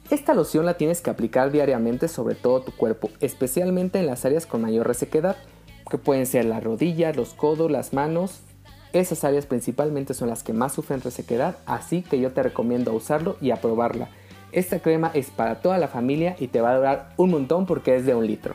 Esta 0.08 0.32
loción 0.32 0.64
la 0.64 0.78
tienes 0.78 1.02
que 1.02 1.10
aplicar 1.10 1.52
diariamente 1.52 2.08
sobre 2.08 2.34
todo 2.34 2.62
tu 2.62 2.72
cuerpo, 2.72 3.10
especialmente 3.20 3.98
en 3.98 4.06
las 4.06 4.24
áreas 4.24 4.46
con 4.46 4.62
mayor 4.62 4.86
resequedad, 4.86 5.36
que 5.90 5.98
pueden 5.98 6.24
ser 6.24 6.46
las 6.46 6.64
rodillas, 6.64 7.14
los 7.14 7.34
codos, 7.34 7.70
las 7.70 7.92
manos, 7.92 8.40
esas 8.92 9.24
áreas 9.24 9.46
principalmente 9.46 10.14
son 10.14 10.28
las 10.28 10.42
que 10.42 10.52
más 10.52 10.72
sufren 10.72 11.00
resequedad, 11.00 11.56
así 11.66 12.02
que 12.02 12.20
yo 12.20 12.32
te 12.32 12.42
recomiendo 12.42 12.92
usarlo 12.92 13.36
y 13.40 13.50
aprobarla. 13.50 14.08
Esta 14.52 14.80
crema 14.80 15.12
es 15.14 15.30
para 15.30 15.60
toda 15.60 15.78
la 15.78 15.88
familia 15.88 16.34
y 16.40 16.48
te 16.48 16.60
va 16.60 16.72
a 16.72 16.76
durar 16.76 17.12
un 17.16 17.30
montón 17.30 17.66
porque 17.66 17.94
es 17.94 18.04
de 18.04 18.14
un 18.14 18.26
litro. 18.26 18.54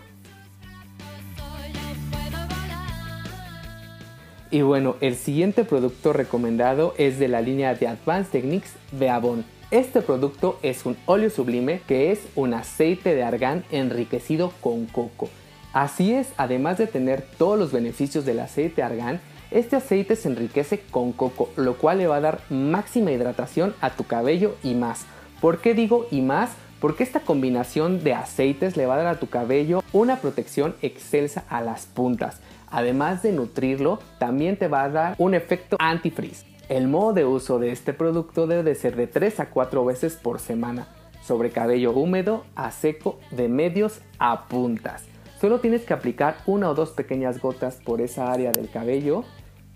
Y 4.51 4.61
bueno, 4.61 4.95
el 5.01 5.15
siguiente 5.15 5.63
producto 5.63 6.13
recomendado 6.13 6.93
es 6.97 7.17
de 7.19 7.27
la 7.27 7.41
línea 7.41 7.75
de 7.75 7.88
Advanced 7.88 8.31
Techniques 8.31 8.73
de 8.91 9.09
Avon. 9.09 9.45
Este 9.71 10.01
producto 10.01 10.59
es 10.61 10.86
un 10.86 10.95
óleo 11.05 11.29
sublime 11.29 11.81
que 11.88 12.11
es 12.11 12.27
un 12.36 12.53
aceite 12.53 13.15
de 13.15 13.23
argán 13.23 13.65
enriquecido 13.71 14.53
con 14.61 14.86
coco. 14.86 15.29
Así 15.73 16.13
es, 16.13 16.29
además 16.38 16.77
de 16.77 16.88
tener 16.88 17.25
todos 17.38 17.59
los 17.59 17.71
beneficios 17.71 18.23
del 18.23 18.39
aceite 18.39 18.83
argán, 18.83 19.19
este 19.51 19.75
aceite 19.75 20.15
se 20.15 20.29
enriquece 20.29 20.81
con 20.91 21.11
coco, 21.11 21.49
lo 21.55 21.75
cual 21.77 21.99
le 21.99 22.07
va 22.07 22.17
a 22.17 22.21
dar 22.21 22.41
máxima 22.49 23.11
hidratación 23.11 23.73
a 23.81 23.91
tu 23.91 24.05
cabello 24.05 24.55
y 24.63 24.73
más. 24.73 25.05
¿Por 25.41 25.59
qué 25.59 25.73
digo 25.73 26.07
y 26.11 26.21
más? 26.21 26.51
Porque 26.79 27.03
esta 27.03 27.21
combinación 27.21 28.03
de 28.03 28.13
aceites 28.13 28.77
le 28.77 28.85
va 28.85 28.95
a 28.95 28.97
dar 28.97 29.07
a 29.07 29.19
tu 29.19 29.27
cabello 29.27 29.81
una 29.93 30.17
protección 30.17 30.75
excelsa 30.81 31.45
a 31.49 31.61
las 31.61 31.85
puntas. 31.85 32.41
Además 32.69 33.23
de 33.23 33.31
nutrirlo, 33.31 33.99
también 34.19 34.57
te 34.57 34.67
va 34.67 34.83
a 34.83 34.89
dar 34.89 35.15
un 35.17 35.33
efecto 35.33 35.77
antifreeze. 35.79 36.45
El 36.67 36.87
modo 36.87 37.13
de 37.13 37.25
uso 37.25 37.59
de 37.59 37.71
este 37.71 37.93
producto 37.93 38.47
debe 38.47 38.63
de 38.63 38.75
ser 38.75 38.95
de 38.95 39.07
3 39.07 39.39
a 39.39 39.49
4 39.49 39.85
veces 39.85 40.15
por 40.15 40.39
semana, 40.39 40.87
sobre 41.23 41.51
cabello 41.51 41.91
húmedo 41.91 42.43
a 42.55 42.71
seco, 42.71 43.19
de 43.31 43.47
medios 43.47 44.01
a 44.19 44.47
puntas. 44.47 45.03
Solo 45.45 45.59
tienes 45.59 45.85
que 45.85 45.93
aplicar 45.93 46.37
una 46.47 46.71
o 46.71 46.73
dos 46.73 46.89
pequeñas 46.89 47.39
gotas 47.39 47.75
por 47.75 48.01
esa 48.01 48.31
área 48.31 48.51
del 48.51 48.67
cabello 48.67 49.25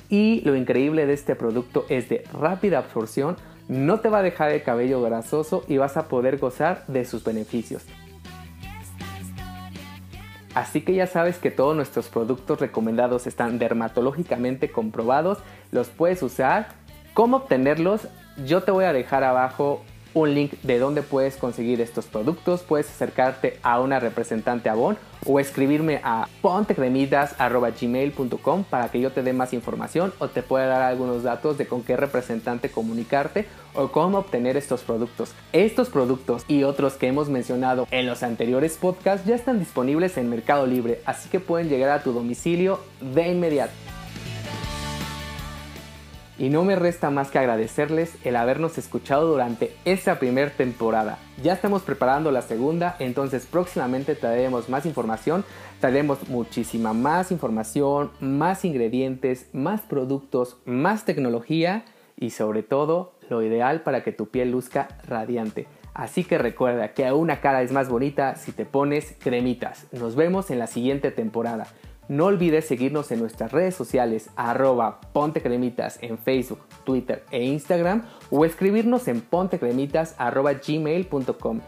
y 0.09 0.41
lo 0.41 0.55
increíble 0.55 1.05
de 1.05 1.13
este 1.13 1.35
producto 1.35 1.85
es 1.89 2.09
de 2.09 2.23
rápida 2.33 2.79
absorción, 2.79 3.37
no 3.67 3.99
te 3.99 4.09
va 4.09 4.17
a 4.17 4.23
dejar 4.23 4.49
el 4.49 4.63
cabello 4.63 4.99
grasoso 4.99 5.63
y 5.67 5.77
vas 5.77 5.95
a 5.95 6.07
poder 6.07 6.39
gozar 6.39 6.87
de 6.87 7.05
sus 7.05 7.23
beneficios. 7.23 7.85
Así 10.55 10.81
que 10.81 10.95
ya 10.95 11.05
sabes 11.05 11.37
que 11.37 11.51
todos 11.51 11.75
nuestros 11.75 12.07
productos 12.07 12.59
recomendados 12.59 13.27
están 13.27 13.59
dermatológicamente 13.59 14.71
comprobados, 14.71 15.37
los 15.71 15.89
puedes 15.89 16.23
usar. 16.23 16.69
¿Cómo 17.13 17.37
obtenerlos? 17.37 18.07
Yo 18.43 18.63
te 18.63 18.71
voy 18.71 18.85
a 18.85 18.91
dejar 18.93 19.23
abajo 19.23 19.83
un 20.13 20.33
link 20.33 20.53
de 20.63 20.79
dónde 20.79 21.01
puedes 21.01 21.35
conseguir 21.37 21.79
estos 21.81 22.05
productos. 22.05 22.61
Puedes 22.61 22.89
acercarte 22.89 23.59
a 23.63 23.79
una 23.79 23.99
representante 23.99 24.69
Avon 24.69 24.97
o 25.25 25.39
escribirme 25.39 25.99
a 26.03 26.27
pontecremitas.gmail.com 26.41 28.63
para 28.63 28.89
que 28.89 29.01
yo 29.01 29.11
te 29.11 29.23
dé 29.23 29.33
más 29.33 29.53
información 29.53 30.13
o 30.19 30.27
te 30.29 30.43
pueda 30.43 30.67
dar 30.67 30.83
algunos 30.83 31.23
datos 31.23 31.57
de 31.57 31.65
con 31.67 31.83
qué 31.83 31.97
representante 31.97 32.69
comunicarte 32.69 33.47
o 33.73 33.89
cómo 33.89 34.19
obtener 34.19 34.55
estos 34.57 34.81
productos. 34.81 35.33
Estos 35.53 35.89
productos 35.89 36.43
y 36.47 36.63
otros 36.63 36.93
que 36.93 37.07
hemos 37.07 37.29
mencionado 37.29 37.87
en 37.91 38.05
los 38.05 38.21
anteriores 38.23 38.77
podcasts 38.77 39.27
ya 39.27 39.35
están 39.35 39.59
disponibles 39.59 40.17
en 40.17 40.29
Mercado 40.29 40.65
Libre, 40.65 41.01
así 41.05 41.29
que 41.29 41.39
pueden 41.39 41.69
llegar 41.69 41.89
a 41.89 42.03
tu 42.03 42.11
domicilio 42.13 42.79
de 43.01 43.29
inmediato. 43.29 43.88
Y 46.39 46.49
no 46.49 46.63
me 46.63 46.77
resta 46.77 47.09
más 47.09 47.31
que 47.31 47.37
agradecerles 47.37 48.15
el 48.23 48.37
habernos 48.37 48.77
escuchado 48.77 49.27
durante 49.27 49.75
esta 49.83 50.19
primera 50.19 50.49
temporada. 50.49 51.19
Ya 51.43 51.51
estamos 51.51 51.81
preparando 51.81 52.31
la 52.31 52.41
segunda, 52.41 52.95
entonces 52.99 53.45
próximamente 53.45 54.15
traeremos 54.15 54.69
más 54.69 54.85
información, 54.85 55.43
traeremos 55.81 56.29
muchísima 56.29 56.93
más 56.93 57.33
información, 57.33 58.11
más 58.21 58.63
ingredientes, 58.63 59.49
más 59.51 59.81
productos, 59.81 60.55
más 60.63 61.03
tecnología 61.03 61.83
y 62.17 62.29
sobre 62.29 62.63
todo 62.63 63.15
lo 63.29 63.43
ideal 63.43 63.81
para 63.81 64.01
que 64.01 64.13
tu 64.13 64.29
piel 64.29 64.51
luzca 64.51 64.87
radiante. 65.05 65.67
Así 65.93 66.23
que 66.23 66.37
recuerda 66.37 66.93
que 66.93 67.11
una 67.11 67.41
cara 67.41 67.61
es 67.61 67.73
más 67.73 67.89
bonita 67.89 68.37
si 68.37 68.53
te 68.53 68.63
pones 68.63 69.15
cremitas. 69.19 69.87
Nos 69.91 70.15
vemos 70.15 70.49
en 70.51 70.59
la 70.59 70.67
siguiente 70.67 71.11
temporada. 71.11 71.67
No 72.09 72.25
olvides 72.25 72.65
seguirnos 72.65 73.11
en 73.11 73.19
nuestras 73.19 73.51
redes 73.51 73.75
sociales 73.75 74.31
arroba 74.35 74.99
pontecremitas 75.13 75.99
en 76.01 76.17
Facebook, 76.17 76.59
Twitter 76.83 77.23
e 77.29 77.43
Instagram 77.43 78.03
o 78.31 78.45
escribirnos 78.45 79.07
en 79.07 79.21
pontecremitas 79.21 80.15
arroba 80.17 80.53
gmail.com. 80.53 81.61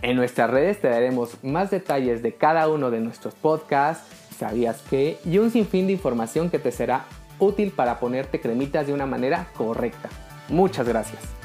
En 0.00 0.16
nuestras 0.16 0.50
redes 0.50 0.80
te 0.80 0.88
daremos 0.88 1.36
más 1.44 1.70
detalles 1.70 2.22
de 2.22 2.34
cada 2.34 2.66
uno 2.70 2.90
de 2.90 3.00
nuestros 3.00 3.34
podcasts, 3.34 4.08
sabías 4.38 4.80
que 4.88 5.18
y 5.26 5.36
un 5.36 5.50
sinfín 5.50 5.86
de 5.86 5.92
información 5.92 6.48
que 6.48 6.58
te 6.58 6.72
será 6.72 7.04
útil 7.38 7.72
para 7.72 8.00
ponerte 8.00 8.40
cremitas 8.40 8.86
de 8.86 8.94
una 8.94 9.04
manera 9.04 9.48
correcta. 9.54 10.08
Muchas 10.48 10.88
gracias. 10.88 11.43